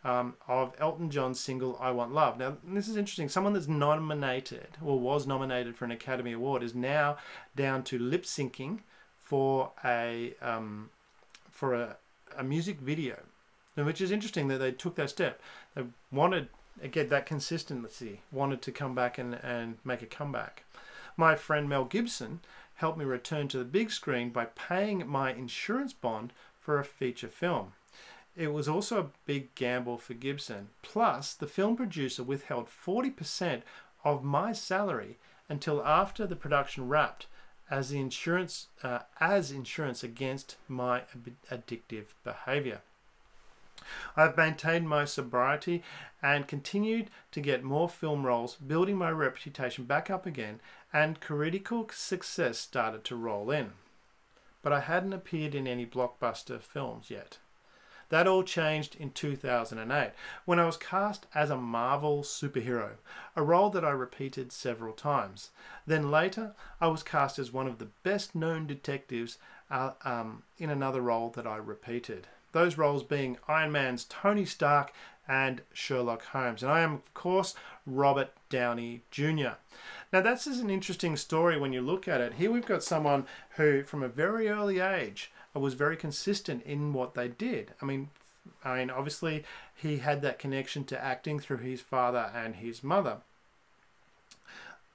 um, 0.03 0.35
of 0.47 0.73
Elton 0.79 1.09
John's 1.09 1.39
single 1.39 1.77
I 1.79 1.91
Want 1.91 2.13
Love. 2.13 2.37
Now, 2.37 2.57
this 2.63 2.87
is 2.87 2.97
interesting. 2.97 3.29
Someone 3.29 3.53
that's 3.53 3.67
nominated 3.67 4.77
or 4.83 4.99
was 4.99 5.27
nominated 5.27 5.75
for 5.75 5.85
an 5.85 5.91
Academy 5.91 6.33
Award 6.33 6.63
is 6.63 6.73
now 6.73 7.17
down 7.55 7.83
to 7.83 7.99
lip 7.99 8.23
syncing 8.23 8.79
for 9.17 9.71
a 9.85 10.33
um, 10.41 10.89
for 11.51 11.73
a, 11.73 11.97
a 12.37 12.43
music 12.43 12.79
video, 12.79 13.19
which 13.75 14.01
is 14.01 14.11
interesting 14.11 14.47
that 14.47 14.57
they 14.57 14.71
took 14.71 14.95
that 14.95 15.11
step. 15.11 15.39
They 15.75 15.83
wanted 16.11 16.49
again 16.81 17.09
that 17.09 17.25
consistency, 17.25 18.21
wanted 18.31 18.61
to 18.63 18.71
come 18.71 18.95
back 18.95 19.17
and, 19.17 19.35
and 19.35 19.77
make 19.83 20.01
a 20.01 20.07
comeback. 20.07 20.63
My 21.15 21.35
friend 21.35 21.69
Mel 21.69 21.85
Gibson 21.85 22.39
helped 22.75 22.97
me 22.97 23.05
return 23.05 23.47
to 23.49 23.59
the 23.59 23.65
big 23.65 23.91
screen 23.91 24.31
by 24.31 24.45
paying 24.45 25.07
my 25.07 25.31
insurance 25.31 25.93
bond 25.93 26.33
for 26.59 26.79
a 26.79 26.83
feature 26.83 27.27
film. 27.27 27.73
It 28.41 28.53
was 28.53 28.67
also 28.67 28.99
a 28.99 29.11
big 29.27 29.53
gamble 29.53 29.99
for 29.99 30.15
Gibson. 30.15 30.69
Plus, 30.81 31.35
the 31.35 31.45
film 31.45 31.75
producer 31.75 32.23
withheld 32.23 32.69
40% 32.69 33.61
of 34.03 34.23
my 34.23 34.51
salary 34.51 35.19
until 35.47 35.85
after 35.85 36.25
the 36.25 36.35
production 36.35 36.89
wrapped 36.89 37.27
as 37.69 37.91
the 37.91 37.99
insurance 37.99 38.65
uh, 38.81 39.01
as 39.19 39.51
insurance 39.51 40.03
against 40.03 40.55
my 40.67 41.03
addictive 41.51 42.15
behavior. 42.23 42.81
I've 44.17 44.35
maintained 44.35 44.89
my 44.89 45.05
sobriety 45.05 45.83
and 46.19 46.47
continued 46.47 47.11
to 47.33 47.41
get 47.41 47.63
more 47.63 47.87
film 47.87 48.25
roles, 48.25 48.55
building 48.55 48.97
my 48.97 49.11
reputation 49.11 49.85
back 49.85 50.09
up 50.09 50.25
again, 50.25 50.61
and 50.91 51.21
critical 51.21 51.87
success 51.93 52.57
started 52.57 53.03
to 53.03 53.15
roll 53.15 53.51
in. 53.51 53.73
But 54.63 54.73
I 54.73 54.79
hadn't 54.79 55.13
appeared 55.13 55.53
in 55.53 55.67
any 55.67 55.85
blockbuster 55.85 56.59
films 56.59 57.11
yet. 57.11 57.37
That 58.11 58.27
all 58.27 58.43
changed 58.43 58.95
in 58.95 59.11
2008 59.11 60.11
when 60.45 60.59
I 60.59 60.65
was 60.65 60.77
cast 60.77 61.25
as 61.33 61.49
a 61.49 61.57
Marvel 61.57 62.21
superhero, 62.21 62.91
a 63.35 63.41
role 63.41 63.69
that 63.71 63.83
I 63.83 63.91
repeated 63.91 64.51
several 64.51 64.93
times. 64.93 65.49
Then 65.87 66.11
later, 66.11 66.53
I 66.79 66.87
was 66.87 67.03
cast 67.03 67.39
as 67.39 67.51
one 67.51 67.67
of 67.67 67.79
the 67.79 67.89
best 68.03 68.35
known 68.35 68.67
detectives 68.67 69.37
uh, 69.69 69.91
um, 70.05 70.43
in 70.57 70.69
another 70.69 71.01
role 71.01 71.29
that 71.31 71.47
I 71.47 71.55
repeated 71.55 72.27
those 72.51 72.77
roles 72.77 73.03
being 73.03 73.37
Iron 73.47 73.71
Man's 73.71 74.05
Tony 74.05 74.45
Stark 74.45 74.93
and 75.27 75.61
Sherlock 75.73 76.23
Holmes. 76.25 76.63
And 76.63 76.71
I 76.71 76.81
am, 76.81 76.95
of 76.95 77.13
course, 77.13 77.55
Robert 77.85 78.31
Downey 78.49 79.03
Jr. 79.11 79.55
Now, 80.11 80.21
that's 80.21 80.47
an 80.47 80.69
interesting 80.69 81.15
story 81.15 81.57
when 81.57 81.73
you 81.73 81.81
look 81.81 82.07
at 82.07 82.21
it. 82.21 82.33
Here 82.33 82.51
we've 82.51 82.65
got 82.65 82.83
someone 82.83 83.25
who, 83.51 83.83
from 83.83 84.03
a 84.03 84.09
very 84.09 84.49
early 84.49 84.79
age, 84.79 85.31
was 85.59 85.73
very 85.73 85.97
consistent 85.97 86.63
in 86.63 86.93
what 86.93 87.13
they 87.13 87.27
did. 87.27 87.73
I 87.81 87.85
mean, 87.85 88.09
I 88.63 88.77
mean, 88.77 88.89
obviously, 88.89 89.43
he 89.75 89.97
had 89.97 90.21
that 90.21 90.39
connection 90.39 90.83
to 90.85 91.03
acting 91.03 91.39
through 91.39 91.57
his 91.57 91.81
father 91.81 92.31
and 92.33 92.55
his 92.55 92.83
mother. 92.83 93.17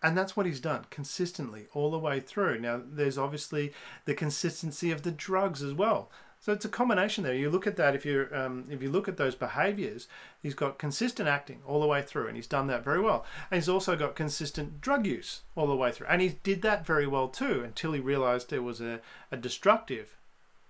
And 0.03 0.17
that's 0.17 0.37
what 0.37 0.47
he's 0.47 0.61
done 0.61 0.87
consistently 0.91 1.67
all 1.75 1.91
the 1.91 1.99
way 1.99 2.21
through. 2.21 2.61
Now, 2.61 2.81
there's 2.85 3.19
obviously 3.19 3.73
the 4.05 4.15
consistency 4.15 4.91
of 4.91 5.03
the 5.03 5.11
drugs 5.11 5.63
as 5.63 5.73
well. 5.73 6.11
So 6.39 6.53
it's 6.53 6.65
a 6.65 6.69
combination 6.69 7.25
there. 7.25 7.35
You 7.35 7.51
look 7.51 7.67
at 7.67 7.77
that 7.77 7.95
if 7.97 8.05
you 8.05 8.29
um, 8.33 8.67
if 8.71 8.81
you 8.81 8.91
look 8.91 9.09
at 9.09 9.17
those 9.17 9.35
behaviours, 9.35 10.07
he's 10.41 10.55
got 10.55 10.79
consistent 10.79 11.29
acting 11.29 11.61
all 11.67 11.81
the 11.81 11.89
way 11.89 12.03
through, 12.03 12.29
and 12.29 12.37
he's 12.37 12.47
done 12.47 12.69
that 12.69 12.85
very 12.85 13.01
well. 13.01 13.25
And 13.51 13.59
he's 13.59 13.69
also 13.69 13.97
got 13.97 14.15
consistent 14.15 14.81
drug 14.81 15.07
use 15.07 15.41
all 15.57 15.67
the 15.67 15.75
way 15.75 15.91
through, 15.91 16.07
and 16.09 16.23
he 16.23 16.39
did 16.45 16.63
that 16.63 16.87
very 16.87 17.07
well 17.07 17.29
too 17.29 17.63
until 17.65 17.93
he 17.93 18.01
realised 18.01 18.51
there 18.51 18.63
was 18.63 18.81
a, 18.81 19.01
a 19.33 19.37
destructive 19.37 20.17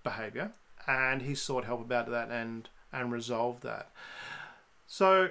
behaviour, 0.06 0.52
and 0.86 1.22
he 1.22 1.34
sought 1.34 1.64
help 1.64 1.80
about 1.80 2.08
that 2.10 2.30
and 2.30 2.68
and 2.92 3.12
resolved 3.12 3.62
that. 3.64 3.90
So 4.86 5.30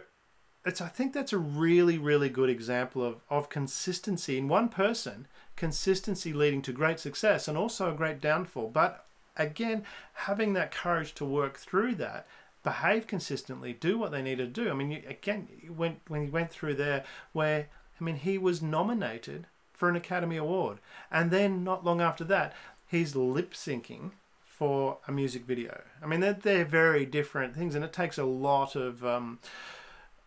it's 0.65 0.81
I 0.81 0.89
think 0.89 1.13
that's 1.13 1.33
a 1.33 1.37
really 1.37 1.97
really 1.97 2.29
good 2.29 2.49
example 2.49 3.01
of 3.03 3.21
of 3.29 3.49
consistency 3.49 4.37
in 4.37 4.49
one 4.49 4.67
person, 4.67 5.27
consistency 5.55 6.33
leading 6.33 6.61
to 6.63 6.73
great 6.73 6.99
success 6.99 7.47
and 7.47 7.57
also 7.57 7.89
a 7.89 7.95
great 8.01 8.19
downfall. 8.19 8.69
But 8.69 9.05
again, 9.37 9.85
having 10.13 10.53
that 10.53 10.71
courage 10.71 11.13
to 11.15 11.25
work 11.25 11.57
through 11.57 11.95
that, 11.95 12.27
behave 12.63 13.07
consistently, 13.07 13.71
do 13.71 13.97
what 13.97 14.11
they 14.11 14.21
need 14.21 14.39
to 14.39 14.47
do. 14.47 14.69
I 14.69 14.73
mean, 14.73 14.91
you, 14.91 15.03
again, 15.07 15.47
when 15.73 16.01
when 16.09 16.23
he 16.25 16.29
went 16.29 16.51
through 16.51 16.75
there, 16.75 17.05
where 17.31 17.67
I 17.99 18.03
mean, 18.03 18.17
he 18.17 18.37
was 18.37 18.61
nominated 18.61 19.47
for 19.71 19.87
an 19.89 19.95
Academy 19.95 20.37
Award, 20.37 20.79
and 21.09 21.31
then 21.31 21.63
not 21.63 21.85
long 21.85 22.01
after 22.01 22.25
that, 22.25 22.53
he's 22.87 23.15
lip 23.15 23.53
syncing 23.53 24.11
for 24.57 24.99
a 25.05 25.11
music 25.11 25.45
video. 25.45 25.81
I 26.01 26.05
mean, 26.05 26.21
they're, 26.21 26.33
they're 26.33 26.65
very 26.65 27.05
different 27.05 27.55
things, 27.55 27.75
and 27.75 27.83
it 27.83 27.91
takes 27.91 28.17
a 28.17 28.23
lot 28.23 28.75
of 28.75 29.05
um, 29.05 29.39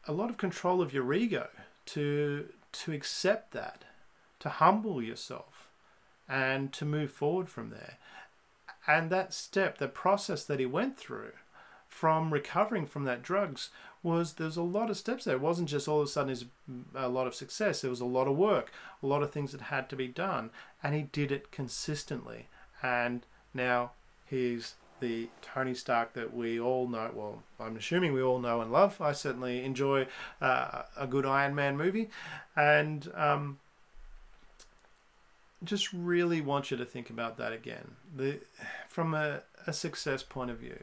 a 0.06 0.12
lot 0.12 0.28
of 0.28 0.36
control 0.36 0.82
of 0.82 0.92
your 0.92 1.12
ego 1.14 1.48
to 1.86 2.48
to 2.72 2.92
accept 2.92 3.52
that, 3.52 3.84
to 4.40 4.50
humble 4.50 5.02
yourself, 5.02 5.68
and 6.28 6.72
to 6.74 6.84
move 6.84 7.10
forward 7.10 7.48
from 7.48 7.70
there. 7.70 7.96
And 8.86 9.08
that 9.10 9.32
step, 9.32 9.78
the 9.78 9.88
process 9.88 10.44
that 10.44 10.60
he 10.60 10.66
went 10.66 10.98
through 10.98 11.32
from 11.88 12.32
recovering 12.32 12.86
from 12.86 13.04
that 13.04 13.22
drugs 13.22 13.70
was 14.02 14.34
there's 14.34 14.58
a 14.58 14.62
lot 14.62 14.90
of 14.90 14.98
steps 14.98 15.24
there. 15.24 15.36
It 15.36 15.40
wasn't 15.40 15.70
just 15.70 15.88
all 15.88 16.00
of 16.00 16.06
a 16.06 16.10
sudden 16.10 16.30
is 16.30 16.44
a 16.94 17.08
lot 17.08 17.26
of 17.26 17.34
success. 17.34 17.80
There 17.80 17.90
was 17.90 18.02
a 18.02 18.06
lot 18.06 18.28
of 18.28 18.36
work, 18.36 18.72
a 19.02 19.06
lot 19.06 19.22
of 19.22 19.32
things 19.32 19.52
that 19.52 19.62
had 19.62 19.88
to 19.88 19.96
be 19.96 20.06
done, 20.06 20.50
and 20.82 20.94
he 20.94 21.02
did 21.02 21.32
it 21.32 21.50
consistently. 21.50 22.48
And 22.82 23.24
now 23.54 23.92
he's 24.28 24.74
the 25.00 25.28
Tony 25.42 25.74
Stark 25.74 26.12
that 26.14 26.34
we 26.34 26.58
all 26.58 26.88
know. 26.88 27.10
Well, 27.14 27.42
I'm 27.60 27.76
assuming 27.76 28.12
we 28.12 28.22
all 28.22 28.38
know 28.38 28.60
and 28.60 28.72
love. 28.72 29.00
I 29.00 29.12
certainly 29.12 29.64
enjoy 29.64 30.06
uh, 30.40 30.82
a 30.96 31.06
good 31.06 31.24
Iron 31.26 31.54
Man 31.54 31.76
movie, 31.76 32.10
and 32.56 33.10
um, 33.14 33.58
just 35.64 35.92
really 35.92 36.40
want 36.40 36.70
you 36.70 36.76
to 36.76 36.84
think 36.84 37.10
about 37.10 37.36
that 37.38 37.52
again. 37.52 37.96
The 38.14 38.40
from 38.88 39.14
a, 39.14 39.42
a 39.66 39.72
success 39.72 40.22
point 40.22 40.50
of 40.50 40.58
view, 40.58 40.82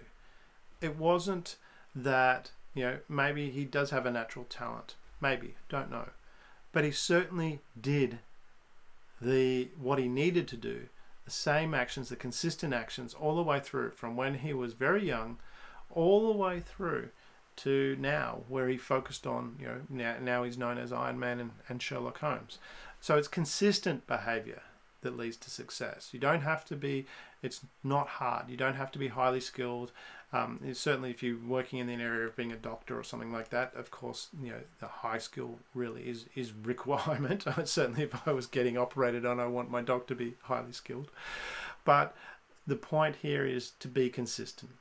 it 0.82 0.98
wasn't 0.98 1.58
that 1.94 2.52
you 2.74 2.84
know 2.84 2.98
maybe 3.08 3.50
he 3.50 3.66
does 3.66 3.92
have 3.92 4.06
a 4.06 4.12
natural 4.12 4.46
talent, 4.46 4.96
maybe 5.22 5.56
don't 5.70 5.92
know, 5.92 6.10
but 6.72 6.84
he 6.84 6.92
certainly 6.92 7.62
did 7.80 8.20
the 9.22 9.70
what 9.80 10.00
he 10.00 10.08
needed 10.08 10.48
to 10.50 10.58
do, 10.58 10.88
the 11.26 11.32
same 11.32 11.74
actions, 11.74 12.10
the 12.10 12.16
consistent 12.16 12.74
actions 12.74 13.14
all 13.14 13.36
the 13.36 13.44
way 13.44 13.60
through 13.60 13.92
from 13.92 14.16
when 14.16 14.36
he 14.36 14.54
was 14.54 14.74
very 14.74 15.06
young, 15.06 15.38
all 15.90 16.32
the 16.32 16.38
way 16.38 16.60
through 16.60 17.10
to 17.58 17.96
now 18.00 18.44
where 18.48 18.68
he 18.68 18.78
focused 18.78 19.26
on 19.26 19.56
you 19.60 19.66
know 19.66 19.82
now, 19.90 20.16
now 20.22 20.44
he's 20.44 20.58
known 20.58 20.78
as 20.78 20.92
Iron 20.92 21.20
Man 21.20 21.40
and, 21.40 21.52
and 21.68 21.82
Sherlock 21.82 22.20
Holmes. 22.20 22.60
So 23.00 23.18
it's 23.18 23.28
consistent 23.28 24.08
behavior 24.08 24.62
that 25.06 25.16
leads 25.16 25.38
to 25.38 25.50
success. 25.50 26.10
You 26.12 26.20
don't 26.20 26.42
have 26.42 26.66
to 26.66 26.76
be, 26.76 27.06
it's 27.42 27.62
not 27.84 28.08
hard. 28.08 28.50
You 28.50 28.58
don't 28.58 28.76
have 28.76 28.92
to 28.92 29.00
be 29.00 29.10
highly 29.10 29.40
skilled. 29.40 29.92
Um, 30.34 30.60
certainly, 30.74 31.12
if 31.12 31.22
you're 31.24 31.38
working 31.38 31.80
in 31.80 31.88
the 31.88 31.94
area 31.94 32.26
of 32.26 32.36
being 32.36 32.52
a 32.52 32.58
doctor 32.58 33.00
or 33.00 33.04
something 33.04 33.32
like 33.32 33.50
that, 33.50 33.74
of 33.76 33.92
course, 33.92 34.30
you 34.42 34.50
know 34.50 34.62
the 34.80 34.88
high 34.88 35.20
skill 35.20 35.60
really 35.74 36.02
is 36.02 36.26
is 36.36 36.52
requirement. 36.64 37.46
certainly, 37.64 38.04
if 38.04 38.28
I 38.28 38.34
was 38.34 38.48
getting 38.48 38.78
operated 38.78 39.26
on, 39.26 39.40
I 39.40 39.46
want 39.46 39.72
my 39.72 39.82
doctor 39.82 40.14
to 40.14 40.16
be 40.16 40.34
highly 40.42 40.74
skilled. 40.74 41.10
But 41.86 42.16
the 42.68 42.76
point 42.76 43.18
here 43.22 43.46
is 43.46 43.72
to 43.80 43.88
be 43.88 44.10
consistent. 44.10 44.72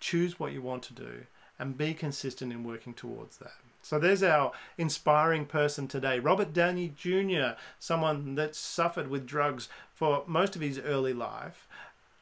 Choose 0.00 0.38
what 0.38 0.52
you 0.52 0.62
want 0.62 0.84
to 0.84 0.94
do 0.94 1.26
and 1.58 1.76
be 1.76 1.92
consistent 1.92 2.52
in 2.52 2.64
working 2.64 2.94
towards 2.94 3.38
that. 3.38 3.56
So 3.86 4.00
there's 4.00 4.24
our 4.24 4.50
inspiring 4.76 5.46
person 5.46 5.86
today, 5.86 6.18
Robert 6.18 6.52
Downey 6.52 6.92
Jr., 6.96 7.50
someone 7.78 8.34
that 8.34 8.56
suffered 8.56 9.06
with 9.06 9.28
drugs 9.28 9.68
for 9.94 10.24
most 10.26 10.56
of 10.56 10.60
his 10.60 10.80
early 10.80 11.12
life, 11.12 11.68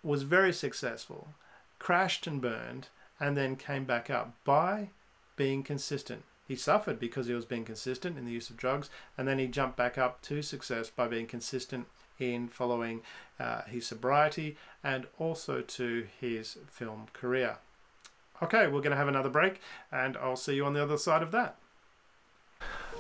was 0.03 0.25
very 0.25 0.53
successful, 0.53 1.29
crashed 1.79 2.27
and 2.27 2.39
burned, 2.39 2.89
and 3.19 3.35
then 3.35 3.57
came 3.57 3.87
back 3.87 4.11
up 4.11 4.35
by 4.45 4.91
being 5.37 5.63
consistent. 5.63 6.25
He 6.47 6.55
suffered 6.55 7.01
because 7.01 7.29
he 7.29 7.33
was 7.33 7.47
being 7.47 7.65
consistent 7.65 8.19
in 8.19 8.27
the 8.27 8.33
use 8.33 8.51
of 8.51 8.59
drugs, 8.59 8.91
and 9.17 9.27
then 9.27 9.39
he 9.39 9.47
jumped 9.47 9.79
back 9.79 9.97
up 9.97 10.21
to 10.25 10.43
success 10.43 10.91
by 10.91 11.09
being 11.09 11.27
consistent 11.27 11.87
in 12.19 12.49
following 12.49 13.01
uh, 13.41 13.63
his 13.63 13.87
sobriety 13.87 14.59
and 14.83 15.07
also 15.19 15.63
to 15.63 16.09
his 16.21 16.59
film 16.71 17.07
career. 17.15 17.57
Okay, 18.43 18.67
we're 18.67 18.81
going 18.81 18.91
to 18.91 18.97
have 18.97 19.09
another 19.09 19.29
break 19.29 19.61
and 19.93 20.17
I'll 20.17 20.37
see 20.37 20.55
you 20.55 20.65
on 20.65 20.75
the 20.75 20.83
other 20.83 20.99
side 20.99 21.23
of 21.23 21.31
that. 21.33 21.57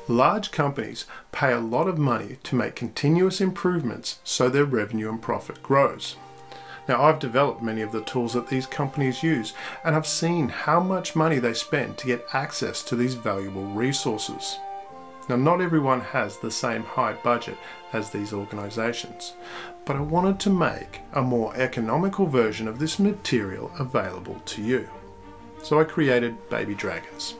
Large 0.07 0.51
companies 0.51 1.07
pay 1.33 1.53
a 1.53 1.61
lot 1.61 1.89
of 1.89 1.99
money 1.99 2.39
to 2.45 2.55
make 2.55 2.75
continuous 2.75 3.41
improvements 3.41 4.19
so 4.23 4.49
their 4.49 4.65
revenue 4.65 5.09
and 5.09 5.21
profit 5.21 5.63
grows. 5.63 6.17
Now, 6.87 7.03
I've 7.03 7.19
developed 7.19 7.63
many 7.63 7.81
of 7.81 7.91
the 7.91 8.03
tools 8.03 8.35
that 8.35 8.49
these 8.49 8.67
companies 8.67 9.23
use, 9.23 9.55
and 9.83 9.97
I've 9.97 10.07
seen 10.07 10.51
how 10.51 10.81
much 10.81 11.17
money 11.17 11.39
they 11.39 11.55
spend 11.55 11.97
to 11.99 12.07
get 12.07 12.27
access 12.35 12.83
to 12.83 12.97
these 12.97 13.15
valuable 13.15 13.65
resources. 13.65 14.59
Now, 15.31 15.37
not 15.37 15.63
everyone 15.63 16.03
has 16.03 16.37
the 16.37 16.51
same 16.51 16.83
high 16.83 17.15
budget 17.15 17.57
as 17.95 18.11
these 18.11 18.35
organizations, 18.35 19.33
but 19.87 19.97
I 19.97 20.01
wanted 20.01 20.39
to 20.41 20.51
make 20.51 21.01
a 21.15 21.23
more 21.23 21.57
economical 21.57 22.27
version 22.27 22.69
of 22.69 22.79
this 22.79 22.99
material 22.99 23.71
available 23.79 24.39
to 24.45 24.63
you 24.63 24.91
so 25.65 25.81
I 25.81 25.85
created 25.85 26.49
Baby 26.51 26.75
Dragons. 26.75 27.35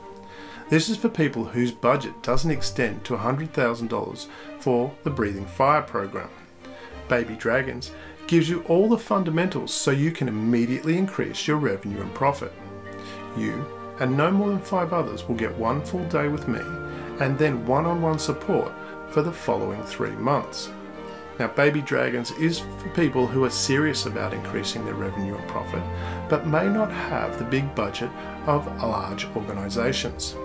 This 0.67 0.89
is 0.89 0.97
for 0.97 1.09
people 1.09 1.45
whose 1.45 1.71
budget 1.71 2.23
doesn't 2.23 2.49
extend 2.49 3.05
to 3.05 3.15
$100,000 3.15 4.27
for 4.59 4.91
the 5.03 5.11
Breathing 5.11 5.45
Fire 5.45 5.83
program. 5.83 6.29
Baby 7.07 7.35
Dragons 7.35 7.91
gives 8.25 8.49
you 8.49 8.63
all 8.63 8.89
the 8.89 8.97
fundamentals 8.97 9.71
so 9.71 9.91
you 9.91 10.11
can 10.11 10.27
immediately 10.27 10.97
increase 10.97 11.47
your 11.47 11.57
revenue 11.57 12.01
and 12.01 12.13
profit. 12.15 12.51
You 13.37 13.63
and 13.99 14.17
no 14.17 14.31
more 14.31 14.49
than 14.49 14.59
five 14.59 14.91
others 14.91 15.27
will 15.27 15.35
get 15.35 15.55
one 15.55 15.85
full 15.85 16.03
day 16.05 16.27
with 16.27 16.47
me 16.47 16.61
and 17.19 17.37
then 17.37 17.65
one 17.65 17.85
on 17.85 18.01
one 18.01 18.17
support 18.17 18.73
for 19.09 19.21
the 19.21 19.31
following 19.31 19.83
three 19.83 20.15
months. 20.15 20.69
Now, 21.37 21.47
Baby 21.47 21.81
Dragons 21.81 22.31
is 22.31 22.59
for 22.59 22.89
people 22.89 23.27
who 23.27 23.43
are 23.43 23.49
serious 23.49 24.05
about 24.05 24.33
increasing 24.33 24.85
their 24.85 24.93
revenue 24.93 25.35
and 25.35 25.47
profit, 25.49 25.83
but 26.29 26.47
may 26.47 26.69
not 26.69 26.91
have 26.91 27.37
the 27.37 27.45
big 27.45 27.75
budget 27.75 28.09
of 28.45 28.65
large 28.81 29.25
organisations. 29.35 30.35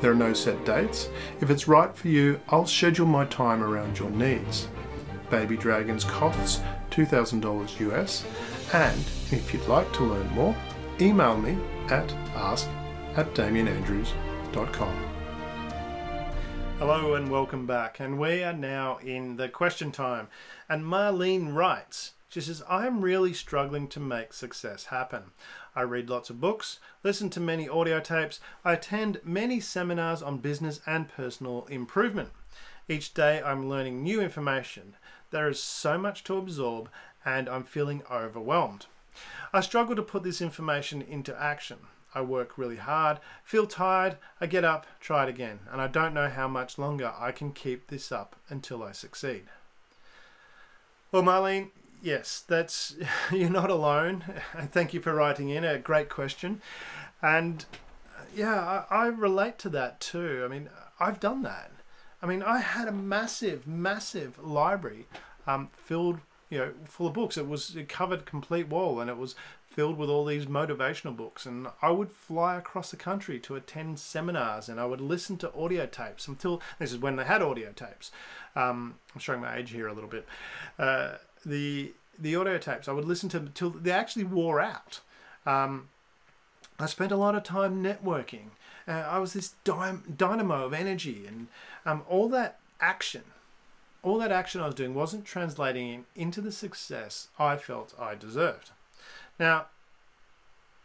There 0.00 0.12
are 0.12 0.14
no 0.14 0.32
set 0.32 0.64
dates. 0.64 1.08
If 1.40 1.50
it's 1.50 1.68
right 1.68 1.94
for 1.94 2.08
you, 2.08 2.40
I'll 2.48 2.66
schedule 2.66 3.06
my 3.06 3.26
time 3.26 3.62
around 3.62 3.98
your 3.98 4.10
needs. 4.10 4.68
Baby 5.30 5.56
Dragons 5.56 6.04
costs 6.04 6.62
$2,000 6.90 7.80
US, 7.92 8.24
and 8.72 8.98
if 9.30 9.52
you'd 9.52 9.68
like 9.68 9.92
to 9.94 10.04
learn 10.04 10.28
more, 10.30 10.56
email 11.00 11.36
me 11.36 11.58
at 11.88 12.10
ask 12.34 12.68
at 13.16 13.34
damianandrews.com. 13.34 15.15
Hello 16.78 17.14
and 17.14 17.30
welcome 17.30 17.66
back. 17.66 18.00
And 18.00 18.18
we 18.18 18.44
are 18.44 18.52
now 18.52 18.98
in 18.98 19.36
the 19.36 19.48
question 19.48 19.90
time. 19.90 20.28
And 20.68 20.84
Marlene 20.84 21.54
writes, 21.54 22.12
she 22.28 22.42
says, 22.42 22.62
I'm 22.68 23.00
really 23.00 23.32
struggling 23.32 23.88
to 23.88 23.98
make 23.98 24.34
success 24.34 24.84
happen. 24.84 25.30
I 25.74 25.80
read 25.82 26.10
lots 26.10 26.28
of 26.28 26.38
books, 26.38 26.78
listen 27.02 27.30
to 27.30 27.40
many 27.40 27.66
audio 27.66 27.98
tapes, 27.98 28.40
I 28.62 28.74
attend 28.74 29.22
many 29.24 29.58
seminars 29.58 30.20
on 30.20 30.38
business 30.38 30.82
and 30.86 31.08
personal 31.08 31.64
improvement. 31.70 32.28
Each 32.90 33.14
day 33.14 33.40
I'm 33.42 33.70
learning 33.70 34.02
new 34.02 34.20
information. 34.20 34.96
There 35.30 35.48
is 35.48 35.62
so 35.62 35.96
much 35.96 36.24
to 36.24 36.36
absorb 36.36 36.90
and 37.24 37.48
I'm 37.48 37.64
feeling 37.64 38.02
overwhelmed. 38.10 38.84
I 39.50 39.62
struggle 39.62 39.96
to 39.96 40.02
put 40.02 40.24
this 40.24 40.42
information 40.42 41.00
into 41.00 41.34
action. 41.40 41.78
I 42.14 42.20
work 42.22 42.56
really 42.56 42.76
hard, 42.76 43.18
feel 43.44 43.66
tired, 43.66 44.16
I 44.40 44.46
get 44.46 44.64
up, 44.64 44.86
try 45.00 45.24
it 45.24 45.28
again, 45.28 45.60
and 45.70 45.80
I 45.80 45.86
don't 45.86 46.14
know 46.14 46.28
how 46.28 46.48
much 46.48 46.78
longer 46.78 47.12
I 47.18 47.32
can 47.32 47.52
keep 47.52 47.88
this 47.88 48.10
up 48.10 48.36
until 48.48 48.82
I 48.82 48.92
succeed. 48.92 49.44
Well, 51.12 51.22
Marlene, 51.22 51.70
yes, 52.02 52.42
that's 52.46 52.96
you're 53.32 53.50
not 53.50 53.70
alone. 53.70 54.24
Thank 54.72 54.94
you 54.94 55.00
for 55.00 55.14
writing 55.14 55.50
in 55.50 55.64
a 55.64 55.78
great 55.78 56.08
question, 56.08 56.60
and 57.22 57.64
yeah, 58.34 58.84
I, 58.90 59.04
I 59.04 59.06
relate 59.06 59.58
to 59.60 59.68
that 59.70 60.00
too. 60.00 60.42
I 60.44 60.48
mean, 60.48 60.68
I've 61.00 61.20
done 61.20 61.42
that. 61.42 61.70
I 62.22 62.26
mean, 62.26 62.42
I 62.42 62.58
had 62.58 62.88
a 62.88 62.92
massive, 62.92 63.66
massive 63.66 64.42
library 64.42 65.06
um, 65.46 65.68
filled, 65.72 66.20
you 66.50 66.58
know, 66.58 66.72
full 66.84 67.06
of 67.06 67.12
books. 67.12 67.36
It 67.36 67.48
was 67.48 67.76
it 67.76 67.88
covered 67.88 68.26
complete 68.26 68.68
wall, 68.68 69.00
and 69.00 69.10
it 69.10 69.16
was 69.16 69.34
filled 69.76 69.98
with 69.98 70.08
all 70.08 70.24
these 70.24 70.46
motivational 70.46 71.14
books. 71.14 71.44
And 71.44 71.66
I 71.82 71.90
would 71.90 72.10
fly 72.10 72.56
across 72.56 72.90
the 72.90 72.96
country 72.96 73.38
to 73.40 73.56
attend 73.56 73.98
seminars, 73.98 74.70
and 74.70 74.80
I 74.80 74.86
would 74.86 75.02
listen 75.02 75.36
to 75.38 75.54
audio 75.54 75.84
tapes 75.84 76.26
until 76.26 76.62
this 76.78 76.92
is 76.92 76.98
when 76.98 77.16
they 77.16 77.24
had 77.24 77.42
audio 77.42 77.72
tapes. 77.72 78.10
Um, 78.56 78.94
I'm 79.14 79.20
showing 79.20 79.42
my 79.42 79.54
age 79.54 79.70
here 79.70 79.86
a 79.86 79.92
little 79.92 80.08
bit. 80.08 80.26
Uh, 80.78 81.16
the 81.44 81.92
the 82.18 82.34
audio 82.34 82.56
tapes 82.56 82.88
I 82.88 82.92
would 82.92 83.04
listen 83.04 83.28
to 83.28 83.36
until 83.36 83.68
they 83.68 83.90
actually 83.90 84.24
wore 84.24 84.58
out. 84.58 85.00
Um, 85.44 85.90
I 86.78 86.86
spent 86.86 87.12
a 87.12 87.16
lot 87.16 87.34
of 87.34 87.42
time 87.42 87.84
networking. 87.84 88.52
Uh, 88.88 88.92
I 88.92 89.18
was 89.18 89.34
this 89.34 89.52
dynamo 89.64 90.64
of 90.64 90.72
energy, 90.72 91.26
and 91.26 91.48
um, 91.84 92.02
all 92.08 92.30
that 92.30 92.60
action, 92.80 93.24
all 94.02 94.16
that 94.18 94.32
action 94.32 94.62
I 94.62 94.66
was 94.66 94.74
doing 94.74 94.94
wasn't 94.94 95.26
translating 95.26 96.06
into 96.14 96.40
the 96.40 96.52
success 96.52 97.28
I 97.38 97.56
felt 97.56 97.92
I 98.00 98.14
deserved. 98.14 98.70
Now, 99.38 99.66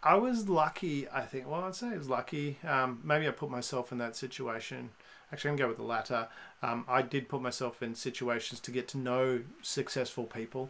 I 0.04 0.16
was 0.16 0.50
lucky, 0.50 1.08
I 1.10 1.22
think. 1.22 1.48
Well, 1.48 1.64
I'd 1.64 1.76
say 1.76 1.90
I 1.90 1.98
was 1.98 2.10
lucky. 2.10 2.58
Um, 2.68 3.00
maybe 3.04 3.28
I 3.28 3.32
put 3.32 3.50
myself 3.50 3.92
in 3.92 3.98
that 4.00 4.16
situation. 4.16 4.90
Actually, 5.32 5.52
I'm 5.52 5.58
going 5.58 5.58
to 5.58 5.64
go 5.64 5.68
with 5.70 5.78
the 5.78 5.84
latter. 5.84 6.28
Um, 6.62 6.86
I 6.88 7.02
did 7.02 7.30
put 7.30 7.42
myself 7.42 7.82
in 7.82 7.96
situations 7.96 8.60
to 8.62 8.72
get 8.72 8.88
to 8.90 8.98
know 8.98 9.44
successful 9.62 10.26
people, 10.26 10.70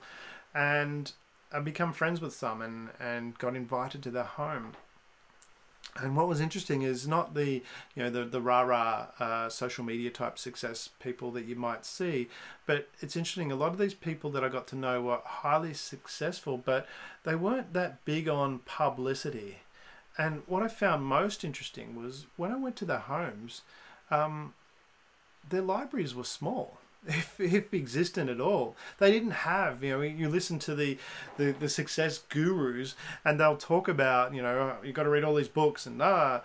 and 0.54 1.12
I 1.52 1.60
become 1.60 1.94
friends 1.94 2.22
with 2.22 2.34
some, 2.34 2.62
and 2.62 2.90
and 3.00 3.38
got 3.38 3.56
invited 3.56 4.04
to 4.04 4.12
their 4.12 4.24
home 4.24 4.74
and 5.98 6.16
what 6.16 6.28
was 6.28 6.40
interesting 6.40 6.84
is 6.84 7.08
not 7.08 7.34
the 7.34 7.62
you 7.96 8.04
know 8.04 8.10
the 8.10 8.24
the 8.24 8.42
rah 8.42 8.62
rah 8.62 9.08
uh, 9.20 9.50
social 9.50 9.84
media 9.84 10.10
type 10.10 10.38
success 10.38 10.90
people 11.00 11.32
that 11.32 11.46
you 11.46 11.56
might 11.56 11.86
see, 11.86 12.30
but 12.66 12.88
it's 13.02 13.16
interesting. 13.16 13.52
A 13.52 13.56
lot 13.56 13.72
of 13.72 13.78
these 13.78 13.94
people 13.94 14.30
that 14.32 14.44
I 14.44 14.50
got 14.50 14.68
to 14.68 14.76
know 14.76 15.02
were 15.02 15.20
highly 15.24 15.74
successful, 15.74 16.58
but 16.58 16.88
they 17.24 17.36
weren't 17.36 17.74
that 17.74 18.04
big 18.06 18.30
on 18.30 18.60
publicity. 18.60 19.60
And 20.18 20.44
what 20.46 20.64
I 20.64 20.68
found 20.68 21.06
most 21.06 21.44
interesting 21.44 21.96
was 21.96 22.26
when 22.38 22.52
I 22.52 22.58
went 22.58 22.76
to 22.78 22.86
their 22.86 23.00
homes, 23.00 23.62
um, 24.10 24.54
their 25.50 25.62
libraries 25.62 26.14
were 26.14 26.26
small 26.26 26.81
if, 27.08 27.40
if 27.40 27.74
existent 27.74 28.30
at 28.30 28.40
all. 28.40 28.76
They 29.00 29.12
didn't 29.12 29.32
have, 29.32 29.84
you 29.84 29.92
know, 29.92 30.02
you 30.02 30.30
listen 30.30 30.60
to 30.60 30.76
the, 30.76 30.98
the, 31.38 31.52
the 31.52 31.70
success 31.70 32.20
gurus 32.30 32.96
and 33.26 33.40
they'll 33.40 33.58
talk 33.58 33.88
about, 33.88 34.34
you 34.34 34.42
know, 34.42 34.76
you've 34.84 34.96
got 34.96 35.04
to 35.04 35.10
read 35.10 35.24
all 35.24 35.36
these 35.36 35.48
books 35.48 35.86
and 35.86 36.02
ah, 36.02 36.42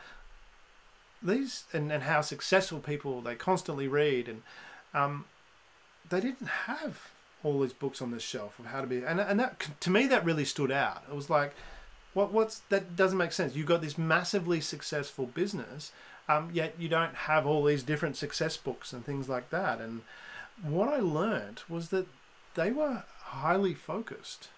these 1.22 1.64
and, 1.72 1.92
and 1.92 2.04
how 2.04 2.20
successful 2.20 2.78
people 2.78 3.20
they 3.20 3.34
constantly 3.34 3.88
read 3.88 4.28
and 4.28 4.42
um, 4.94 5.24
they 6.08 6.20
didn't 6.20 6.46
have 6.46 7.10
all 7.42 7.60
these 7.60 7.72
books 7.72 8.00
on 8.00 8.10
this 8.10 8.22
shelf 8.22 8.58
of 8.58 8.66
how 8.66 8.80
to 8.80 8.86
be 8.86 9.04
and, 9.04 9.20
and 9.20 9.38
that 9.38 9.66
to 9.80 9.90
me 9.90 10.06
that 10.06 10.24
really 10.24 10.44
stood 10.44 10.70
out. 10.70 11.04
It 11.08 11.14
was 11.14 11.28
like 11.30 11.54
what 12.14 12.32
what's 12.32 12.60
that 12.70 12.96
doesn't 12.96 13.18
make 13.18 13.32
sense. 13.32 13.54
You've 13.54 13.66
got 13.66 13.82
this 13.82 13.98
massively 13.98 14.60
successful 14.60 15.26
business, 15.26 15.92
um, 16.28 16.50
yet 16.52 16.74
you 16.78 16.88
don't 16.88 17.14
have 17.14 17.46
all 17.46 17.64
these 17.64 17.82
different 17.82 18.16
success 18.16 18.56
books 18.56 18.92
and 18.92 19.04
things 19.04 19.28
like 19.28 19.50
that 19.50 19.80
and 19.80 20.02
what 20.62 20.88
I 20.88 20.98
learned 20.98 21.62
was 21.68 21.90
that 21.90 22.06
they 22.54 22.70
were 22.70 23.04
highly 23.24 23.74
focused. 23.74 24.48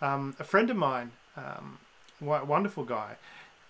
Um, 0.00 0.36
a 0.38 0.44
friend 0.44 0.70
of 0.70 0.76
mine, 0.76 1.12
um, 1.36 1.78
wonderful 2.20 2.84
guy, 2.84 3.16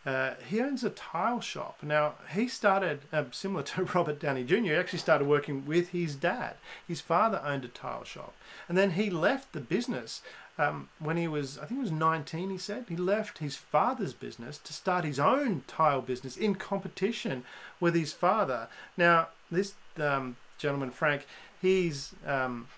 uh, 0.06 0.34
he 0.46 0.60
owns 0.60 0.82
a 0.82 0.90
tile 0.90 1.40
shop. 1.40 1.78
Now, 1.82 2.14
he 2.32 2.48
started, 2.48 3.00
uh, 3.12 3.24
similar 3.32 3.62
to 3.64 3.84
Robert 3.84 4.18
Downey 4.18 4.44
Jr., 4.44 4.56
he 4.56 4.74
actually 4.74 4.98
started 4.98 5.26
working 5.26 5.66
with 5.66 5.90
his 5.90 6.14
dad. 6.14 6.54
His 6.86 7.00
father 7.00 7.40
owned 7.44 7.64
a 7.64 7.68
tile 7.68 8.04
shop. 8.04 8.34
And 8.68 8.78
then 8.78 8.92
he 8.92 9.10
left 9.10 9.52
the 9.52 9.60
business 9.60 10.22
um, 10.58 10.88
when 10.98 11.16
he 11.16 11.28
was, 11.28 11.58
I 11.58 11.66
think 11.66 11.78
he 11.78 11.82
was 11.82 11.92
19, 11.92 12.50
he 12.50 12.58
said. 12.58 12.86
He 12.88 12.96
left 12.96 13.38
his 13.38 13.56
father's 13.56 14.12
business 14.12 14.58
to 14.58 14.72
start 14.72 15.04
his 15.04 15.18
own 15.18 15.64
tile 15.66 16.02
business 16.02 16.36
in 16.36 16.54
competition 16.54 17.44
with 17.78 17.94
his 17.94 18.12
father. 18.12 18.68
Now, 18.96 19.28
this 19.50 19.74
um, 19.98 20.36
gentleman, 20.58 20.90
Frank, 20.90 21.26
he's 21.60 22.12
um, 22.26 22.68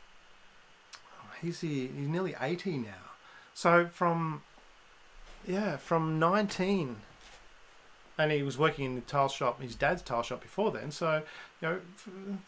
he's 1.41 1.61
he's 1.61 1.91
nearly 1.95 2.35
eighty 2.41 2.79
now. 2.79 3.11
So 3.55 3.87
from 3.87 4.43
yeah, 5.47 5.77
from 5.77 6.19
nineteen, 6.19 6.97
and 8.19 8.33
he 8.33 8.43
was 8.43 8.59
working 8.59 8.85
in 8.85 8.95
the 8.95 9.01
tile 9.03 9.29
shop, 9.29 9.61
his 9.61 9.75
dad's 9.75 10.03
tile 10.03 10.23
shop 10.23 10.41
before 10.41 10.71
then. 10.71 10.91
So 10.91 11.23
you 11.61 11.69
know, 11.69 11.81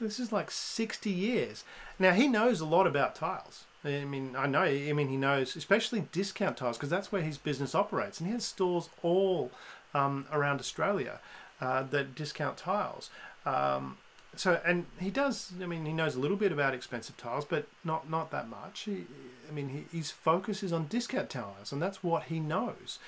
this 0.00 0.18
is 0.18 0.32
like 0.32 0.50
sixty 0.50 1.10
years. 1.10 1.64
Now 1.98 2.12
he 2.12 2.26
knows 2.26 2.60
a 2.60 2.66
lot 2.66 2.86
about 2.86 3.14
tiles. 3.14 3.64
I 3.84 4.04
mean, 4.04 4.34
I 4.34 4.46
know. 4.46 4.62
I 4.62 4.92
mean, 4.94 5.08
he 5.08 5.18
knows, 5.18 5.56
especially 5.56 6.06
discount 6.10 6.56
tiles, 6.56 6.78
because 6.78 6.88
that's 6.88 7.12
where 7.12 7.20
his 7.20 7.36
business 7.36 7.74
operates, 7.74 8.18
and 8.18 8.26
he 8.26 8.32
has 8.32 8.44
stores 8.44 8.88
all 9.02 9.50
um, 9.92 10.26
around 10.32 10.58
Australia 10.58 11.20
uh, 11.60 11.82
that 11.82 12.14
discount 12.14 12.56
tiles. 12.56 13.10
Um, 13.44 13.98
so 14.36 14.60
and 14.64 14.86
he 14.98 15.10
does 15.10 15.52
i 15.62 15.66
mean 15.66 15.84
he 15.84 15.92
knows 15.92 16.14
a 16.14 16.20
little 16.20 16.36
bit 16.36 16.52
about 16.52 16.74
expensive 16.74 17.16
tiles 17.16 17.44
but 17.44 17.66
not 17.84 18.08
not 18.10 18.30
that 18.30 18.48
much. 18.48 18.82
He, 18.82 19.04
i 19.48 19.52
mean 19.52 19.86
he, 19.90 19.96
his 19.96 20.10
focus 20.10 20.62
is 20.62 20.72
on 20.72 20.86
discount 20.86 21.30
tiles 21.30 21.72
and 21.72 21.80
that's 21.80 22.02
what 22.02 22.24
he 22.24 22.40
knows. 22.40 22.98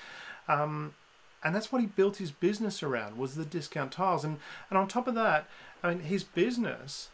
Um, 0.47 0.93
and 1.43 1.55
that's 1.55 1.71
what 1.71 1.81
he 1.81 1.87
built 1.87 2.17
his 2.17 2.31
business 2.31 2.81
around 2.81 3.17
was 3.17 3.35
the 3.35 3.45
discount 3.45 3.91
tiles. 3.91 4.23
And 4.23 4.39
and 4.69 4.77
on 4.77 4.87
top 4.87 5.07
of 5.07 5.15
that 5.15 5.47
i 5.83 5.89
mean 5.89 5.99
his 5.99 6.23
business 6.23 7.09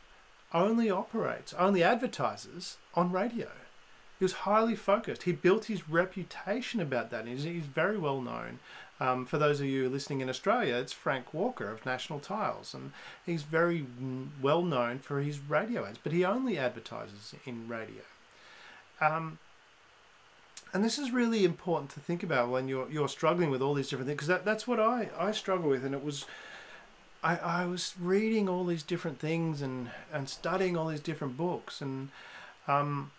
only 0.53 0.89
operates 0.89 1.53
only 1.53 1.84
advertises 1.84 2.78
on 2.93 3.11
radio. 3.11 3.49
He 4.20 4.26
was 4.26 4.34
highly 4.34 4.76
focused. 4.76 5.24
He 5.24 5.32
built 5.34 5.66
his 5.66 5.89
reputation 5.89 6.80
about 6.80 7.09
that 7.09 7.28
he's, 7.28 7.43
he's 7.43 7.66
very 7.66 7.97
well 7.97 8.22
known 8.22 8.59
um, 9.04 9.26
for 9.26 9.38
those 9.38 9.60
of 9.60 9.66
you 9.66 9.89
listening 9.89 10.22
in 10.22 10.30
Australia, 10.30 10.76
it's 10.76 10.93
Frank 10.93 11.34
Walker 11.34 11.70
of 11.70 11.86
National 11.86 12.20
Tiles, 12.20 12.74
and 12.74 12.93
he's 13.26 13.43
very 13.43 13.86
well 14.41 14.62
known 14.62 14.99
for 14.99 15.20
his 15.20 15.39
radio 15.39 15.86
ads, 15.86 15.99
but 16.01 16.14
he 16.14 16.24
only 16.24 16.58
advertises 16.58 17.36
in 17.45 17.68
radio. 17.68 18.04
Um, 19.01 19.39
and 20.74 20.86
this 20.86 20.97
is 20.97 21.12
really 21.12 21.43
important 21.43 21.91
to 21.91 21.99
think 21.99 22.24
about 22.24 22.49
when 22.49 22.70
you're 22.70 22.89
you're 22.89 23.10
struggling 23.10 23.49
with 23.49 23.62
all 23.62 23.74
these 23.74 23.89
different 23.89 24.08
things, 24.08 24.16
because 24.16 24.30
that, 24.30 24.45
that's 24.45 24.66
what 24.66 24.80
I, 24.80 25.10
I 25.20 25.34
struggle 25.34 25.70
with, 25.70 25.84
and 25.84 25.93
it 25.93 26.04
was. 26.04 26.26
I, 27.26 27.38
I 27.38 27.66
was 27.66 27.93
reading 27.99 28.49
all 28.49 28.66
these 28.66 28.84
different 28.84 29.18
things 29.18 29.62
and, 29.62 29.91
and 30.12 30.28
studying 30.28 30.76
all 30.76 30.88
these 30.88 30.99
different 30.99 31.38
books 31.38 31.80
and 31.80 32.10
um, 32.68 33.12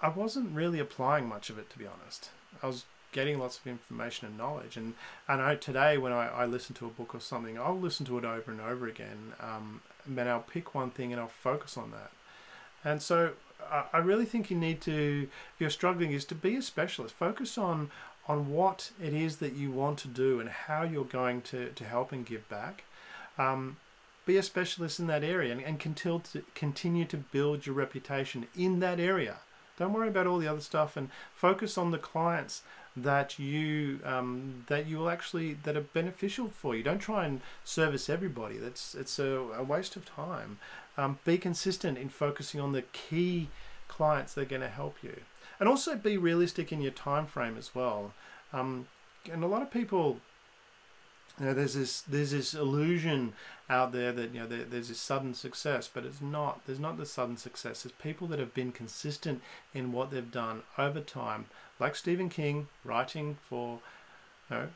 I 0.00 0.08
wasn't 0.08 0.52
really 0.52 0.80
applying 0.80 1.28
much 1.28 1.48
of 1.48 1.60
it 1.60 1.70
to 1.70 1.78
be 1.78 1.86
honest. 1.86 2.30
I 2.60 2.66
was 2.66 2.84
getting 3.12 3.38
lots 3.38 3.58
of 3.58 3.66
information 3.66 4.26
and 4.26 4.36
knowledge. 4.36 4.76
And 4.76 4.94
I 5.28 5.36
know 5.36 5.54
today 5.54 5.98
when 5.98 6.12
I, 6.12 6.28
I 6.28 6.46
listen 6.46 6.74
to 6.76 6.86
a 6.86 6.90
book 6.90 7.14
or 7.14 7.20
something, 7.20 7.58
I'll 7.58 7.78
listen 7.78 8.04
to 8.06 8.18
it 8.18 8.24
over 8.24 8.50
and 8.50 8.60
over 8.60 8.86
again. 8.88 9.34
Um, 9.40 9.82
and 10.04 10.18
then 10.18 10.26
I'll 10.26 10.40
pick 10.40 10.74
one 10.74 10.90
thing 10.90 11.12
and 11.12 11.20
I'll 11.20 11.28
focus 11.28 11.76
on 11.76 11.92
that. 11.92 12.10
And 12.84 13.00
so 13.00 13.32
I, 13.70 13.84
I 13.92 13.98
really 13.98 14.24
think 14.24 14.50
you 14.50 14.56
need 14.56 14.80
to, 14.82 15.28
if 15.54 15.60
you're 15.60 15.70
struggling, 15.70 16.12
is 16.12 16.24
to 16.26 16.34
be 16.34 16.56
a 16.56 16.62
specialist. 16.62 17.14
Focus 17.14 17.56
on 17.56 17.90
on 18.28 18.52
what 18.52 18.92
it 19.02 19.12
is 19.12 19.38
that 19.38 19.54
you 19.54 19.70
want 19.70 19.98
to 19.98 20.08
do 20.08 20.38
and 20.38 20.48
how 20.48 20.82
you're 20.82 21.04
going 21.04 21.42
to, 21.42 21.70
to 21.70 21.84
help 21.84 22.12
and 22.12 22.24
give 22.24 22.48
back. 22.48 22.84
Um, 23.36 23.78
be 24.24 24.36
a 24.36 24.42
specialist 24.42 25.00
in 25.00 25.08
that 25.08 25.24
area 25.24 25.52
and, 25.52 25.60
and 25.60 25.80
continue 25.80 26.20
to, 26.32 26.44
continue 26.54 27.04
to 27.06 27.16
build 27.16 27.66
your 27.66 27.74
reputation 27.74 28.46
in 28.56 28.78
that 28.80 29.00
area. 29.00 29.38
Don't 29.78 29.92
worry 29.92 30.08
about 30.08 30.26
all 30.26 30.38
the 30.38 30.46
other 30.46 30.60
stuff 30.60 30.96
and 30.96 31.10
focus 31.34 31.76
on 31.76 31.90
the 31.90 31.98
clients 31.98 32.62
that 32.96 33.38
you 33.38 34.00
um, 34.04 34.64
that 34.68 34.86
you 34.86 34.98
will 34.98 35.10
actually 35.10 35.54
that 35.64 35.76
are 35.76 35.82
beneficial 35.82 36.48
for 36.48 36.76
you. 36.76 36.82
Don't 36.82 36.98
try 36.98 37.24
and 37.24 37.40
service 37.64 38.10
everybody. 38.10 38.58
That's 38.58 38.94
it's 38.94 39.18
a, 39.18 39.30
a 39.56 39.62
waste 39.62 39.96
of 39.96 40.04
time. 40.04 40.58
Um, 40.96 41.18
be 41.24 41.38
consistent 41.38 41.96
in 41.96 42.10
focusing 42.10 42.60
on 42.60 42.72
the 42.72 42.82
key 42.82 43.48
clients 43.88 44.34
that 44.34 44.42
are 44.42 44.46
going 44.46 44.62
to 44.62 44.68
help 44.68 44.96
you, 45.02 45.20
and 45.58 45.68
also 45.68 45.96
be 45.96 46.16
realistic 46.16 46.72
in 46.72 46.82
your 46.82 46.92
time 46.92 47.26
frame 47.26 47.56
as 47.56 47.74
well. 47.74 48.12
Um, 48.52 48.88
and 49.30 49.42
a 49.42 49.46
lot 49.46 49.62
of 49.62 49.70
people 49.70 50.18
you 51.38 51.46
know, 51.46 51.54
there's 51.54 51.74
this 51.74 52.02
there's 52.02 52.32
this 52.32 52.54
illusion 52.54 53.32
out 53.70 53.92
there 53.92 54.12
that 54.12 54.34
you 54.34 54.40
know 54.40 54.46
there, 54.46 54.64
there's 54.64 54.88
this 54.88 55.00
sudden 55.00 55.32
success, 55.34 55.88
but 55.92 56.04
it's 56.04 56.20
not. 56.20 56.60
There's 56.66 56.78
not 56.78 56.98
the 56.98 57.06
sudden 57.06 57.36
success. 57.36 57.82
There's 57.82 57.92
people 57.92 58.26
that 58.28 58.38
have 58.38 58.52
been 58.52 58.70
consistent 58.70 59.40
in 59.72 59.92
what 59.92 60.10
they've 60.10 60.30
done 60.30 60.62
over 60.76 61.00
time, 61.00 61.46
like 61.82 61.96
Stephen 61.96 62.28
King, 62.28 62.68
writing 62.84 63.38
for 63.48 63.80
you 64.48 64.56
know, 64.56 64.68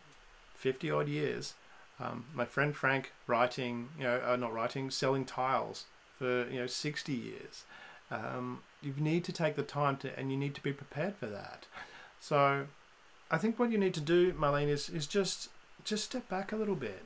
50 0.54 0.90
odd 0.90 1.08
years. 1.08 1.54
Um, 2.00 2.24
my 2.34 2.44
friend 2.44 2.74
Frank 2.74 3.12
writing, 3.28 3.90
you 3.96 4.04
know, 4.04 4.20
uh, 4.26 4.34
not 4.34 4.52
writing, 4.52 4.90
selling 4.90 5.24
tiles 5.24 5.84
for 6.18 6.48
you 6.50 6.58
know 6.58 6.66
60 6.66 7.12
years. 7.12 7.64
Um, 8.10 8.60
you 8.82 8.92
need 8.98 9.22
to 9.24 9.32
take 9.32 9.54
the 9.54 9.62
time 9.62 9.96
to, 9.98 10.18
and 10.18 10.32
you 10.32 10.36
need 10.36 10.54
to 10.56 10.60
be 10.60 10.72
prepared 10.72 11.14
for 11.14 11.26
that. 11.26 11.66
So, 12.20 12.66
I 13.30 13.38
think 13.38 13.58
what 13.58 13.70
you 13.70 13.78
need 13.78 13.94
to 13.94 14.00
do, 14.00 14.32
Marlene, 14.32 14.68
is 14.68 14.90
is 14.90 15.06
just 15.06 15.48
just 15.84 16.04
step 16.04 16.28
back 16.28 16.52
a 16.52 16.56
little 16.56 16.74
bit. 16.74 17.04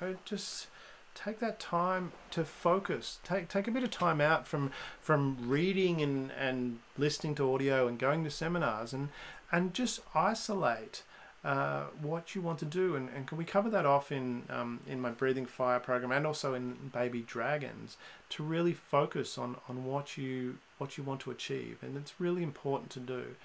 You 0.00 0.08
know, 0.08 0.16
just 0.24 0.68
take 1.14 1.40
that 1.40 1.58
time 1.58 2.12
to 2.30 2.44
focus. 2.44 3.18
Take 3.24 3.48
take 3.48 3.66
a 3.66 3.72
bit 3.72 3.82
of 3.82 3.90
time 3.90 4.20
out 4.20 4.46
from 4.46 4.70
from 5.00 5.36
reading 5.40 6.00
and, 6.00 6.30
and 6.38 6.78
listening 6.96 7.34
to 7.36 7.52
audio 7.54 7.88
and 7.88 7.98
going 7.98 8.22
to 8.24 8.30
seminars 8.30 8.92
and 8.92 9.08
and 9.50 9.74
just 9.74 10.00
isolate 10.14 11.02
uh, 11.44 11.84
what 12.00 12.34
you 12.34 12.42
want 12.42 12.58
to 12.58 12.64
do. 12.64 12.96
And, 12.96 13.08
and 13.10 13.26
can 13.26 13.38
we 13.38 13.44
cover 13.44 13.70
that 13.70 13.86
off 13.86 14.10
in 14.10 14.42
um, 14.50 14.80
in 14.86 15.00
my 15.00 15.10
breathing 15.10 15.46
fire 15.46 15.80
program 15.80 16.12
and 16.12 16.26
also 16.26 16.54
in 16.54 16.90
baby 16.92 17.22
dragons 17.22 17.96
to 18.30 18.42
really 18.42 18.72
focus 18.72 19.38
on 19.38 19.56
on 19.68 19.84
what 19.84 20.16
you 20.16 20.58
what 20.78 20.98
you 20.98 21.04
want 21.04 21.20
to 21.20 21.30
achieve. 21.30 21.78
And 21.82 21.96
it's 21.96 22.14
really 22.18 22.42
important 22.42 22.90
to 22.90 23.00
do 23.00 23.36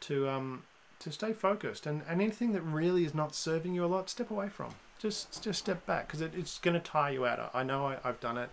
to 0.00 0.28
um 0.28 0.62
to 1.00 1.12
stay 1.12 1.32
focused 1.32 1.86
and, 1.86 2.02
and 2.08 2.20
anything 2.20 2.52
that 2.52 2.62
really 2.62 3.04
is 3.04 3.14
not 3.14 3.34
serving 3.34 3.72
you 3.72 3.84
a 3.84 3.86
lot, 3.86 4.10
step 4.10 4.30
away 4.30 4.48
from 4.48 4.74
just 4.98 5.42
just 5.42 5.58
step 5.58 5.84
back 5.86 6.06
because 6.06 6.20
it, 6.20 6.32
it's 6.36 6.58
going 6.58 6.74
to 6.74 6.80
tire 6.80 7.12
you 7.12 7.26
out. 7.26 7.50
I 7.54 7.62
know 7.62 7.86
I, 7.86 7.98
have 8.06 8.20
done 8.20 8.36
it. 8.36 8.50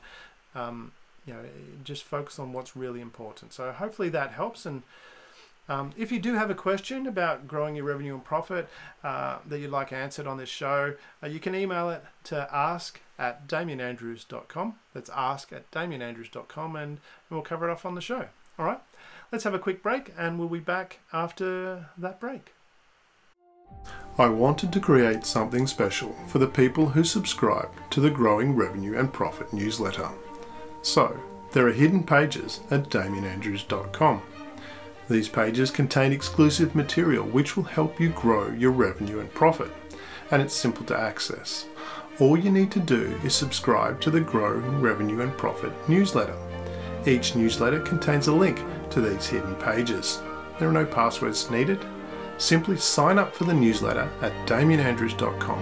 Um, 0.53 0.91
you 1.25 1.33
know, 1.33 1.39
just 1.83 2.03
focus 2.03 2.37
on 2.37 2.53
what's 2.53 2.75
really 2.75 3.01
important. 3.01 3.51
So 3.51 3.71
hopefully 3.71 4.09
that 4.09 4.31
helps. 4.31 4.65
And 4.65 4.83
um, 5.67 5.93
if 5.97 6.11
you 6.11 6.19
do 6.19 6.33
have 6.35 6.49
a 6.49 6.55
question 6.55 7.07
about 7.07 7.47
growing 7.47 7.75
your 7.75 7.85
revenue 7.85 8.13
and 8.13 8.23
profit 8.23 8.69
uh, 9.03 9.39
that 9.47 9.59
you'd 9.59 9.71
like 9.71 9.91
answered 9.91 10.27
on 10.27 10.37
this 10.37 10.49
show, 10.49 10.95
uh, 11.23 11.27
you 11.27 11.39
can 11.39 11.55
email 11.55 11.89
it 11.89 12.03
to 12.25 12.47
ask 12.51 13.01
at 13.17 13.47
damianandrews.com. 13.47 14.75
That's 14.93 15.09
ask 15.09 15.51
at 15.51 15.69
damianandrews.com, 15.71 16.75
and, 16.75 16.89
and 16.89 16.99
we'll 17.29 17.41
cover 17.41 17.69
it 17.69 17.71
off 17.71 17.85
on 17.85 17.95
the 17.95 18.01
show. 18.01 18.27
All 18.59 18.65
right, 18.65 18.79
let's 19.31 19.43
have 19.43 19.53
a 19.53 19.59
quick 19.59 19.81
break, 19.81 20.13
and 20.17 20.37
we'll 20.37 20.49
be 20.49 20.59
back 20.59 20.99
after 21.11 21.89
that 21.97 22.19
break. 22.19 22.53
I 24.17 24.27
wanted 24.27 24.71
to 24.71 24.79
create 24.79 25.25
something 25.25 25.67
special 25.67 26.15
for 26.27 26.39
the 26.39 26.47
people 26.47 26.87
who 26.87 27.03
subscribe 27.03 27.71
to 27.89 27.99
the 27.99 28.09
Growing 28.09 28.55
Revenue 28.55 28.97
and 28.97 29.11
Profit 29.11 29.51
newsletter. 29.51 30.09
So, 30.83 31.19
there 31.51 31.67
are 31.67 31.73
hidden 31.73 32.03
pages 32.03 32.61
at 32.69 32.89
damianandrews.com. 32.89 34.21
These 35.09 35.29
pages 35.29 35.71
contain 35.71 36.11
exclusive 36.11 36.75
material 36.75 37.25
which 37.25 37.55
will 37.55 37.63
help 37.63 37.99
you 37.99 38.09
grow 38.09 38.51
your 38.51 38.71
revenue 38.71 39.19
and 39.19 39.33
profit, 39.33 39.71
and 40.31 40.41
it's 40.41 40.53
simple 40.53 40.85
to 40.85 40.99
access. 40.99 41.65
All 42.19 42.37
you 42.37 42.51
need 42.51 42.71
to 42.71 42.79
do 42.79 43.19
is 43.23 43.35
subscribe 43.35 44.01
to 44.01 44.09
the 44.09 44.21
Grow 44.21 44.57
Revenue 44.57 45.21
and 45.21 45.37
Profit 45.37 45.73
newsletter. 45.89 46.37
Each 47.05 47.35
newsletter 47.35 47.81
contains 47.81 48.27
a 48.27 48.33
link 48.33 48.61
to 48.89 49.01
these 49.01 49.27
hidden 49.27 49.55
pages. 49.55 50.21
There 50.57 50.69
are 50.69 50.71
no 50.71 50.85
passwords 50.85 51.51
needed 51.51 51.85
Simply 52.37 52.75
sign 52.77 53.17
up 53.17 53.33
for 53.33 53.45
the 53.45 53.53
newsletter 53.53 54.09
at 54.21 54.33
damianandrews.com 54.47 55.59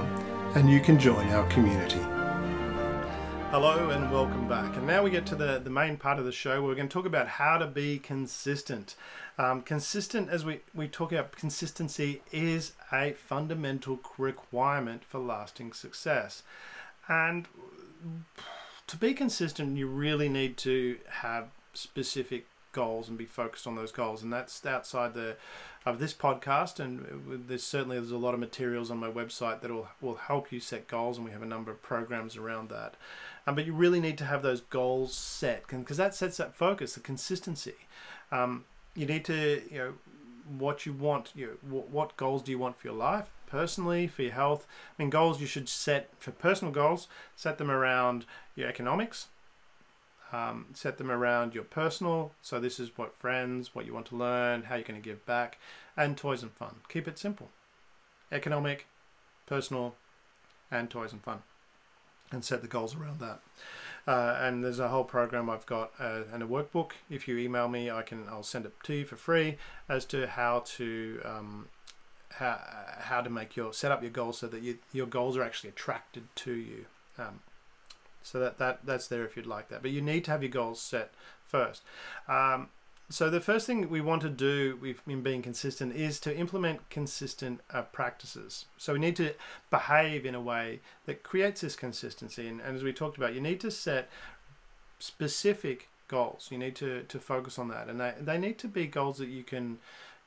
and 0.56 0.70
you 0.70 0.80
can 0.80 1.00
join 1.00 1.30
our 1.30 1.48
community. 1.50 2.02
Hello 3.54 3.92
and 3.92 4.12
welcome 4.12 4.48
back. 4.48 4.76
And 4.78 4.88
now 4.88 5.04
we 5.04 5.12
get 5.12 5.28
to 5.28 5.36
the, 5.36 5.60
the 5.64 5.70
main 5.70 5.96
part 5.96 6.18
of 6.18 6.26
the 6.26 6.32
show 6.32 6.54
where 6.54 6.70
we're 6.70 6.76
going 6.76 6.90
to 6.90 6.92
talk 6.92 7.06
about 7.06 7.28
how 7.28 7.60
to 7.60 7.68
be 7.68 8.00
consistent. 8.00 8.96
Um, 9.38 9.62
consistent, 9.62 10.32
as 10.32 10.44
we, 10.44 10.62
we 10.74 10.88
talk 10.88 11.12
about 11.12 11.34
consistency, 11.34 12.24
is 12.32 12.72
a 12.92 13.12
fundamental 13.12 14.00
requirement 14.18 15.06
for 15.06 15.20
lasting 15.20 15.74
success. 15.74 16.42
And 17.08 17.48
to 18.88 18.98
be 18.98 19.14
consistent, 19.14 19.78
you 19.78 19.86
really 19.86 20.30
need 20.30 20.58
to 20.58 20.98
have 21.22 21.50
specific 21.76 22.48
goals 22.72 23.08
and 23.08 23.20
be 23.20 23.26
focused 23.26 23.68
on 23.68 23.76
those 23.76 23.92
goals. 23.92 24.24
And 24.24 24.34
that's 24.34 24.66
outside 24.66 25.14
the 25.14 25.38
of 25.86 26.00
this 26.00 26.14
podcast, 26.14 26.80
and 26.80 27.46
there's 27.48 27.64
certainly 27.64 27.98
there's 27.98 28.12
a 28.12 28.18
lot 28.18 28.34
of 28.34 28.40
materials 28.40 28.90
on 28.90 28.98
my 28.98 29.10
website 29.10 29.62
that 29.62 29.72
will 29.72 29.90
will 30.02 30.16
help 30.16 30.52
you 30.52 30.60
set 30.60 30.88
goals, 30.88 31.18
and 31.18 31.26
we 31.26 31.32
have 31.32 31.42
a 31.42 31.46
number 31.46 31.72
of 31.72 31.82
programs 31.82 32.38
around 32.38 32.70
that. 32.70 32.96
Um, 33.46 33.56
but 33.56 33.66
you 33.66 33.74
really 33.74 34.00
need 34.00 34.18
to 34.20 34.26
have 34.26 34.42
those 34.42 34.62
goals 34.62 35.14
set 35.14 35.68
because 35.68 35.98
that 35.98 36.16
sets 36.16 36.38
that 36.38 36.56
focus, 36.56 36.94
the 36.94 37.02
consistency. 37.02 37.76
Um, 38.32 38.66
you 38.96 39.06
need 39.06 39.26
to 39.26 39.62
you 39.70 39.78
know 39.78 39.94
what 40.58 40.86
you 40.86 40.94
want. 40.94 41.32
You 41.36 41.58
know, 41.70 41.80
what, 41.90 42.16
goals 42.16 42.42
do 42.44 42.52
you 42.52 42.60
want 42.60 42.78
for 42.80 42.88
your 42.88 42.96
life? 42.96 43.30
personally 43.54 44.08
for 44.08 44.24
your 44.24 44.32
health. 44.32 44.66
I 44.90 45.04
mean, 45.04 45.12
goals 45.12 45.40
you 45.40 45.46
should 45.46 45.70
set 45.70 46.10
for 46.18 46.32
personal 46.32 46.74
goals, 46.74 47.08
set 47.36 47.60
them 47.60 47.70
around 47.70 48.26
your 48.56 48.68
economics, 48.68 49.28
um, 50.32 50.66
set 50.74 50.98
them 50.98 51.12
around 51.12 51.54
your 51.54 51.64
personal. 51.64 52.32
So 52.42 52.60
this 52.60 52.80
is 52.80 52.98
what 52.98 53.16
friends, 53.16 53.76
what 53.76 53.86
you 53.86 53.94
want 53.94 54.08
to 54.08 54.16
learn, 54.16 54.64
how 54.64 54.76
you're 54.76 54.84
going 54.84 55.00
to 55.00 55.08
give 55.08 55.24
back, 55.28 55.60
and 55.96 56.18
toys 56.18 56.42
and 56.42 56.52
fun. 56.52 56.78
Keep 56.90 57.08
it 57.08 57.20
simple. 57.20 57.52
Economic, 58.32 58.88
personal, 59.46 59.94
and 60.72 60.90
toys 60.90 61.12
and 61.12 61.22
fun. 61.22 61.44
And 62.34 62.44
set 62.44 62.62
the 62.62 62.68
goals 62.68 62.96
around 62.96 63.20
that. 63.22 63.40
Uh, 64.06 64.38
and 64.42 64.64
there's 64.64 64.80
a 64.80 64.90
whole 64.90 65.06
program 65.06 65.50
I've 65.50 65.66
got 65.66 65.92
uh, 65.98 66.24
and 66.34 66.44
a 66.44 66.46
workbook. 66.46 66.92
If 67.10 67.28
you 67.28 67.38
email 67.38 67.70
me, 67.70 67.90
I 67.90 68.02
can 68.02 68.26
I'll 68.28 68.44
send 68.44 68.66
it 68.66 68.74
to 68.84 68.94
you 68.94 69.06
for 69.06 69.16
free 69.16 69.58
as 69.88 70.04
to 70.06 70.28
how 70.28 70.64
to 70.78 71.22
um, 71.24 71.70
how, 72.32 72.60
how 73.00 73.22
to 73.22 73.30
make 73.30 73.56
your 73.56 73.72
set 73.72 73.92
up 73.92 74.02
your 74.02 74.12
goals 74.12 74.40
so 74.40 74.48
that 74.48 74.62
you, 74.62 74.80
your 74.92 75.06
goals 75.06 75.38
are 75.38 75.44
actually 75.44 75.70
attracted 75.70 76.24
to 76.36 76.54
you. 76.54 76.86
Um, 77.18 77.42
so 78.24 78.40
that, 78.40 78.58
that 78.58 78.80
that's 78.84 79.08
there 79.08 79.26
if 79.26 79.38
you'd 79.38 79.46
like 79.46 79.70
that. 79.70 79.82
But 79.82 79.92
you 79.92 80.02
need 80.02 80.26
to 80.26 80.32
have 80.32 80.44
your 80.44 80.52
goals 80.52 80.82
set 80.82 81.14
first. 81.46 81.84
Um, 82.28 82.70
so 83.10 83.30
the 83.30 83.42
first 83.42 83.68
thing 83.68 83.90
we 83.90 84.02
want 84.02 84.22
to 84.24 84.30
do 84.30 84.96
in 85.06 85.22
being 85.22 85.42
consistent 85.42 85.96
is 85.96 86.20
to 86.22 86.36
implement 86.36 86.90
consistent 86.90 87.60
uh, 87.72 87.84
practices. 87.84 88.66
So 88.78 88.94
we 88.94 89.00
need 89.00 89.16
to 89.18 89.34
behave 89.70 90.26
in 90.26 90.36
a 90.36 90.42
way 90.42 90.80
that 91.06 91.22
creates 91.22 91.62
this 91.62 91.76
consistency. 91.76 92.48
And, 92.48 92.62
and 92.62 92.76
as 92.76 92.84
we 92.84 92.94
talked 92.94 93.18
about, 93.18 93.34
you 93.34 93.42
need 93.42 93.60
to 93.60 93.72
set 93.72 94.10
specific 95.00 95.90
goals. 96.08 96.48
You 96.50 96.58
need 96.58 96.76
to, 96.78 97.04
to 97.04 97.20
focus 97.20 97.60
on 97.60 97.68
that. 97.70 97.88
And 97.88 98.00
they, 98.00 98.14
they 98.20 98.38
need 98.38 98.58
to 98.60 98.68
be 98.68 98.88
goals 98.88 99.18
that 99.18 99.30
you 99.30 99.44
can 99.44 99.80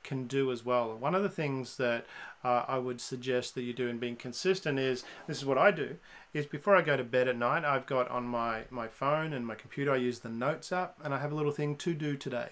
can 0.07 0.29
do 0.29 0.53
as 0.53 0.65
well. 0.65 0.97
One 0.97 1.17
of 1.17 1.25
the 1.25 1.29
things 1.29 1.79
that 1.79 2.07
uh, 2.45 2.65
I 2.69 2.79
would 2.79 3.01
suggest 3.01 3.57
that 3.57 3.63
you 3.63 3.73
do 3.73 3.89
in 3.89 3.99
being 3.99 4.15
consistent 4.15 4.79
is 4.79 5.03
this 5.27 5.39
is 5.39 5.45
what 5.45 5.59
I 5.59 5.73
do 5.73 5.97
is 6.33 6.47
before 6.47 6.77
I 6.77 6.83
go 6.83 6.97
to 6.97 7.03
bed 7.03 7.27
at 7.27 7.37
night, 7.37 7.65
I've 7.65 7.87
got 7.87 8.09
on 8.09 8.25
my, 8.25 8.63
my 8.71 8.87
phone 8.87 9.33
and 9.33 9.45
my 9.45 9.57
computer, 9.57 9.93
I 9.93 9.97
use 9.97 10.21
the 10.21 10.29
Notes 10.29 10.71
app 10.71 10.95
and 11.03 11.13
I 11.13 11.19
have 11.19 11.33
a 11.33 11.35
little 11.35 11.51
thing 11.51 11.75
to 11.79 11.93
do 11.93 12.17
today. 12.17 12.51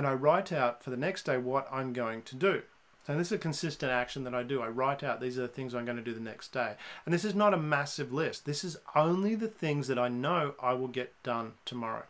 And 0.00 0.06
I 0.06 0.14
write 0.14 0.50
out 0.50 0.82
for 0.82 0.88
the 0.88 0.96
next 0.96 1.26
day 1.26 1.36
what 1.36 1.68
I'm 1.70 1.92
going 1.92 2.22
to 2.22 2.34
do. 2.34 2.62
So 3.06 3.18
this 3.18 3.26
is 3.26 3.32
a 3.32 3.38
consistent 3.38 3.92
action 3.92 4.24
that 4.24 4.34
I 4.34 4.42
do. 4.42 4.62
I 4.62 4.68
write 4.68 5.02
out 5.02 5.20
these 5.20 5.36
are 5.36 5.42
the 5.42 5.48
things 5.48 5.74
I'm 5.74 5.84
going 5.84 5.98
to 5.98 6.02
do 6.02 6.14
the 6.14 6.20
next 6.20 6.54
day. 6.54 6.76
And 7.04 7.12
this 7.12 7.22
is 7.22 7.34
not 7.34 7.52
a 7.52 7.58
massive 7.58 8.10
list. 8.10 8.46
This 8.46 8.64
is 8.64 8.78
only 8.96 9.34
the 9.34 9.46
things 9.46 9.88
that 9.88 9.98
I 9.98 10.08
know 10.08 10.54
I 10.58 10.72
will 10.72 10.88
get 10.88 11.12
done 11.22 11.52
tomorrow. 11.66 12.04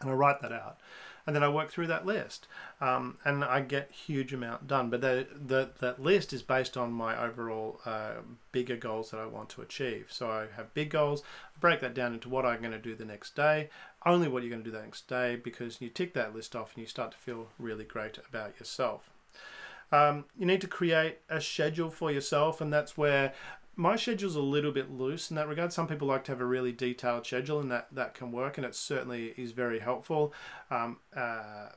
And 0.00 0.08
I 0.08 0.14
write 0.14 0.40
that 0.40 0.52
out 0.52 0.78
and 1.26 1.34
then 1.34 1.42
I 1.42 1.48
work 1.48 1.70
through 1.70 1.86
that 1.86 2.04
list, 2.04 2.46
um, 2.80 3.16
and 3.24 3.42
I 3.44 3.60
get 3.60 3.90
huge 3.90 4.34
amount 4.34 4.68
done. 4.68 4.90
But 4.90 5.00
the, 5.00 5.26
the 5.34 5.70
that 5.80 6.00
list 6.00 6.32
is 6.32 6.42
based 6.42 6.76
on 6.76 6.92
my 6.92 7.20
overall 7.20 7.80
uh, 7.86 8.16
bigger 8.52 8.76
goals 8.76 9.10
that 9.10 9.20
I 9.20 9.26
want 9.26 9.48
to 9.50 9.62
achieve. 9.62 10.08
So 10.10 10.30
I 10.30 10.46
have 10.56 10.74
big 10.74 10.90
goals. 10.90 11.22
I 11.56 11.58
break 11.60 11.80
that 11.80 11.94
down 11.94 12.12
into 12.12 12.28
what 12.28 12.44
I'm 12.44 12.60
going 12.60 12.72
to 12.72 12.78
do 12.78 12.94
the 12.94 13.06
next 13.06 13.34
day, 13.34 13.70
only 14.06 14.28
what 14.28 14.42
you're 14.42 14.50
going 14.50 14.62
to 14.62 14.70
do 14.70 14.76
the 14.76 14.82
next 14.82 15.08
day, 15.08 15.36
because 15.36 15.80
you 15.80 15.88
tick 15.88 16.14
that 16.14 16.34
list 16.34 16.54
off 16.54 16.74
and 16.74 16.82
you 16.82 16.86
start 16.86 17.12
to 17.12 17.18
feel 17.18 17.48
really 17.58 17.84
great 17.84 18.18
about 18.28 18.58
yourself. 18.58 19.10
Um, 19.92 20.24
you 20.38 20.46
need 20.46 20.60
to 20.62 20.66
create 20.66 21.18
a 21.28 21.40
schedule 21.40 21.90
for 21.90 22.10
yourself, 22.10 22.60
and 22.60 22.72
that's 22.72 22.96
where 22.96 23.32
my 23.76 23.96
schedule's 23.96 24.36
a 24.36 24.40
little 24.40 24.72
bit 24.72 24.90
loose 24.90 25.30
in 25.30 25.36
that 25.36 25.48
regard. 25.48 25.72
Some 25.72 25.88
people 25.88 26.08
like 26.08 26.24
to 26.24 26.32
have 26.32 26.40
a 26.40 26.46
really 26.46 26.72
detailed 26.72 27.26
schedule, 27.26 27.60
and 27.60 27.70
that 27.70 27.88
that 27.92 28.14
can 28.14 28.32
work, 28.32 28.56
and 28.56 28.66
it 28.66 28.74
certainly 28.74 29.34
is 29.36 29.52
very 29.52 29.80
helpful. 29.80 30.32
Um, 30.70 30.98
uh, 31.14 31.70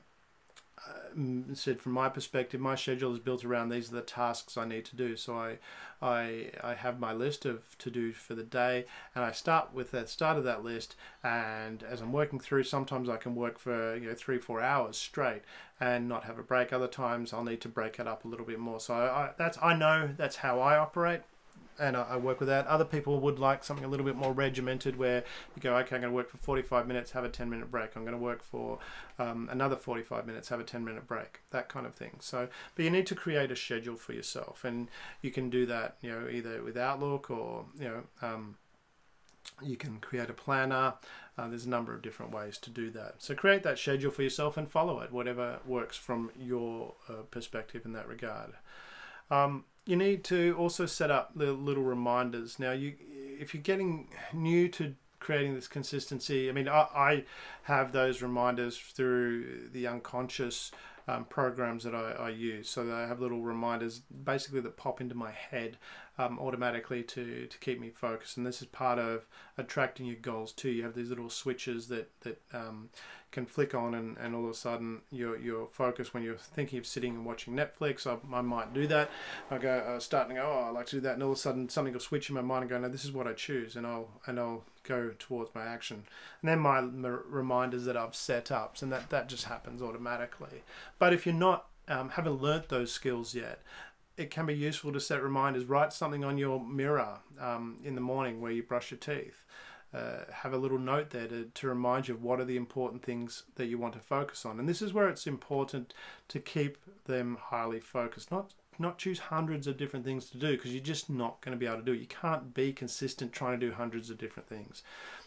uh, 0.78 1.54
said 1.54 1.80
from 1.80 1.94
my 1.94 2.10
perspective, 2.10 2.62
my 2.62 2.76
schedule 2.76 3.14
is 3.14 3.20
built 3.20 3.44
around 3.44 3.70
these 3.70 3.92
are 3.92 3.96
the 3.96 4.02
tasks 4.02 4.58
I 4.58 4.66
need 4.66 4.86
to 4.86 4.96
do. 4.96 5.16
So 5.16 5.36
I, 5.36 5.58
I, 6.02 6.52
I 6.64 6.74
have 6.76 7.00
my 7.00 7.14
list 7.14 7.46
of 7.46 7.78
to 7.80 7.90
do 7.90 8.12
for 8.12 8.36
the 8.36 8.44
day, 8.44 8.86
and 9.16 9.24
I 9.24 9.32
start 9.32 9.74
with 9.74 9.92
the 9.92 10.06
start 10.08 10.38
of 10.38 10.44
that 10.44 10.64
list. 10.64 10.96
And 11.24 11.84
as 11.84 12.02
I'm 12.02 12.14
working 12.14 12.40
through, 12.40 12.64
sometimes 12.64 13.10
I 13.10 13.18
can 13.18 13.36
work 13.36 13.58
for 13.58 13.96
you 13.96 14.10
know 14.10 14.16
three 14.16 14.38
four 14.38 14.62
hours 14.62 14.98
straight 14.98 15.42
and 15.80 16.08
not 16.08 16.26
have 16.26 16.38
a 16.38 16.44
break. 16.44 16.72
Other 16.72 16.88
times 16.88 17.34
I'll 17.34 17.44
need 17.44 17.62
to 17.62 17.70
break 17.70 18.00
it 18.00 18.08
up 18.08 18.26
a 18.26 18.28
little 18.28 18.46
bit 18.46 18.60
more. 18.60 18.80
So 18.80 18.94
I, 18.94 19.32
that's 19.38 19.58
I 19.62 19.76
know 19.76 20.10
that's 20.18 20.38
how 20.38 20.60
I 20.60 20.78
operate 20.78 21.22
and 21.80 21.96
I, 21.96 22.04
I, 22.12 22.18
work 22.18 22.40
with 22.40 22.50
that. 22.50 22.68
Other 22.68 22.86
people 22.86 23.20
would 23.20 23.40
like 23.40 23.64
something 23.64 23.86
a 23.86 23.88
little 23.88 24.06
bit 24.06 24.16
more 24.16 24.34
regimented 24.34 24.98
where 24.98 25.24
you 25.56 25.62
go, 25.62 25.76
okay, 25.78 25.96
I'm 25.96 26.02
going 26.02 26.12
to 26.12 26.16
work 26.16 26.30
for 26.30 26.38
45 26.38 26.88
minutes, 26.88 27.12
have 27.12 27.24
a 27.24 27.30
10 27.30 27.50
minute 27.50 27.72
break. 27.72 27.96
I'm 27.96 28.04
going 28.04 28.18
to 28.18 28.24
work 28.24 28.44
for 28.44 28.80
um, 29.20 29.50
another 29.52 29.76
45 29.76 30.26
minutes, 30.26 30.50
have 30.50 30.60
a 30.60 30.64
10 30.64 30.84
minute 30.84 31.08
break, 31.08 31.42
that 31.52 31.70
kind 31.70 31.86
of 31.86 31.96
thing. 31.96 32.18
So, 32.20 32.48
but 32.76 32.86
you 32.86 32.92
need 32.92 33.08
to 33.08 33.16
create 33.16 33.52
a 33.52 33.56
schedule 33.56 33.96
for 33.96 34.14
yourself, 34.14 34.64
and 34.64 34.90
you 35.22 35.32
can 35.32 35.50
do 35.50 35.66
that, 35.66 35.98
you 36.02 36.10
know, 36.10 36.28
either 36.30 36.64
with 36.64 36.78
Outlook 36.78 37.30
or, 37.30 37.66
you 37.80 37.86
know, 37.86 38.04
um, 38.22 38.58
you 39.62 39.76
can 39.76 40.00
create 40.00 40.30
a 40.30 40.34
planner. 40.34 40.94
Uh, 41.38 41.48
there's 41.48 41.66
a 41.66 41.70
number 41.70 41.94
of 41.94 42.02
different 42.02 42.32
ways 42.32 42.58
to 42.58 42.70
do 42.70 42.90
that. 42.92 43.16
So 43.20 43.36
create 43.36 43.64
that 43.64 43.78
schedule 43.78 44.12
for 44.12 44.24
yourself 44.24 44.58
and 44.58 44.70
follow 44.70 45.00
it, 45.02 45.12
whatever 45.12 45.60
works 45.66 45.96
from 45.96 46.32
your 46.38 46.96
uh, 47.10 47.24
perspective 47.32 47.86
in 47.86 47.94
that 47.94 48.08
regard. 48.08 48.54
Um, 49.30 49.66
you 49.88 49.96
need 49.96 50.24
to 50.26 50.56
also 50.58 50.86
set 50.86 51.10
up 51.12 51.32
the 51.36 51.54
little 51.54 51.84
reminders. 51.84 52.60
Now, 52.60 52.72
you 52.72 52.94
if 53.40 53.54
you're 53.54 53.64
getting 53.64 54.08
new 54.34 54.68
to 54.70 54.96
creating 55.20 55.56
this 55.56 55.68
consistency, 55.68 56.50
I 56.50 56.52
mean, 56.52 56.68
I, 56.68 56.88
I 56.96 57.24
have 57.64 57.92
those 57.92 58.22
reminders 58.22 58.78
through 58.78 59.70
the 59.72 59.88
unconscious 59.88 60.72
um, 61.08 61.26
programs 61.26 61.84
that 61.84 61.96
I, 61.96 62.12
I, 62.12 62.30
use. 62.30 62.70
So 62.70 62.94
I 62.94 63.08
have 63.08 63.22
little 63.22 63.42
reminders 63.42 64.00
basically 64.00 64.60
that 64.62 64.76
pop 64.76 65.00
into 65.00 65.16
my 65.16 65.32
head 65.32 65.78
um, 66.18 66.38
automatically 66.40 67.02
to, 67.04 67.48
to 67.48 67.58
keep 67.60 67.80
me 67.80 67.90
focused. 67.90 68.36
And 68.36 68.46
this 68.46 68.62
is 68.62 68.68
part 68.68 69.00
of 69.00 69.26
attracting 69.58 70.06
your 70.06 70.18
goals 70.18 70.52
too. 70.52 70.70
You 70.70 70.84
have 70.84 70.96
these 70.96 71.10
little 71.10 71.30
switches 71.30 71.88
that, 71.88 72.10
that 72.22 72.42
um, 72.54 72.90
can 73.32 73.46
flick 73.46 73.74
on 73.74 73.94
and, 73.94 74.18
and 74.18 74.36
all 74.36 74.46
of 74.46 74.52
a 74.52 74.54
sudden 74.54 75.02
your, 75.12 75.38
your 75.40 75.68
focus 75.72 76.14
when 76.14 76.24
you're 76.24 76.36
thinking 76.36 76.80
of 76.80 76.86
sitting 76.86 77.16
and 77.16 77.26
watching 77.26 77.56
Netflix, 77.56 78.06
I, 78.06 78.18
I 78.36 78.42
might 78.42 78.74
do 78.74 78.86
that. 78.88 79.10
I 79.50 79.60
go 79.60 79.70
uh, 79.70 80.00
starting 80.00 80.36
to 80.36 80.42
go, 80.42 80.48
oh, 80.48 80.68
I 80.68 80.72
like 80.72 80.88
to 80.88 80.98
do 80.98 81.02
that. 81.02 81.14
And 81.14 81.24
all 81.24 81.32
of 81.32 81.38
a 81.38 81.40
sudden 81.40 81.70
something 81.70 81.94
will 81.94 82.02
switch 82.02 82.30
in 82.30 82.36
my 82.36 82.42
mind 82.42 82.64
and 82.64 82.70
go, 82.70 82.80
no, 82.80 82.90
this 82.90 83.06
is 83.06 83.14
what 83.14 83.28
I 83.28 83.34
choose. 83.34 83.78
And 83.78 83.88
I'll, 83.88 84.10
and 84.26 84.40
I'll 84.40 84.64
go 84.88 85.12
towards 85.18 85.54
my 85.54 85.66
action. 85.66 86.04
And 86.42 86.50
then 86.50 86.60
my 86.60 86.80
reminders 86.80 87.86
that 87.86 87.98
I've 87.98 88.16
set 88.16 88.52
up. 88.52 88.82
And 88.82 88.92
that, 88.92 89.10
that 89.10 89.30
just 89.30 89.46
happens 89.46 89.82
automatically. 89.82 90.64
But 91.00 91.14
if 91.14 91.26
you're 91.26 91.36
not, 91.36 91.68
um, 91.88 92.10
haven't 92.10 92.42
learnt 92.42 92.70
those 92.70 92.92
skills 92.92 93.36
yet, 93.36 93.62
it 94.18 94.32
can 94.32 94.46
be 94.46 94.56
useful 94.56 94.92
to 94.94 95.00
set 95.00 95.22
reminders. 95.22 95.66
Write 95.66 95.94
something 95.94 96.24
on 96.24 96.38
your 96.38 96.60
mirror 96.60 97.20
um, 97.40 97.78
in 97.84 97.96
the 97.96 98.02
morning 98.02 98.42
where 98.42 98.52
you 98.52 98.64
brush 98.64 98.92
your 98.92 98.98
teeth. 98.98 99.46
Uh, 99.94 100.26
have 100.32 100.54
a 100.54 100.58
little 100.58 100.80
note 100.80 101.12
there 101.12 101.28
to, 101.28 101.46
to 101.54 101.68
remind 101.68 102.08
you 102.08 102.14
of 102.14 102.22
what 102.22 102.42
are 102.42 102.46
the 102.46 102.58
important 102.58 103.04
things 103.04 103.44
that 103.56 103.68
you 103.68 103.78
want 103.78 103.94
to 103.94 104.00
focus 104.00 104.46
on. 104.46 104.60
And 104.60 104.68
this 104.68 104.82
is 104.82 104.94
where 104.94 105.08
it's 105.08 105.26
important 105.26 105.94
to 106.28 106.40
keep 106.40 106.78
them 107.06 107.38
highly 107.40 107.80
focused, 107.80 108.30
not 108.30 108.52
not 108.80 108.98
choose 108.98 109.20
hundreds 109.20 109.68
of 109.68 109.78
different 109.78 110.06
things 110.06 110.30
to 110.30 110.38
do 110.38 110.52
because 110.52 110.74
you're 110.74 110.84
just 110.84 111.10
not 111.10 111.42
going 111.42 111.52
to 111.52 111.60
be 111.60 111.66
able 111.66 111.78
to 111.78 111.84
do 111.84 111.94
it. 111.94 112.00
You 112.00 112.08
can't 112.08 112.54
be 112.54 112.74
consistent 112.74 113.34
trying 113.34 113.60
to 113.60 113.66
do 113.66 113.74
hundreds 113.74 114.10
of 114.10 114.18
different 114.18 114.50
things. 114.50 114.84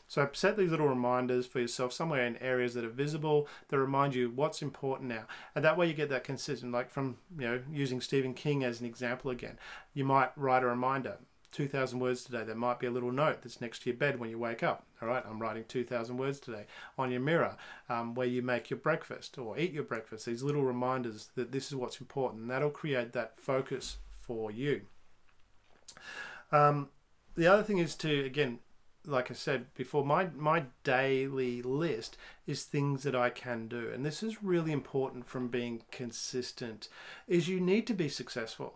So 0.08 0.28
set 0.32 0.56
these 0.56 0.72
little 0.72 0.88
reminders 0.88 1.46
for 1.46 1.60
yourself 1.60 1.92
somewhere 1.92 2.26
in 2.26 2.36
areas 2.38 2.74
that 2.74 2.84
are 2.84 2.88
visible 2.88 3.46
that 3.68 3.78
remind 3.78 4.12
you 4.12 4.28
what's 4.28 4.60
important 4.60 5.08
now. 5.08 5.22
And 5.54 5.64
that 5.64 5.78
way 5.78 5.86
you 5.86 5.94
get 5.94 6.08
that 6.08 6.24
consistent, 6.24 6.72
like 6.72 6.90
from, 6.90 7.18
you 7.38 7.46
know, 7.46 7.62
using 7.72 8.00
Stephen 8.00 8.34
King 8.34 8.64
as 8.64 8.80
an 8.80 8.86
example 8.86 9.30
again. 9.30 9.56
You 9.94 10.04
might 10.04 10.36
write 10.36 10.64
a 10.64 10.66
reminder, 10.66 11.18
2,000 11.52 11.98
words 11.98 12.24
today. 12.24 12.44
There 12.44 12.54
might 12.54 12.78
be 12.78 12.86
a 12.86 12.90
little 12.90 13.12
note 13.12 13.42
that's 13.42 13.60
next 13.60 13.82
to 13.82 13.90
your 13.90 13.96
bed 13.96 14.18
when 14.18 14.30
you 14.30 14.38
wake 14.38 14.62
up. 14.62 14.86
All 15.02 15.08
right, 15.08 15.24
I'm 15.28 15.40
writing 15.40 15.64
2,000 15.66 16.16
words 16.16 16.38
today 16.38 16.66
on 16.96 17.10
your 17.10 17.20
mirror 17.20 17.56
um, 17.88 18.14
where 18.14 18.26
you 18.26 18.42
make 18.42 18.70
your 18.70 18.78
breakfast 18.78 19.38
or 19.38 19.58
eat 19.58 19.72
your 19.72 19.84
breakfast. 19.84 20.26
These 20.26 20.42
little 20.42 20.62
reminders 20.62 21.30
that 21.34 21.52
this 21.52 21.66
is 21.66 21.74
what's 21.74 22.00
important. 22.00 22.48
That'll 22.48 22.70
create 22.70 23.12
that 23.12 23.40
focus 23.40 23.98
for 24.18 24.50
you. 24.50 24.82
Um, 26.52 26.88
the 27.36 27.46
other 27.46 27.62
thing 27.62 27.78
is 27.78 27.94
to, 27.96 28.24
again, 28.24 28.58
like 29.06 29.30
I 29.30 29.34
said 29.34 29.72
before, 29.74 30.04
my 30.04 30.28
my 30.36 30.64
daily 30.84 31.62
list 31.62 32.16
is 32.46 32.64
things 32.64 33.02
that 33.04 33.14
I 33.14 33.30
can 33.30 33.66
do, 33.66 33.90
and 33.92 34.04
this 34.04 34.22
is 34.22 34.42
really 34.42 34.72
important 34.72 35.26
from 35.26 35.48
being 35.48 35.82
consistent. 35.90 36.88
Is 37.26 37.48
you 37.48 37.60
need 37.60 37.86
to 37.86 37.94
be 37.94 38.08
successful. 38.08 38.74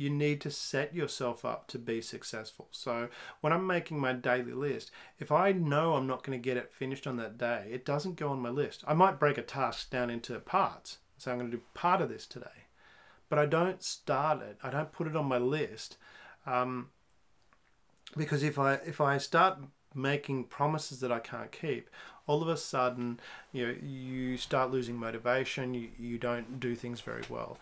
You 0.00 0.08
need 0.08 0.40
to 0.40 0.50
set 0.50 0.94
yourself 0.94 1.44
up 1.44 1.66
to 1.68 1.78
be 1.78 2.00
successful. 2.00 2.68
So 2.70 3.08
when 3.42 3.52
I'm 3.52 3.66
making 3.66 4.00
my 4.00 4.14
daily 4.14 4.54
list, 4.54 4.90
if 5.18 5.30
I 5.30 5.52
know 5.52 5.92
I'm 5.92 6.06
not 6.06 6.22
going 6.22 6.40
to 6.40 6.42
get 6.42 6.56
it 6.56 6.72
finished 6.72 7.06
on 7.06 7.18
that 7.18 7.36
day, 7.36 7.68
it 7.70 7.84
doesn't 7.84 8.16
go 8.16 8.30
on 8.30 8.40
my 8.40 8.48
list. 8.48 8.82
I 8.86 8.94
might 8.94 9.20
break 9.20 9.36
a 9.36 9.42
task 9.42 9.90
down 9.90 10.08
into 10.08 10.38
parts. 10.38 10.98
So 11.18 11.30
I'm 11.30 11.38
going 11.38 11.50
to 11.50 11.56
do 11.58 11.62
part 11.74 12.00
of 12.00 12.08
this 12.08 12.26
today, 12.26 12.68
but 13.28 13.38
I 13.38 13.44
don't 13.44 13.82
start 13.82 14.40
it. 14.40 14.56
I 14.62 14.70
don't 14.70 14.90
put 14.90 15.06
it 15.06 15.14
on 15.14 15.26
my 15.26 15.36
list. 15.36 15.98
Um, 16.46 16.88
because 18.16 18.42
if 18.42 18.58
I 18.58 18.74
if 18.86 19.02
I 19.02 19.18
start 19.18 19.58
making 19.94 20.44
promises 20.44 21.00
that 21.00 21.12
I 21.12 21.18
can't 21.18 21.52
keep, 21.52 21.90
all 22.26 22.42
of 22.42 22.48
a 22.48 22.56
sudden, 22.56 23.20
you 23.52 23.66
know, 23.66 23.74
you 23.82 24.36
start 24.36 24.70
losing 24.70 24.96
motivation. 24.96 25.74
You, 25.74 25.88
you 25.98 26.16
don't 26.16 26.60
do 26.60 26.74
things 26.74 27.00
very 27.00 27.24
well, 27.28 27.58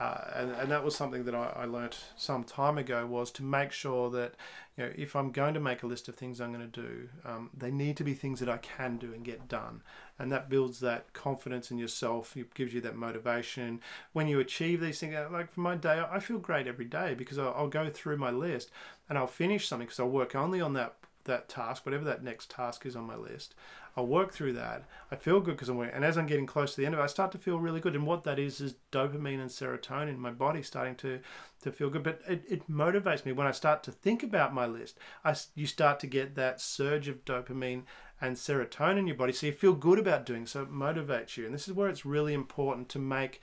uh, 0.00 0.24
and 0.34 0.50
and 0.52 0.70
that 0.70 0.82
was 0.82 0.96
something 0.96 1.24
that 1.24 1.34
I, 1.34 1.52
I 1.54 1.64
learnt 1.66 1.98
some 2.16 2.42
time 2.42 2.78
ago 2.78 3.06
was 3.06 3.30
to 3.32 3.42
make 3.42 3.70
sure 3.70 4.08
that 4.10 4.34
you 4.78 4.84
know 4.84 4.92
if 4.96 5.14
I'm 5.14 5.30
going 5.30 5.52
to 5.52 5.60
make 5.60 5.82
a 5.82 5.86
list 5.86 6.08
of 6.08 6.14
things 6.14 6.40
I'm 6.40 6.54
going 6.54 6.68
to 6.68 6.80
do, 6.80 7.08
um, 7.26 7.50
they 7.54 7.70
need 7.70 7.98
to 7.98 8.04
be 8.04 8.14
things 8.14 8.40
that 8.40 8.48
I 8.48 8.56
can 8.56 8.96
do 8.96 9.12
and 9.12 9.22
get 9.22 9.46
done, 9.46 9.82
and 10.18 10.32
that 10.32 10.48
builds 10.48 10.80
that 10.80 11.12
confidence 11.12 11.70
in 11.70 11.76
yourself. 11.76 12.34
It 12.34 12.54
gives 12.54 12.72
you 12.72 12.80
that 12.80 12.96
motivation. 12.96 13.82
When 14.14 14.26
you 14.26 14.40
achieve 14.40 14.80
these 14.80 14.98
things, 14.98 15.14
like 15.30 15.52
for 15.52 15.60
my 15.60 15.74
day, 15.74 16.02
I 16.10 16.18
feel 16.18 16.38
great 16.38 16.66
every 16.66 16.86
day 16.86 17.12
because 17.12 17.38
I'll, 17.38 17.52
I'll 17.54 17.68
go 17.68 17.90
through 17.90 18.16
my 18.16 18.30
list 18.30 18.70
and 19.10 19.18
I'll 19.18 19.26
finish 19.26 19.68
something 19.68 19.86
because 19.86 20.00
I'll 20.00 20.08
work 20.08 20.34
only 20.34 20.62
on 20.62 20.72
that 20.74 20.94
that 21.24 21.48
task, 21.48 21.84
whatever 21.84 22.04
that 22.04 22.22
next 22.22 22.50
task 22.50 22.86
is 22.86 22.96
on 22.96 23.04
my 23.04 23.16
list. 23.16 23.54
I'll 23.96 24.06
work 24.06 24.32
through 24.32 24.52
that. 24.54 24.84
I 25.10 25.16
feel 25.16 25.40
good 25.40 25.56
because 25.56 25.68
I'm 25.68 25.76
working, 25.76 25.94
and 25.94 26.04
as 26.04 26.16
I'm 26.16 26.26
getting 26.26 26.46
close 26.46 26.74
to 26.74 26.80
the 26.80 26.86
end 26.86 26.94
of 26.94 27.00
it, 27.00 27.04
I 27.04 27.08
start 27.08 27.32
to 27.32 27.38
feel 27.38 27.58
really 27.58 27.80
good. 27.80 27.94
And 27.94 28.06
what 28.06 28.24
that 28.24 28.38
is 28.38 28.60
is 28.60 28.76
dopamine 28.92 29.40
and 29.40 29.50
serotonin. 29.50 30.16
My 30.16 30.30
body 30.30 30.62
starting 30.62 30.94
to 30.96 31.20
to 31.62 31.72
feel 31.72 31.90
good, 31.90 32.02
but 32.02 32.20
it, 32.26 32.42
it 32.48 32.70
motivates 32.70 33.26
me 33.26 33.32
when 33.32 33.46
I 33.46 33.50
start 33.50 33.82
to 33.84 33.92
think 33.92 34.22
about 34.22 34.54
my 34.54 34.66
list. 34.66 34.98
I 35.24 35.34
you 35.54 35.66
start 35.66 36.00
to 36.00 36.06
get 36.06 36.34
that 36.36 36.60
surge 36.60 37.08
of 37.08 37.24
dopamine 37.24 37.82
and 38.20 38.36
serotonin 38.36 38.98
in 38.98 39.06
your 39.06 39.16
body, 39.16 39.32
so 39.32 39.46
you 39.46 39.52
feel 39.52 39.74
good 39.74 39.98
about 39.98 40.26
doing. 40.26 40.46
So 40.46 40.62
it 40.62 40.72
motivates 40.72 41.36
you, 41.36 41.44
and 41.44 41.54
this 41.54 41.66
is 41.66 41.74
where 41.74 41.88
it's 41.88 42.06
really 42.06 42.32
important 42.32 42.88
to 42.90 42.98
make 42.98 43.40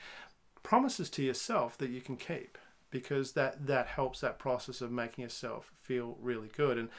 promises 0.63 1.09
to 1.09 1.23
yourself 1.23 1.77
that 1.77 1.89
you 1.89 2.01
can 2.01 2.17
keep 2.17 2.57
because 2.89 3.33
that 3.33 3.67
that 3.67 3.87
helps 3.87 4.21
that 4.21 4.39
process 4.39 4.81
of 4.81 4.91
making 4.91 5.23
yourself 5.23 5.71
feel 5.81 6.17
really 6.21 6.49
good. 6.55 6.77
And 6.77 6.89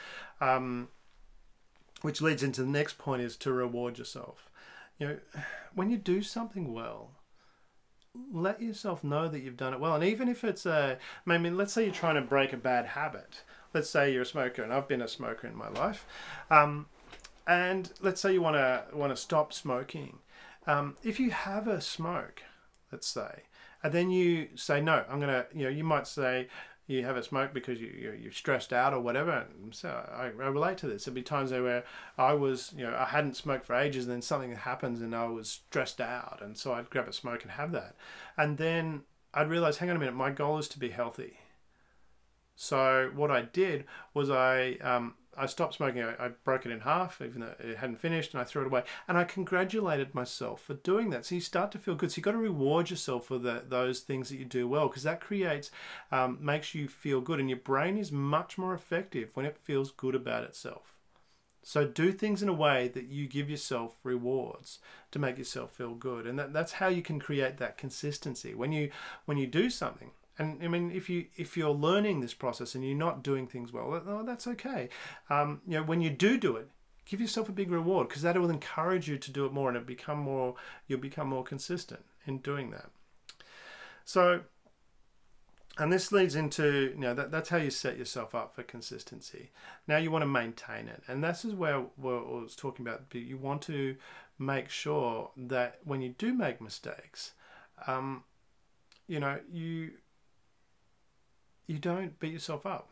um, 0.40 0.88
which 2.02 2.20
leads 2.20 2.42
into 2.42 2.62
the 2.62 2.68
next 2.68 2.98
point 2.98 3.22
is 3.22 3.36
to 3.38 3.52
reward 3.52 3.98
yourself. 3.98 4.50
You 4.98 5.08
know 5.08 5.18
when 5.74 5.90
you 5.90 5.96
do 5.96 6.22
something 6.22 6.72
well 6.72 7.12
let 8.32 8.60
yourself 8.60 9.04
know 9.04 9.28
that 9.28 9.40
you've 9.40 9.56
done 9.56 9.72
it 9.72 9.80
well. 9.80 9.94
And 9.94 10.02
even 10.02 10.28
if 10.28 10.42
it's 10.42 10.66
a 10.66 10.98
I 11.26 11.38
mean 11.38 11.56
let's 11.56 11.72
say 11.72 11.84
you're 11.84 11.94
trying 11.94 12.16
to 12.16 12.20
break 12.22 12.52
a 12.52 12.56
bad 12.56 12.86
habit. 12.86 13.42
Let's 13.74 13.90
say 13.90 14.12
you're 14.12 14.22
a 14.22 14.26
smoker 14.26 14.62
and 14.62 14.72
I've 14.72 14.88
been 14.88 15.02
a 15.02 15.08
smoker 15.08 15.46
in 15.46 15.54
my 15.54 15.68
life. 15.68 16.06
Um, 16.50 16.86
and 17.46 17.92
let's 18.00 18.20
say 18.20 18.32
you 18.32 18.42
want 18.42 18.56
to 18.56 18.84
want 18.92 19.12
to 19.12 19.16
stop 19.16 19.52
smoking. 19.52 20.18
Um, 20.66 20.96
if 21.02 21.18
you 21.20 21.30
have 21.30 21.68
a 21.68 21.80
smoke 21.80 22.42
let's 22.92 23.06
say 23.06 23.44
and 23.82 23.92
then 23.92 24.10
you 24.10 24.48
say 24.54 24.80
no 24.80 25.04
i'm 25.08 25.20
gonna 25.20 25.46
you 25.54 25.64
know 25.64 25.70
you 25.70 25.84
might 25.84 26.06
say 26.06 26.48
you 26.88 27.04
have 27.04 27.18
a 27.18 27.22
smoke 27.22 27.52
because 27.52 27.78
you, 27.78 27.88
you're, 27.88 28.14
you're 28.14 28.32
stressed 28.32 28.72
out 28.72 28.94
or 28.94 29.00
whatever. 29.00 29.46
And 29.62 29.74
so 29.74 29.90
I, 30.10 30.24
I 30.24 30.48
relate 30.48 30.78
to 30.78 30.86
this. 30.86 31.04
There'd 31.04 31.14
be 31.14 31.22
times 31.22 31.52
where 31.52 31.84
i 32.16 32.32
was 32.32 32.72
you 32.76 32.82
know 32.82 32.96
i 32.98 33.04
hadn't 33.04 33.36
smoked 33.36 33.66
for 33.66 33.76
ages 33.76 34.06
and 34.06 34.14
then 34.14 34.22
something 34.22 34.56
happens 34.56 35.00
and 35.00 35.14
i 35.14 35.26
was 35.26 35.48
stressed 35.50 36.00
out. 36.00 36.40
And 36.42 36.56
so 36.56 36.72
i'd 36.72 36.90
grab 36.90 37.06
a 37.06 37.12
smoke 37.12 37.42
and 37.42 37.52
have 37.52 37.72
that. 37.72 37.94
And 38.36 38.56
then 38.56 39.02
i'd 39.34 39.50
realize 39.50 39.76
hang 39.76 39.90
on 39.90 39.96
a 39.96 39.98
minute 39.98 40.14
my 40.14 40.30
goal 40.30 40.58
is 40.58 40.66
to 40.68 40.78
be 40.78 40.88
healthy. 40.88 41.38
So 42.56 43.10
what 43.14 43.30
i 43.30 43.42
did 43.42 43.84
was 44.14 44.30
i 44.30 44.72
um, 44.80 45.14
I 45.38 45.46
stopped 45.46 45.74
smoking. 45.74 46.02
I, 46.02 46.26
I, 46.26 46.28
broke 46.44 46.66
it 46.66 46.72
in 46.72 46.80
half, 46.80 47.20
even 47.20 47.40
though 47.40 47.54
it 47.58 47.78
hadn't 47.78 48.00
finished, 48.00 48.34
and 48.34 48.40
I 48.40 48.44
threw 48.44 48.62
it 48.62 48.66
away. 48.66 48.82
And 49.06 49.16
I 49.16 49.24
congratulated 49.24 50.14
myself 50.14 50.60
for 50.62 50.74
doing 50.74 51.10
that. 51.10 51.24
So 51.24 51.34
you 51.34 51.40
start 51.40 51.72
to 51.72 51.78
feel 51.78 51.94
good. 51.94 52.10
So 52.10 52.16
you've 52.16 52.24
got 52.24 52.32
to 52.32 52.38
reward 52.38 52.90
yourself 52.90 53.26
for 53.26 53.38
the, 53.38 53.62
those 53.66 54.00
things 54.00 54.28
that 54.28 54.38
you 54.38 54.44
do 54.44 54.68
well, 54.68 54.88
because 54.88 55.04
that 55.04 55.20
creates, 55.20 55.70
um, 56.10 56.38
makes 56.40 56.74
you 56.74 56.88
feel 56.88 57.20
good. 57.20 57.40
And 57.40 57.48
your 57.48 57.58
brain 57.58 57.96
is 57.96 58.12
much 58.12 58.58
more 58.58 58.74
effective 58.74 59.30
when 59.34 59.46
it 59.46 59.56
feels 59.56 59.90
good 59.90 60.14
about 60.14 60.44
itself. 60.44 60.94
So 61.62 61.86
do 61.86 62.12
things 62.12 62.42
in 62.42 62.48
a 62.48 62.54
way 62.54 62.88
that 62.88 63.08
you 63.08 63.26
give 63.26 63.50
yourself 63.50 63.96
rewards 64.02 64.78
to 65.10 65.18
make 65.18 65.36
yourself 65.36 65.72
feel 65.72 65.94
good, 65.94 66.26
and 66.26 66.38
that, 66.38 66.54
that's 66.54 66.72
how 66.72 66.88
you 66.88 67.02
can 67.02 67.20
create 67.20 67.58
that 67.58 67.76
consistency. 67.76 68.54
When 68.54 68.72
you 68.72 68.90
when 69.26 69.36
you 69.36 69.46
do 69.46 69.68
something, 69.68 70.12
and 70.38 70.62
I 70.62 70.68
mean, 70.68 70.90
if 70.92 71.10
you 71.10 71.26
if 71.36 71.56
you're 71.56 71.70
learning 71.70 72.20
this 72.20 72.34
process 72.34 72.74
and 72.74 72.84
you're 72.84 72.96
not 72.96 73.22
doing 73.22 73.46
things 73.46 73.72
well, 73.72 74.02
oh, 74.06 74.22
that's 74.24 74.46
okay. 74.46 74.88
Um, 75.28 75.60
you 75.66 75.78
know, 75.78 75.82
when 75.82 76.00
you 76.00 76.10
do 76.10 76.38
do 76.38 76.56
it, 76.56 76.70
give 77.04 77.20
yourself 77.20 77.48
a 77.48 77.52
big 77.52 77.70
reward 77.70 78.08
because 78.08 78.22
that 78.22 78.38
will 78.38 78.50
encourage 78.50 79.08
you 79.08 79.18
to 79.18 79.32
do 79.32 79.46
it 79.46 79.52
more, 79.52 79.68
and 79.68 79.76
it 79.76 79.86
become 79.86 80.18
more. 80.18 80.54
You'll 80.86 81.00
become 81.00 81.28
more 81.28 81.42
consistent 81.42 82.04
in 82.24 82.38
doing 82.38 82.70
that. 82.70 82.90
So, 84.04 84.42
and 85.76 85.92
this 85.92 86.12
leads 86.12 86.36
into 86.36 86.92
you 86.94 87.00
know 87.00 87.14
that, 87.14 87.32
that's 87.32 87.48
how 87.48 87.56
you 87.56 87.70
set 87.70 87.98
yourself 87.98 88.32
up 88.32 88.54
for 88.54 88.62
consistency. 88.62 89.50
Now 89.88 89.96
you 89.96 90.12
want 90.12 90.22
to 90.22 90.26
maintain 90.26 90.86
it, 90.86 91.02
and 91.08 91.24
this 91.24 91.44
is 91.44 91.54
where, 91.54 91.80
where 91.96 92.18
I 92.18 92.40
was 92.42 92.54
talking 92.54 92.86
about. 92.86 93.02
You 93.12 93.38
want 93.38 93.62
to 93.62 93.96
make 94.38 94.68
sure 94.68 95.30
that 95.36 95.80
when 95.82 96.00
you 96.00 96.10
do 96.10 96.32
make 96.32 96.60
mistakes, 96.60 97.32
um, 97.88 98.22
you 99.08 99.18
know 99.18 99.40
you 99.50 99.92
you 101.68 101.78
don't 101.78 102.18
beat 102.18 102.32
yourself 102.32 102.66
up. 102.66 102.88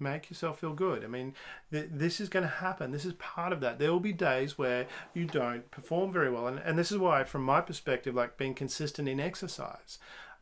Make 0.00 0.30
yourself 0.30 0.58
feel 0.58 0.72
good. 0.72 1.04
I 1.04 1.06
mean, 1.06 1.34
th- 1.70 1.90
this 1.92 2.20
is 2.20 2.28
going 2.28 2.42
to 2.42 2.48
happen. 2.48 2.90
This 2.90 3.04
is 3.04 3.12
part 3.12 3.52
of 3.52 3.60
that. 3.60 3.78
There 3.78 3.92
will 3.92 4.00
be 4.00 4.12
days 4.12 4.58
where 4.58 4.88
you 5.14 5.26
don't 5.26 5.70
perform 5.70 6.10
very 6.10 6.30
well. 6.30 6.48
And, 6.48 6.58
and 6.58 6.76
this 6.76 6.90
is 6.90 6.98
why, 6.98 7.22
from 7.22 7.42
my 7.44 7.60
perspective, 7.60 8.16
like 8.16 8.36
being 8.36 8.54
consistent 8.54 9.08
in 9.08 9.20
exercise, 9.20 9.98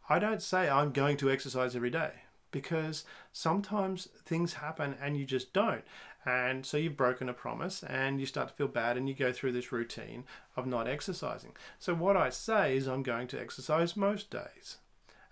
I 0.08 0.18
don't 0.18 0.40
say 0.40 0.70
I'm 0.70 0.92
going 0.92 1.18
to 1.18 1.30
exercise 1.30 1.76
every 1.76 1.90
day 1.90 2.22
because 2.52 3.04
sometimes 3.32 4.08
things 4.24 4.54
happen 4.54 4.96
and 5.02 5.18
you 5.18 5.26
just 5.26 5.52
don't. 5.52 5.84
And 6.24 6.64
so 6.64 6.76
you've 6.76 6.96
broken 6.96 7.28
a 7.28 7.34
promise 7.34 7.82
and 7.82 8.20
you 8.20 8.26
start 8.26 8.48
to 8.48 8.54
feel 8.54 8.68
bad 8.68 8.96
and 8.96 9.08
you 9.08 9.14
go 9.14 9.32
through 9.32 9.52
this 9.52 9.72
routine 9.72 10.24
of 10.56 10.66
not 10.66 10.88
exercising. 10.88 11.52
So, 11.78 11.94
what 11.94 12.16
I 12.16 12.30
say 12.30 12.76
is, 12.76 12.86
I'm 12.86 13.02
going 13.02 13.26
to 13.28 13.40
exercise 13.40 13.96
most 13.96 14.30
days. 14.30 14.78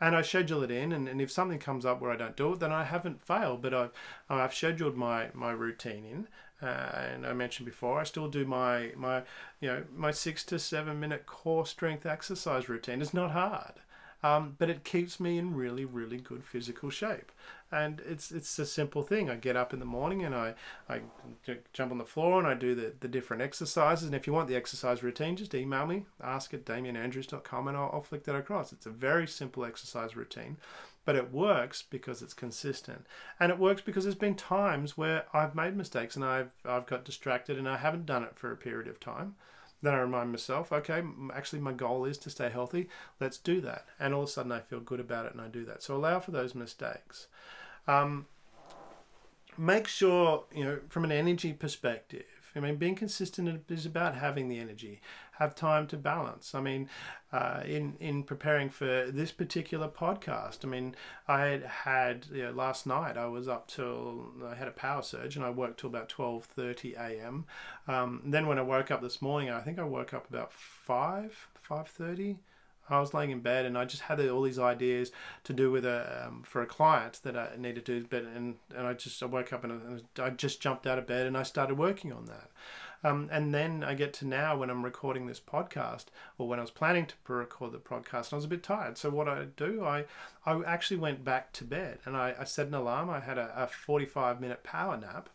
And 0.01 0.15
I 0.15 0.23
schedule 0.23 0.63
it 0.63 0.71
in, 0.71 0.93
and, 0.93 1.09
and 1.09 1.21
if 1.21 1.31
something 1.31 1.59
comes 1.59 1.85
up 1.85 2.01
where 2.01 2.13
I 2.13 2.17
don't 2.17 2.37
do 2.37 2.53
it, 2.53 2.61
then 2.61 2.73
I 2.73 2.85
haven't 2.85 3.25
failed. 3.27 3.63
But 3.63 3.75
I've, 3.75 3.91
I've 4.31 4.55
scheduled 4.55 4.97
my, 4.97 5.29
my 5.35 5.51
routine 5.51 6.05
in, 6.05 6.29
uh, 6.61 6.67
and 6.67 7.27
I 7.27 7.33
mentioned 7.33 7.67
before, 7.67 8.01
I 8.01 8.05
still 8.05 8.29
do 8.29 8.45
my 8.45 8.93
my 8.97 9.23
you 9.61 9.69
know 9.69 9.85
my 9.95 10.11
six 10.11 10.45
to 10.45 10.59
seven 10.59 10.99
minute 10.99 11.27
core 11.27 11.67
strength 11.67 12.05
exercise 12.05 12.69
routine. 12.69 13.01
It's 13.01 13.15
not 13.15 13.31
hard, 13.31 13.75
um, 14.23 14.57
but 14.59 14.69
it 14.69 14.85
keeps 14.85 15.21
me 15.21 15.39
in 15.39 15.55
really 15.55 15.85
really 15.85 16.19
good 16.19 16.45
physical 16.45 16.91
shape. 16.91 17.31
And 17.71 18.01
it's 18.07 18.31
it's 18.31 18.59
a 18.59 18.65
simple 18.65 19.03
thing. 19.03 19.29
I 19.29 19.37
get 19.37 19.57
up 19.57 19.75
in 19.75 19.79
the 19.79 19.85
morning 19.85 20.25
and 20.25 20.35
I 20.35 20.55
I 20.89 21.03
jump 21.73 21.93
on 21.93 21.99
the 21.99 22.05
floor 22.05 22.39
and 22.39 22.49
I 22.49 22.55
do 22.55 22.75
the, 22.75 22.95
the 22.99 23.09
different 23.09 23.43
exercises. 23.43 24.07
And 24.07 24.15
if 24.15 24.27
you 24.27 24.33
want 24.33 24.49
the 24.49 24.57
exercise 24.57 25.03
routine, 25.03 25.37
just 25.37 25.55
email 25.55 25.87
me, 25.87 26.07
ask 26.23 26.55
at 26.55 26.65
damianandrews.com, 26.65 27.69
and 27.69 27.77
I'll, 27.77 27.91
I'll 27.93 28.03
flick 28.03 28.25
that 28.25 28.35
across. 28.35 28.73
It's 28.73 28.87
a 28.87 28.91
very 28.91 29.27
simple 29.27 29.65
exercise 29.65 30.17
routine 30.17 30.57
but 31.09 31.17
it 31.17 31.33
works 31.33 31.81
because 31.89 32.21
it's 32.21 32.35
consistent 32.35 33.07
and 33.41 33.51
it 33.51 33.59
works 33.59 33.81
because 33.81 34.05
there's 34.05 34.15
been 34.15 34.35
times 34.35 34.99
where 34.99 35.25
i've 35.33 35.55
made 35.55 35.75
mistakes 35.75 36.17
and 36.17 36.23
i've 36.23 36.51
i've 36.67 36.85
got 36.85 37.03
distracted 37.03 37.57
and 37.57 37.67
i 37.67 37.79
haven't 37.79 38.05
done 38.05 38.23
it 38.23 38.37
for 38.37 38.53
a 38.53 38.57
period 38.59 38.87
of 38.87 39.01
time 39.01 39.35
then 39.81 39.95
i 39.95 39.99
remind 39.99 40.31
myself 40.31 40.71
okay 40.71 41.03
actually 41.33 41.61
my 41.61 41.73
goal 41.73 42.05
is 42.05 42.19
to 42.19 42.29
stay 42.29 42.51
healthy 42.51 42.91
let's 43.21 43.39
do 43.39 43.59
that 43.59 43.87
and 43.99 44.13
all 44.13 44.25
of 44.25 44.29
a 44.29 44.31
sudden 44.31 44.53
i 44.53 44.61
feel 44.61 44.81
good 44.81 45.01
about 45.01 45.25
it 45.25 45.33
and 45.33 45.41
i 45.41 45.49
do 45.49 45.65
that 45.65 45.83
so 45.83 45.97
allow 45.97 46.21
for 46.21 46.31
those 46.31 46.55
mistakes 46.55 47.27
um, 47.89 48.27
make 49.57 49.89
sure 49.89 50.45
you 50.55 50.65
know 50.65 50.79
from 50.89 51.05
an 51.05 51.13
energy 51.13 51.53
perspective 51.53 52.39
I 52.59 52.61
mean, 52.61 52.77
being 52.77 52.95
consistent 52.95 53.63
is 53.69 53.87
about 53.87 54.17
having 54.17 54.49
the 54.49 54.59
energy, 54.59 55.01
have 55.39 55.55
time 55.55 55.87
to 55.89 55.97
balance. 55.97 56.55
I 56.55 56.61
mean, 56.61 56.89
uh, 57.33 57.63
in 57.65 57.97
in 58.01 58.25
preparing 58.25 58.69
for 58.69 59.11
this 59.11 59.33
particular 59.33 59.89
podcast, 59.89 60.65
I 60.65 60.69
mean, 60.69 60.95
I 61.29 61.47
had 61.47 61.63
had 61.63 62.27
you 62.33 62.45
know, 62.45 62.51
last 62.51 62.87
night. 62.87 63.17
I 63.17 63.27
was 63.27 63.49
up 63.49 63.69
till 63.69 64.33
I 64.45 64.55
had 64.55 64.69
a 64.69 64.73
power 64.73 65.03
surge, 65.03 65.37
and 65.37 65.45
I 65.45 65.51
worked 65.51 65.81
till 65.81 65.91
about 65.91 66.09
twelve 66.09 66.45
thirty 66.45 66.95
a.m. 66.95 67.47
Um, 67.87 68.23
then 68.25 68.47
when 68.47 68.59
I 68.59 68.63
woke 68.63 68.91
up 68.91 69.03
this 69.03 69.23
morning, 69.23 69.51
I 69.51 69.61
think 69.61 69.79
I 69.79 69.85
woke 69.85 70.13
up 70.13 70.29
about 70.29 70.53
five 70.53 71.49
five 71.55 71.89
thirty. 71.89 72.39
I 72.91 73.01
was 73.01 73.15
laying 73.15 73.31
in 73.31 73.41
bed 73.41 73.67
and 73.67 73.77
I 73.77 73.85
just 73.85 74.03
had 74.03 74.21
all 74.29 74.43
these 74.43 74.59
ideas 74.59 75.13
to 75.45 75.53
do 75.53 75.71
with 75.71 75.85
a 75.85 76.27
um, 76.27 76.43
for 76.45 76.63
a 76.63 76.67
client 76.67 77.21
that 77.23 77.37
I 77.37 77.51
needed 77.57 77.87
to 77.87 78.01
do, 78.01 78.07
but 78.09 78.23
and 78.23 78.57
and 78.75 78.87
I 78.87 78.95
just 78.95 79.23
I 79.23 79.27
woke 79.27 79.53
up 79.53 79.65
and 79.65 80.03
I 80.21 80.31
just 80.31 80.61
jumped 80.61 80.87
out 80.87 80.99
of 80.99 81.07
bed 81.07 81.27
and 81.27 81.37
I 81.37 81.43
started 81.43 81.79
working 81.79 82.13
on 82.13 82.27
that. 82.27 82.51
Um, 83.05 83.29
and 83.31 83.55
then 83.55 83.85
I 83.85 83.95
get 83.95 84.13
to 84.15 84.27
now 84.27 84.57
when 84.57 84.71
I'm 84.71 84.85
recording 84.85 85.27
this 85.27 85.41
podcast, 85.41 86.07
or 86.37 86.49
when 86.49 86.59
I 86.59 86.63
was 86.63 86.73
planning 86.73 87.07
to 87.07 87.15
record 87.33 87.73
the 87.73 87.79
podcast, 87.79 88.33
I 88.33 88.37
was 88.37 88.45
a 88.45 88.49
bit 88.49 88.63
tired. 88.63 88.99
So 88.99 89.09
what 89.11 89.29
I 89.29 89.45
do, 89.57 89.85
I 89.85 90.05
I 90.45 90.61
actually 90.65 90.97
went 90.97 91.25
back 91.25 91.53
to 91.55 91.65
bed 91.65 91.99
and 92.05 92.17
I, 92.17 92.35
I 92.39 92.45
set 92.45 92.67
an 92.67 92.75
alarm. 92.75 93.09
I 93.09 93.21
had 93.21 93.39
a, 93.39 93.53
a 93.57 93.67
45 93.69 94.41
minute 94.41 94.65
power 94.65 94.97
nap, 94.97 95.29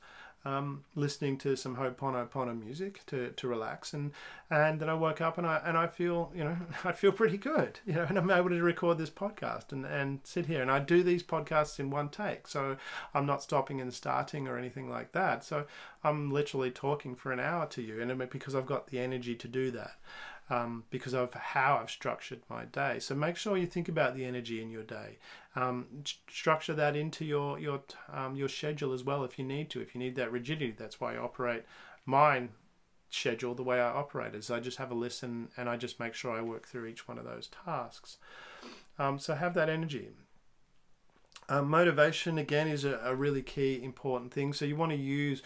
um, 0.45 0.83
listening 0.95 1.37
to 1.39 1.55
some 1.55 1.77
Ho'oponopono 1.77 2.59
music 2.59 3.05
to, 3.07 3.31
to 3.31 3.47
relax, 3.47 3.93
and 3.93 4.11
and 4.49 4.79
then 4.79 4.89
I 4.89 4.93
woke 4.93 5.21
up 5.21 5.37
and 5.37 5.47
I 5.47 5.61
and 5.65 5.77
I 5.77 5.87
feel 5.87 6.31
you 6.35 6.43
know 6.43 6.57
I 6.83 6.91
feel 6.91 7.11
pretty 7.11 7.37
good, 7.37 7.79
you 7.85 7.93
know, 7.93 8.05
and 8.07 8.17
I'm 8.17 8.29
able 8.29 8.49
to 8.49 8.61
record 8.61 8.97
this 8.97 9.09
podcast 9.09 9.71
and 9.71 9.85
and 9.85 10.19
sit 10.23 10.47
here. 10.47 10.61
And 10.61 10.69
I 10.69 10.79
do 10.79 11.01
these 11.01 11.23
podcasts 11.23 11.79
in 11.79 11.89
one 11.89 12.09
take, 12.09 12.47
so 12.47 12.77
I'm 13.13 13.25
not 13.25 13.41
stopping 13.41 13.79
and 13.79 13.93
starting 13.93 14.47
or 14.47 14.57
anything 14.57 14.89
like 14.89 15.13
that. 15.13 15.43
So 15.43 15.65
I'm 16.03 16.31
literally 16.31 16.71
talking 16.71 17.15
for 17.15 17.31
an 17.31 17.39
hour 17.39 17.65
to 17.67 17.81
you, 17.81 18.01
and 18.01 18.29
because 18.29 18.55
I've 18.55 18.65
got 18.65 18.87
the 18.87 18.99
energy 18.99 19.35
to 19.35 19.47
do 19.47 19.71
that 19.71 19.95
um, 20.49 20.83
because 20.89 21.13
of 21.13 21.33
how 21.33 21.79
I've 21.81 21.89
structured 21.89 22.41
my 22.49 22.65
day. 22.65 22.99
So 22.99 23.15
make 23.15 23.37
sure 23.37 23.57
you 23.57 23.65
think 23.65 23.87
about 23.89 24.15
the 24.15 24.25
energy 24.25 24.61
in 24.61 24.69
your 24.69 24.83
day. 24.83 25.17
Um, 25.55 25.85
structure 26.29 26.73
that 26.73 26.95
into 26.95 27.25
your 27.25 27.59
your 27.59 27.81
um, 28.11 28.35
your 28.35 28.49
schedule 28.49 28.93
as 28.93 29.03
well 29.03 29.23
if 29.23 29.37
you 29.37 29.45
need 29.45 29.69
to. 29.71 29.81
If 29.81 29.95
you 29.95 29.99
need 29.99 30.15
that 30.15 30.31
rigidity, 30.31 30.75
that's 30.77 30.99
why 30.99 31.15
I 31.15 31.17
operate 31.17 31.63
mine 32.05 32.49
schedule 33.09 33.53
the 33.53 33.63
way 33.63 33.79
I 33.79 33.89
operate 33.89 34.33
is 34.33 34.49
I 34.49 34.59
just 34.59 34.79
have 34.79 34.91
a 34.91 34.95
listen 34.95 35.49
and 35.55 35.69
I 35.69 35.77
just 35.77 35.99
make 35.99 36.15
sure 36.15 36.31
I 36.31 36.41
work 36.41 36.67
through 36.67 36.87
each 36.87 37.07
one 37.07 37.19
of 37.19 37.25
those 37.25 37.47
tasks. 37.65 38.17
Um, 38.97 39.19
so 39.19 39.35
have 39.35 39.53
that 39.53 39.69
energy. 39.69 40.09
Um, 41.47 41.69
motivation 41.69 42.37
again 42.37 42.67
is 42.67 42.85
a, 42.85 42.99
a, 43.03 43.13
really 43.13 43.41
key 43.41 43.79
important 43.83 44.33
thing. 44.33 44.53
So 44.53 44.65
you 44.65 44.75
want 44.75 44.93
to 44.93 44.97
use 44.97 45.43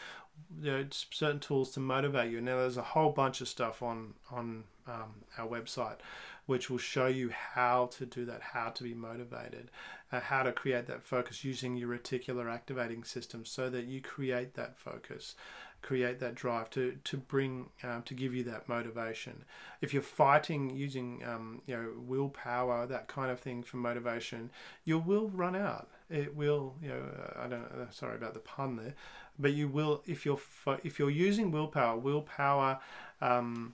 you 0.62 0.72
know, 0.72 0.86
certain 0.90 1.40
tools 1.40 1.72
to 1.72 1.80
motivate 1.80 2.32
you. 2.32 2.40
Now 2.40 2.58
there's 2.58 2.78
a 2.78 2.84
whole 2.84 3.10
bunch 3.12 3.42
of 3.42 3.48
stuff 3.48 3.82
on 3.82 4.14
on 4.32 4.66
um, 4.88 5.24
our 5.38 5.48
website, 5.48 5.98
which 6.46 6.70
will 6.70 6.78
show 6.78 7.08
you 7.08 7.30
how 7.30 7.88
to 7.98 8.06
do 8.06 8.26
that, 8.26 8.42
how 8.42 8.70
to 8.70 8.84
be 8.84 8.94
motivated, 8.94 9.70
uh, 10.12 10.20
how 10.20 10.44
to 10.44 10.52
create 10.52 10.88
that 10.88 11.04
focus 11.04 11.44
using 11.44 11.76
your 11.76 11.90
reticular 11.90 12.52
activating 12.52 13.04
system, 13.04 13.46
so 13.46 13.70
that 13.70 13.86
you 13.86 14.02
create 14.02 14.54
that 14.56 14.78
focus 14.78 15.36
create 15.82 16.20
that 16.20 16.36
drive 16.36 16.70
to 16.70 16.98
to 17.04 17.18
bring 17.18 17.70
um, 17.84 18.04
to 18.04 18.14
give 18.14 18.34
you 18.34 18.44
that 18.44 18.68
motivation. 18.68 19.44
If 19.82 19.94
you're 19.94 20.02
fighting 20.02 20.76
using 20.76 21.24
um, 21.26 21.62
you 21.66 21.76
know 21.76 21.92
willpower, 21.98 22.86
that 22.88 23.08
kind 23.08 23.32
of 23.32 23.40
thing 23.40 23.64
for 23.64 23.78
motivation, 23.78 24.50
you 24.86 25.00
will 25.00 25.30
run 25.30 25.56
out. 25.56 25.90
It 26.10 26.36
will 26.36 26.76
you 26.82 26.90
know 26.90 27.02
uh, 27.02 27.44
I 27.44 27.48
don't 27.48 27.64
uh, 27.64 27.90
sorry 27.92 28.16
about 28.16 28.34
the 28.34 28.40
pun 28.40 28.76
there, 28.76 28.96
but 29.38 29.54
you 29.54 29.68
will 29.68 30.04
if 30.06 30.26
you're 30.26 30.40
if 30.84 31.00
you're 31.00 31.10
using 31.10 31.52
willpower, 31.52 31.98
willpower. 31.98 32.80
Um, 33.22 33.74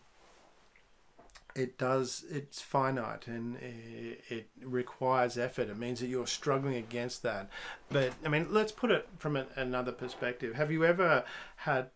it 1.56 1.78
does 1.78 2.26
it's 2.30 2.62
finite 2.62 3.28
and 3.28 3.58
it, 3.60 4.50
requires 4.64 5.38
effort. 5.38 5.70
It 5.70 5.78
means 5.78 6.00
that 6.00 6.08
you're 6.08 6.28
struggling 6.28 6.76
against 6.76 7.24
that. 7.24 7.50
But 7.90 8.14
i 8.26 8.30
mean 8.30 8.48
let's 8.50 8.72
put 8.72 8.92
it 8.92 9.08
from 9.18 9.36
another 9.56 9.92
perspective. 9.92 10.56
Have 10.56 10.72
you 10.72 10.86
ever 10.86 11.24
had 11.58 11.90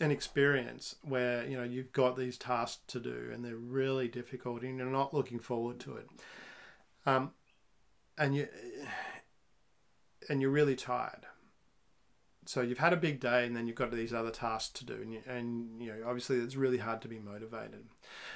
an 0.00 0.10
experience 0.10 0.96
where 1.02 1.46
you 1.46 1.56
know 1.56 1.62
you've 1.62 1.92
got 1.92 2.16
these 2.16 2.36
tasks 2.36 2.82
to 2.88 3.00
do 3.00 3.30
and 3.32 3.44
they're 3.44 3.56
really 3.56 4.08
difficult 4.08 4.62
and 4.62 4.76
you're 4.76 4.86
not 4.86 5.14
looking 5.14 5.38
forward 5.38 5.80
to 5.80 5.96
it 5.96 6.08
um, 7.06 7.30
and 8.18 8.34
you 8.34 8.46
and 10.28 10.40
you're 10.40 10.50
really 10.50 10.76
tired 10.76 11.26
so 12.48 12.60
you've 12.60 12.78
had 12.78 12.92
a 12.92 12.96
big 12.96 13.20
day 13.20 13.44
and 13.44 13.56
then 13.56 13.66
you've 13.66 13.76
got 13.76 13.90
these 13.90 14.12
other 14.12 14.30
tasks 14.30 14.70
to 14.78 14.84
do 14.84 14.94
and 14.94 15.12
you, 15.12 15.20
and 15.26 15.82
you 15.82 15.88
know 15.88 15.96
obviously 16.06 16.38
it's 16.38 16.56
really 16.56 16.78
hard 16.78 17.02
to 17.02 17.08
be 17.08 17.18
motivated. 17.18 17.84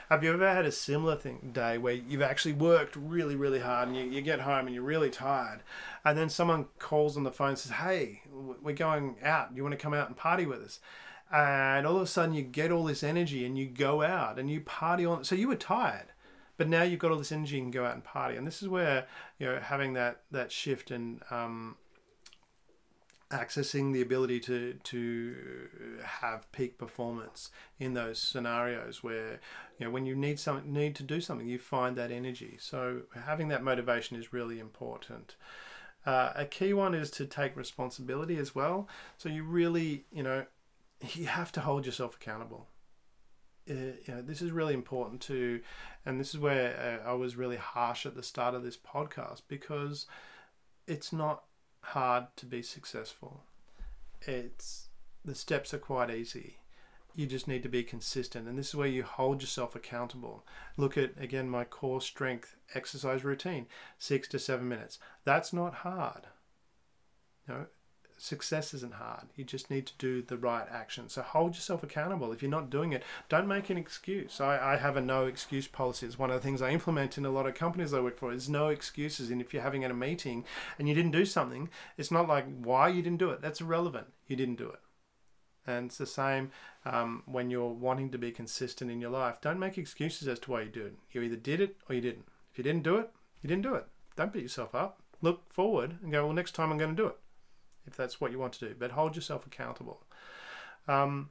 Have 0.08 0.24
you 0.24 0.32
ever 0.32 0.52
had 0.52 0.66
a 0.66 0.72
similar 0.72 1.16
thing 1.16 1.50
day 1.52 1.78
where 1.78 1.94
you've 1.94 2.22
actually 2.22 2.52
worked 2.54 2.96
really 2.96 3.36
really 3.36 3.60
hard 3.60 3.88
and 3.88 3.96
you, 3.96 4.04
you 4.04 4.20
get 4.20 4.40
home 4.40 4.66
and 4.66 4.74
you're 4.74 4.84
really 4.84 5.10
tired 5.10 5.60
and 6.04 6.18
then 6.18 6.28
someone 6.28 6.66
calls 6.78 7.16
on 7.16 7.22
the 7.22 7.32
phone 7.32 7.50
and 7.50 7.58
says 7.58 7.72
hey 7.72 8.22
we're 8.62 8.74
going 8.74 9.16
out. 9.22 9.54
You 9.54 9.62
want 9.62 9.72
to 9.72 9.78
come 9.78 9.94
out 9.94 10.08
and 10.08 10.16
party 10.16 10.46
with 10.46 10.62
us? 10.62 10.80
And 11.32 11.86
all 11.86 11.96
of 11.96 12.02
a 12.02 12.06
sudden 12.06 12.34
you 12.34 12.42
get 12.42 12.72
all 12.72 12.84
this 12.84 13.04
energy 13.04 13.46
and 13.46 13.56
you 13.56 13.66
go 13.66 14.02
out 14.02 14.38
and 14.38 14.50
you 14.50 14.60
party 14.60 15.04
on 15.06 15.24
so 15.24 15.34
you 15.34 15.48
were 15.48 15.56
tired 15.56 16.06
but 16.60 16.68
now 16.68 16.82
you've 16.82 17.00
got 17.00 17.10
all 17.10 17.16
this 17.16 17.32
energy 17.32 17.58
and 17.58 17.72
go 17.72 17.86
out 17.86 17.94
and 17.94 18.04
party. 18.04 18.36
And 18.36 18.46
this 18.46 18.60
is 18.60 18.68
where 18.68 19.06
you 19.38 19.46
know 19.46 19.60
having 19.60 19.94
that 19.94 20.20
that 20.30 20.52
shift 20.52 20.90
and 20.90 21.22
um, 21.30 21.76
accessing 23.30 23.92
the 23.92 24.02
ability 24.02 24.40
to 24.40 24.74
to 24.82 25.68
have 26.04 26.50
peak 26.50 26.76
performance 26.78 27.50
in 27.78 27.94
those 27.94 28.20
scenarios 28.20 29.04
where 29.04 29.38
you 29.78 29.86
know 29.86 29.90
when 29.90 30.04
you 30.04 30.16
need 30.16 30.38
something 30.38 30.72
need 30.72 30.96
to 30.96 31.04
do 31.04 31.20
something 31.20 31.46
you 31.46 31.58
find 31.58 31.96
that 31.96 32.10
energy. 32.10 32.56
So 32.60 33.02
having 33.24 33.48
that 33.48 33.62
motivation 33.62 34.16
is 34.16 34.32
really 34.32 34.58
important. 34.58 35.36
Uh, 36.04 36.32
a 36.34 36.44
key 36.44 36.72
one 36.72 36.94
is 36.94 37.10
to 37.12 37.26
take 37.26 37.56
responsibility 37.56 38.36
as 38.36 38.54
well. 38.54 38.88
So 39.16 39.28
you 39.28 39.44
really 39.44 40.04
you 40.12 40.22
know 40.22 40.44
you 41.14 41.26
have 41.26 41.52
to 41.52 41.60
hold 41.60 41.86
yourself 41.86 42.16
accountable. 42.16 42.66
Uh, 43.70 43.94
you 44.04 44.14
know 44.14 44.22
this 44.22 44.42
is 44.42 44.50
really 44.50 44.74
important 44.74 45.20
to 45.20 45.60
and 46.04 46.18
this 46.18 46.30
is 46.34 46.40
where 46.40 47.00
uh, 47.04 47.08
i 47.08 47.12
was 47.12 47.36
really 47.36 47.58
harsh 47.58 48.06
at 48.06 48.16
the 48.16 48.22
start 48.22 48.54
of 48.54 48.64
this 48.64 48.76
podcast 48.76 49.42
because 49.48 50.06
it's 50.88 51.12
not 51.12 51.44
hard 51.80 52.26
to 52.36 52.46
be 52.46 52.62
successful. 52.62 53.42
It's 54.22 54.88
the 55.24 55.34
steps 55.34 55.74
are 55.74 55.78
quite 55.78 56.10
easy. 56.10 56.56
You 57.14 57.26
just 57.26 57.48
need 57.48 57.62
to 57.64 57.68
be 57.68 57.82
consistent, 57.82 58.46
and 58.48 58.56
this 58.56 58.68
is 58.68 58.74
where 58.74 58.86
you 58.86 59.02
hold 59.02 59.42
yourself 59.42 59.74
accountable. 59.74 60.46
Look 60.76 60.96
at 60.96 61.20
again 61.20 61.50
my 61.50 61.64
core 61.64 62.00
strength 62.00 62.56
exercise 62.74 63.24
routine, 63.24 63.66
six 63.98 64.28
to 64.28 64.38
seven 64.38 64.68
minutes. 64.68 64.98
That's 65.24 65.52
not 65.52 65.74
hard. 65.74 66.28
You 67.48 67.54
know, 67.54 67.66
success 68.20 68.74
isn't 68.74 68.94
hard. 68.94 69.28
You 69.34 69.44
just 69.44 69.70
need 69.70 69.86
to 69.86 69.92
do 69.98 70.20
the 70.20 70.36
right 70.36 70.66
action. 70.70 71.08
So 71.08 71.22
hold 71.22 71.54
yourself 71.54 71.82
accountable. 71.82 72.32
If 72.32 72.42
you're 72.42 72.50
not 72.50 72.68
doing 72.68 72.92
it, 72.92 73.02
don't 73.30 73.48
make 73.48 73.70
an 73.70 73.78
excuse. 73.78 74.40
I, 74.40 74.74
I 74.74 74.76
have 74.76 74.96
a 74.96 75.00
no 75.00 75.24
excuse 75.24 75.66
policy. 75.66 76.06
It's 76.06 76.18
one 76.18 76.30
of 76.30 76.36
the 76.36 76.46
things 76.46 76.60
I 76.60 76.70
implement 76.70 77.16
in 77.16 77.24
a 77.24 77.30
lot 77.30 77.46
of 77.46 77.54
companies 77.54 77.94
I 77.94 78.00
work 78.00 78.18
for. 78.18 78.30
Is 78.30 78.48
no 78.48 78.68
excuses. 78.68 79.30
And 79.30 79.40
if 79.40 79.54
you're 79.54 79.62
having 79.62 79.84
a 79.84 79.94
meeting 79.94 80.44
and 80.78 80.86
you 80.86 80.94
didn't 80.94 81.12
do 81.12 81.24
something, 81.24 81.70
it's 81.96 82.10
not 82.10 82.28
like 82.28 82.44
why 82.62 82.88
you 82.88 83.02
didn't 83.02 83.18
do 83.18 83.30
it. 83.30 83.40
That's 83.40 83.62
irrelevant. 83.62 84.08
You 84.26 84.36
didn't 84.36 84.58
do 84.58 84.68
it. 84.68 84.80
And 85.66 85.86
it's 85.86 85.98
the 85.98 86.06
same 86.06 86.50
um, 86.84 87.22
when 87.24 87.50
you're 87.50 87.72
wanting 87.72 88.10
to 88.10 88.18
be 88.18 88.32
consistent 88.32 88.90
in 88.90 89.00
your 89.00 89.10
life. 89.10 89.40
Don't 89.40 89.58
make 89.58 89.78
excuses 89.78 90.28
as 90.28 90.38
to 90.40 90.50
why 90.50 90.62
you 90.62 90.68
do 90.68 90.86
it. 90.86 90.94
You 91.12 91.22
either 91.22 91.36
did 91.36 91.60
it 91.60 91.76
or 91.88 91.94
you 91.94 92.02
didn't. 92.02 92.26
If 92.52 92.58
you 92.58 92.64
didn't 92.64 92.82
do 92.82 92.96
it, 92.96 93.10
you 93.42 93.48
didn't 93.48 93.62
do 93.62 93.74
it. 93.74 93.86
Don't 94.16 94.32
beat 94.32 94.42
yourself 94.42 94.74
up. 94.74 95.02
Look 95.22 95.50
forward 95.52 95.96
and 96.02 96.12
go, 96.12 96.26
well, 96.26 96.34
next 96.34 96.54
time 96.54 96.70
I'm 96.70 96.78
going 96.78 96.94
to 96.94 97.02
do 97.02 97.08
it 97.08 97.16
if 97.90 97.96
that's 97.96 98.20
what 98.20 98.30
you 98.30 98.38
want 98.38 98.54
to 98.54 98.68
do, 98.68 98.74
but 98.78 98.92
hold 98.92 99.16
yourself 99.16 99.46
accountable. 99.46 100.02
Um, 100.88 101.30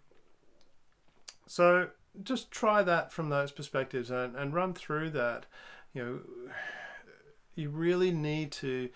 so 1.47 1.89
just 2.23 2.51
try 2.51 2.83
that 2.83 3.11
from 3.11 3.29
those 3.29 3.51
perspectives 3.51 4.11
and, 4.11 4.35
and 4.35 4.53
run 4.53 4.73
through 4.73 5.09
that. 5.11 5.45
You 5.93 6.03
know, 6.03 6.19
you 7.55 7.69
really 7.69 8.11
need 8.11 8.51
to 8.53 8.89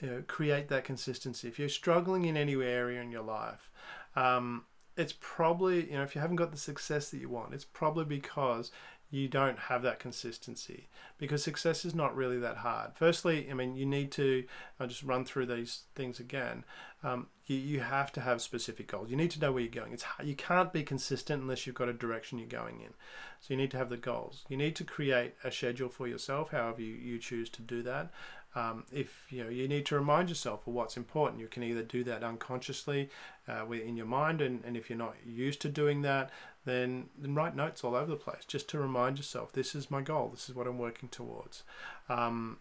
you 0.00 0.08
know, 0.08 0.22
create 0.26 0.68
that 0.68 0.84
consistency. 0.84 1.48
If 1.48 1.58
you're 1.58 1.68
struggling 1.68 2.24
in 2.26 2.36
any 2.36 2.54
area 2.54 3.00
in 3.00 3.10
your 3.10 3.22
life, 3.22 3.70
um, 4.14 4.64
it's 4.96 5.14
probably, 5.18 5.90
you 5.90 5.96
know, 5.96 6.02
if 6.02 6.14
you 6.14 6.20
haven't 6.20 6.36
got 6.36 6.52
the 6.52 6.58
success 6.58 7.10
that 7.10 7.18
you 7.18 7.28
want, 7.28 7.54
it's 7.54 7.64
probably 7.64 8.04
because 8.04 8.70
you 9.10 9.28
don't 9.28 9.58
have 9.58 9.82
that 9.82 9.98
consistency 9.98 10.88
because 11.18 11.42
success 11.42 11.84
is 11.84 11.94
not 11.94 12.16
really 12.16 12.38
that 12.38 12.58
hard. 12.58 12.90
Firstly, 12.94 13.48
I 13.50 13.54
mean, 13.54 13.76
you 13.76 13.86
need 13.86 14.10
to, 14.12 14.44
I'll 14.80 14.88
just 14.88 15.02
run 15.02 15.24
through 15.24 15.46
these 15.46 15.84
things 15.94 16.18
again. 16.18 16.64
Um, 17.04 17.28
you, 17.46 17.56
you 17.56 17.80
have 17.80 18.10
to 18.12 18.20
have 18.20 18.42
specific 18.42 18.88
goals. 18.88 19.10
You 19.10 19.16
need 19.16 19.30
to 19.32 19.40
know 19.40 19.52
where 19.52 19.62
you're 19.62 19.70
going. 19.70 19.92
It's 19.92 20.04
You 20.22 20.34
can't 20.34 20.72
be 20.72 20.82
consistent 20.82 21.42
unless 21.42 21.66
you've 21.66 21.76
got 21.76 21.88
a 21.88 21.92
direction 21.92 22.38
you're 22.38 22.48
going 22.48 22.80
in. 22.80 22.94
So 23.40 23.54
you 23.54 23.56
need 23.56 23.70
to 23.72 23.78
have 23.78 23.90
the 23.90 23.96
goals. 23.96 24.44
You 24.48 24.56
need 24.56 24.74
to 24.76 24.84
create 24.84 25.34
a 25.44 25.52
schedule 25.52 25.88
for 25.88 26.08
yourself, 26.08 26.50
however 26.50 26.82
you, 26.82 26.94
you 26.94 27.18
choose 27.18 27.48
to 27.50 27.62
do 27.62 27.82
that. 27.82 28.10
Um, 28.56 28.84
if 28.90 29.26
you 29.28 29.44
know 29.44 29.50
you 29.50 29.68
need 29.68 29.84
to 29.86 29.96
remind 29.96 30.30
yourself 30.30 30.66
of 30.66 30.72
what's 30.72 30.96
important 30.96 31.42
you 31.42 31.46
can 31.46 31.62
either 31.62 31.82
do 31.82 32.02
that 32.04 32.24
unconsciously 32.24 33.10
uh, 33.46 33.70
in 33.70 33.98
your 33.98 34.06
mind 34.06 34.40
and, 34.40 34.64
and 34.64 34.78
if 34.78 34.88
you're 34.88 34.98
not 34.98 35.14
used 35.26 35.60
to 35.60 35.68
doing 35.68 36.00
that 36.02 36.30
then, 36.66 37.08
then 37.16 37.34
write 37.34 37.56
notes 37.56 37.82
all 37.82 37.94
over 37.94 38.10
the 38.10 38.16
place 38.16 38.44
just 38.46 38.68
to 38.68 38.78
remind 38.78 39.16
yourself 39.16 39.52
this 39.52 39.74
is 39.74 39.90
my 39.90 40.02
goal, 40.02 40.28
this 40.28 40.50
is 40.50 40.54
what 40.54 40.66
I'm 40.66 40.78
working 40.78 41.08
towards. 41.08 41.62
Um, 42.08 42.58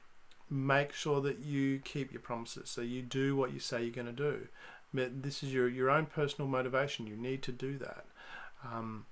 make 0.49 0.93
sure 0.93 1.19
that 1.21 1.39
you 1.39 1.81
keep 1.83 2.13
your 2.13 2.21
promises, 2.21 2.69
so 2.69 2.81
you 2.81 3.01
do 3.01 3.35
what 3.35 3.51
you 3.51 3.59
say 3.59 3.81
you're 3.83 3.91
going 3.91 4.05
to 4.05 4.13
do. 4.13 4.47
But 4.93 5.23
this 5.23 5.43
is 5.43 5.53
your, 5.53 5.67
your 5.67 5.89
own 5.89 6.05
personal 6.05 6.47
motivation, 6.47 7.07
you 7.07 7.17
need 7.17 7.41
to 7.43 7.51
do 7.51 7.77
that. 7.79 8.05
Um, 8.63 9.05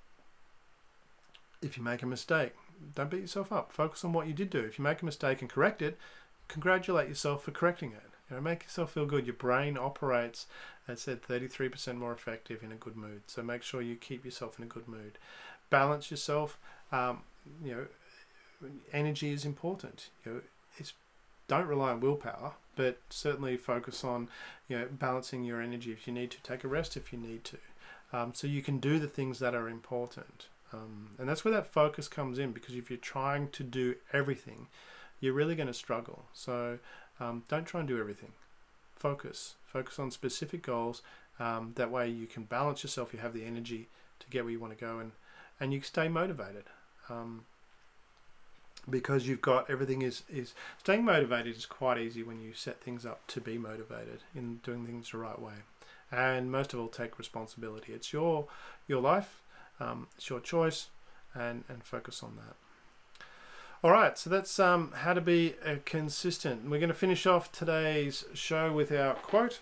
if 1.60 1.76
you 1.76 1.82
make 1.82 2.02
a 2.02 2.06
mistake, 2.06 2.52
don't 2.94 3.10
beat 3.10 3.20
yourself 3.20 3.52
up. 3.52 3.72
Focus 3.72 4.04
on 4.04 4.12
what 4.12 4.26
you 4.26 4.32
did 4.32 4.50
do. 4.50 4.60
If 4.60 4.78
you 4.78 4.84
make 4.84 5.02
a 5.02 5.04
mistake 5.04 5.40
and 5.40 5.50
correct 5.50 5.82
it, 5.82 5.98
congratulate 6.48 7.08
yourself 7.08 7.42
for 7.44 7.50
correcting 7.50 7.92
it. 7.92 8.13
You 8.30 8.36
know, 8.36 8.42
make 8.42 8.64
yourself 8.64 8.92
feel 8.92 9.06
good. 9.06 9.26
Your 9.26 9.34
brain 9.34 9.76
operates 9.76 10.46
I 10.88 10.94
said 10.94 11.22
33% 11.22 11.96
more 11.96 12.12
effective 12.12 12.62
in 12.62 12.70
a 12.70 12.76
good 12.76 12.96
mood. 12.96 13.22
So 13.26 13.42
make 13.42 13.62
sure 13.62 13.80
you 13.80 13.96
keep 13.96 14.24
yourself 14.24 14.58
in 14.58 14.64
a 14.64 14.68
good 14.68 14.86
mood. 14.86 15.18
Balance 15.70 16.10
yourself. 16.10 16.58
Um, 16.92 17.20
you 17.64 17.72
know, 17.72 18.70
energy 18.92 19.32
is 19.32 19.44
important. 19.44 20.10
You 20.24 20.32
know, 20.32 20.40
it's 20.78 20.92
don't 21.48 21.66
rely 21.66 21.90
on 21.90 22.00
willpower, 22.00 22.52
but 22.76 22.98
certainly 23.10 23.56
focus 23.56 24.04
on 24.04 24.28
you 24.68 24.78
know 24.78 24.88
balancing 24.90 25.44
your 25.44 25.60
energy 25.60 25.92
if 25.92 26.06
you 26.06 26.12
need 26.12 26.30
to. 26.32 26.42
Take 26.42 26.64
a 26.64 26.68
rest 26.68 26.96
if 26.96 27.12
you 27.12 27.18
need 27.18 27.44
to, 27.44 27.58
um, 28.12 28.32
so 28.34 28.46
you 28.46 28.62
can 28.62 28.78
do 28.78 28.98
the 28.98 29.08
things 29.08 29.38
that 29.40 29.54
are 29.54 29.68
important. 29.68 30.46
Um, 30.72 31.10
and 31.18 31.28
that's 31.28 31.44
where 31.44 31.54
that 31.54 31.66
focus 31.66 32.08
comes 32.08 32.38
in 32.38 32.52
because 32.52 32.74
if 32.74 32.90
you're 32.90 32.96
trying 32.98 33.48
to 33.50 33.62
do 33.62 33.96
everything, 34.12 34.68
you're 35.20 35.34
really 35.34 35.54
going 35.54 35.68
to 35.68 35.74
struggle. 35.74 36.24
So 36.32 36.78
um, 37.20 37.44
don't 37.48 37.66
try 37.66 37.80
and 37.80 37.88
do 37.88 37.98
everything 37.98 38.32
focus. 39.04 39.56
Focus 39.66 39.98
on 39.98 40.10
specific 40.10 40.62
goals. 40.62 41.02
Um, 41.38 41.72
that 41.74 41.90
way 41.90 42.08
you 42.08 42.26
can 42.26 42.44
balance 42.44 42.82
yourself. 42.82 43.12
You 43.12 43.18
have 43.20 43.34
the 43.34 43.44
energy 43.44 43.88
to 44.20 44.30
get 44.30 44.44
where 44.44 44.52
you 44.52 44.60
want 44.60 44.76
to 44.78 44.82
go, 44.82 44.98
and 44.98 45.12
and 45.60 45.74
you 45.74 45.82
stay 45.82 46.08
motivated. 46.08 46.64
Um, 47.10 47.44
because 48.88 49.26
you've 49.26 49.42
got 49.42 49.68
everything 49.68 50.00
is 50.00 50.22
is 50.30 50.54
staying 50.78 51.04
motivated 51.04 51.54
is 51.54 51.66
quite 51.66 51.98
easy 51.98 52.22
when 52.22 52.40
you 52.40 52.54
set 52.54 52.80
things 52.80 53.04
up 53.04 53.26
to 53.26 53.42
be 53.42 53.58
motivated 53.58 54.20
in 54.34 54.56
doing 54.62 54.86
things 54.86 55.10
the 55.10 55.18
right 55.18 55.40
way, 55.40 55.58
and 56.10 56.50
most 56.50 56.72
of 56.72 56.80
all 56.80 56.88
take 56.88 57.18
responsibility. 57.18 57.92
It's 57.92 58.10
your 58.10 58.46
your 58.88 59.02
life, 59.02 59.42
um, 59.80 60.06
it's 60.16 60.30
your 60.30 60.40
choice, 60.40 60.88
and 61.34 61.64
and 61.68 61.84
focus 61.84 62.22
on 62.22 62.36
that. 62.36 62.56
All 63.84 63.90
right, 63.90 64.16
so 64.16 64.30
that's 64.30 64.58
um, 64.58 64.92
how 64.92 65.12
to 65.12 65.20
be 65.20 65.56
consistent. 65.84 66.70
We're 66.70 66.78
going 66.78 66.88
to 66.88 66.94
finish 66.94 67.26
off 67.26 67.52
today's 67.52 68.24
show 68.32 68.72
with 68.72 68.90
our 68.90 69.12
quote. 69.12 69.60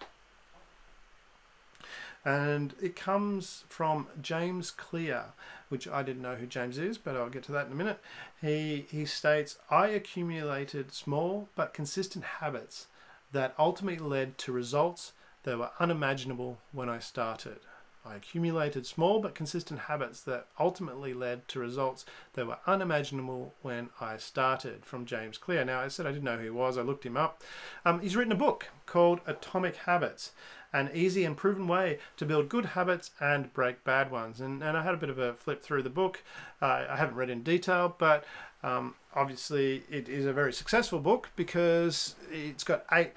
And 2.25 2.73
it 2.81 2.95
comes 2.95 3.65
from 3.69 4.07
James 4.21 4.71
Clear, 4.71 5.25
which 5.71 5.89
I 5.89 6.05
didn't 6.05 6.23
know 6.23 6.37
who 6.37 6.47
James 6.47 6.79
is, 6.79 6.99
but 6.99 7.17
I'll 7.17 7.31
get 7.31 7.43
to 7.45 7.53
that 7.53 7.67
in 7.67 7.73
a 7.73 7.75
minute. 7.75 7.99
He, 8.41 8.87
he 8.93 9.07
states, 9.07 9.59
I 9.69 9.89
accumulated 9.89 10.93
small 10.93 11.49
but 11.57 11.75
consistent 11.75 12.25
habits 12.25 12.87
that 13.33 13.57
ultimately 13.59 14.07
led 14.07 14.39
to 14.39 14.53
results 14.53 15.15
that 15.43 15.59
were 15.59 15.71
unimaginable 15.81 16.59
when 16.71 16.89
I 16.89 17.01
started. 17.01 17.59
I 18.05 18.17
accumulated 18.17 18.87
small 18.87 19.21
but 19.21 19.35
consistent 19.35 19.81
habits 19.81 20.21
that 20.23 20.47
ultimately 20.59 21.15
led 21.15 21.47
to 21.49 21.61
results 21.61 22.05
that 22.35 22.47
were 22.47 22.59
unimaginable 22.67 23.55
when 23.63 23.91
I 24.01 24.17
started. 24.17 24.85
From 24.85 25.07
James 25.07 25.39
Clear. 25.39 25.65
Now, 25.65 25.81
I 25.81 25.89
said 25.89 26.07
I 26.07 26.11
didn't 26.11 26.25
know 26.25 26.37
who 26.37 26.45
he 26.45 26.51
was, 26.51 26.77
I 26.77 26.83
looked 26.83 27.07
him 27.07 27.17
up. 27.17 27.43
Um, 27.85 28.01
he's 28.01 28.17
written 28.17 28.33
a 28.33 28.37
book 28.37 28.69
called 28.87 29.21
Atomic 29.27 29.77
Habits 29.77 30.33
an 30.73 30.91
easy 30.95 31.25
and 31.25 31.37
proven 31.37 31.69
way 31.69 31.99
to 32.17 32.25
build 32.25 32.49
good 32.49 32.67
habits 32.67 33.11
and 33.21 33.53
break 33.53 33.85
bad 33.85 34.11
ones. 34.11 34.41
And, 34.41 34.63
and 34.63 34.77
I 34.77 34.83
had 34.83 34.95
a 34.95 34.99
bit 34.99 35.11
of 35.11 35.19
a 35.19 35.35
flip 35.35 35.63
through 35.63 35.83
the 35.83 35.91
book. 35.91 36.23
Uh, 36.61 36.87
I 36.89 36.97
haven't 36.97 37.17
read 37.17 37.31
in 37.31 37.43
detail, 37.43 37.95
but 37.99 38.25
um, 38.63 38.95
obviously 39.15 39.83
it 39.91 40.09
is 40.09 40.25
a 40.25 40.33
very 40.33 40.53
successful 40.53 40.99
book 40.99 41.31
because 41.37 42.15
it's 42.31 42.65
got 42.65 42.85
eight 42.93 43.13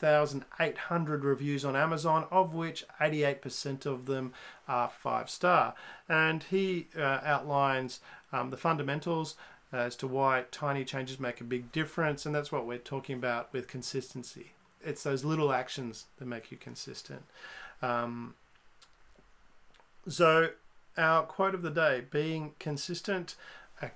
1,800 0.00 1.24
reviews 1.24 1.64
on 1.64 1.76
Amazon, 1.76 2.26
of 2.30 2.54
which 2.54 2.84
88% 3.00 3.86
of 3.86 4.06
them 4.06 4.32
are 4.66 4.88
five 4.88 5.30
star. 5.30 5.74
And 6.08 6.42
he 6.44 6.88
uh, 6.96 7.20
outlines 7.24 8.00
um, 8.32 8.50
the 8.50 8.56
fundamentals 8.56 9.36
as 9.72 9.96
to 9.96 10.06
why 10.06 10.44
tiny 10.50 10.84
changes 10.84 11.20
make 11.20 11.40
a 11.40 11.44
big 11.44 11.70
difference, 11.72 12.24
and 12.24 12.34
that's 12.34 12.50
what 12.50 12.66
we're 12.66 12.78
talking 12.78 13.16
about 13.16 13.52
with 13.52 13.68
consistency. 13.68 14.52
It's 14.82 15.02
those 15.02 15.24
little 15.24 15.52
actions 15.52 16.06
that 16.18 16.26
make 16.26 16.50
you 16.50 16.56
consistent. 16.56 17.22
Um, 17.82 18.34
so, 20.08 20.50
our 20.96 21.22
quote 21.24 21.54
of 21.54 21.62
the 21.62 21.70
day 21.70 22.02
being 22.10 22.54
consistent 22.58 23.34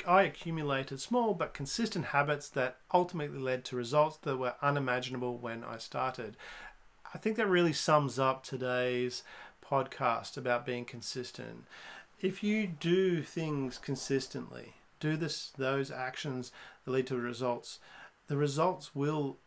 I 0.07 0.23
accumulated 0.23 1.01
small 1.01 1.35
but 1.35 1.55
consistent 1.55 2.07
habits 2.07 2.49
that 2.51 2.77
ultimately 2.95 3.39
led 3.39 3.65
to 3.67 3.77
results 3.77 4.17
that 4.19 4.37
were 4.37 4.55
unimaginable 4.63 5.37
when 5.37 5.65
I 5.65 5.79
started. 5.79 6.37
I 7.15 7.19
think 7.19 7.37
that 7.37 7.49
really 7.49 7.73
sums 7.73 8.19
up 8.19 8.45
today's 8.45 9.23
podcast 9.65 10.37
about 10.37 10.65
being 10.65 10.85
consistent. 10.85 11.65
If 12.21 12.45
you 12.45 12.67
do 12.69 13.23
things 13.23 13.79
consistently, 13.79 14.75
do 15.01 15.17
this 15.17 15.53
those 15.57 15.91
actions 15.91 16.53
that 16.85 16.93
lead 16.93 17.09
to 17.09 17.17
results, 17.17 17.81
the 18.29 18.37
results 18.37 18.95
will 18.95 19.39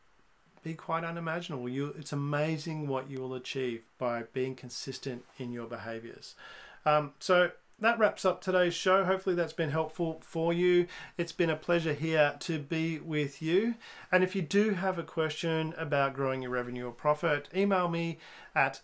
be 0.64 0.74
quite 0.74 1.04
unimaginable. 1.04 1.70
You, 1.70 1.94
it's 1.98 2.12
amazing 2.12 2.88
what 2.88 3.10
you 3.10 3.20
will 3.22 3.36
achieve 3.36 3.84
by 3.98 4.24
being 4.34 4.56
consistent 4.56 5.24
in 5.38 5.54
your 5.54 5.68
behaviors. 5.68 6.36
Um, 6.86 7.14
so 7.20 7.52
that 7.80 8.00
wraps 8.00 8.24
up 8.24 8.42
today's 8.42 8.74
show. 8.74 9.04
Hopefully, 9.04 9.36
that's 9.36 9.54
been 9.54 9.70
helpful 9.70 10.22
for 10.22 10.54
you. 10.54 10.88
It's 11.18 11.32
been 11.32 11.50
a 11.50 11.56
pleasure 11.56 11.94
here 11.94 12.36
to 12.40 12.60
be 12.60 13.00
with 13.00 13.42
you. 13.42 13.76
And 14.12 14.24
if 14.24 14.36
you 14.36 14.42
do 14.42 14.72
have 14.72 14.98
a 14.98 15.04
question 15.04 15.74
about 15.78 16.14
growing 16.14 16.42
your 16.42 16.52
revenue 16.52 16.88
or 16.88 16.92
profit, 16.92 17.50
email 17.54 17.90
me 17.90 18.18
at 18.56 18.82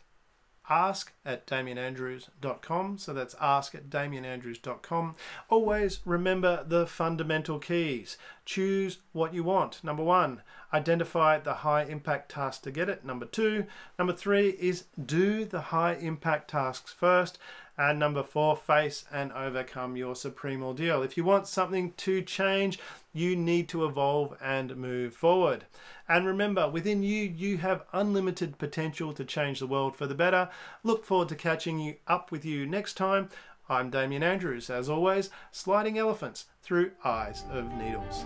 ask 0.69 1.13
at 1.25 1.45
damienandrews.com. 1.47 2.97
So 2.97 3.13
that's 3.13 3.35
ask 3.41 3.75
at 3.75 3.89
damienandrews.com. 3.89 5.15
Always 5.49 5.99
remember 6.05 6.63
the 6.65 6.87
fundamental 6.87 7.59
keys. 7.59 8.17
Choose 8.45 8.99
what 9.11 9.33
you 9.33 9.43
want. 9.43 9.83
Number 9.83 10.03
one, 10.03 10.41
identify 10.73 11.39
the 11.39 11.55
high 11.55 11.83
impact 11.83 12.31
task 12.31 12.63
to 12.63 12.71
get 12.71 12.89
it. 12.89 13.03
Number 13.03 13.25
two, 13.25 13.65
number 13.99 14.13
three 14.13 14.49
is 14.49 14.85
do 15.03 15.45
the 15.45 15.61
high 15.61 15.93
impact 15.95 16.51
tasks 16.51 16.93
first. 16.93 17.37
And 17.81 17.97
number 17.97 18.21
four, 18.21 18.55
face 18.55 19.05
and 19.11 19.31
overcome 19.31 19.97
your 19.97 20.15
supreme 20.15 20.61
ordeal. 20.61 21.01
If 21.01 21.17
you 21.17 21.23
want 21.23 21.47
something 21.47 21.93
to 21.97 22.21
change, 22.21 22.77
you 23.11 23.35
need 23.35 23.67
to 23.69 23.85
evolve 23.85 24.37
and 24.39 24.77
move 24.77 25.15
forward. 25.15 25.65
And 26.07 26.27
remember, 26.27 26.69
within 26.69 27.01
you, 27.01 27.23
you 27.23 27.57
have 27.57 27.87
unlimited 27.91 28.59
potential 28.59 29.13
to 29.13 29.25
change 29.25 29.59
the 29.59 29.65
world 29.65 29.95
for 29.95 30.05
the 30.05 30.13
better. 30.13 30.49
Look 30.83 31.03
forward 31.05 31.29
to 31.29 31.35
catching 31.35 31.79
you 31.79 31.95
up 32.05 32.31
with 32.31 32.45
you 32.45 32.67
next 32.67 32.97
time. 32.97 33.29
I'm 33.67 33.89
Damien 33.89 34.21
Andrews, 34.21 34.69
as 34.69 34.87
always, 34.87 35.31
sliding 35.51 35.97
elephants 35.97 36.45
through 36.61 36.91
eyes 37.03 37.45
of 37.51 37.73
needles. 37.73 38.25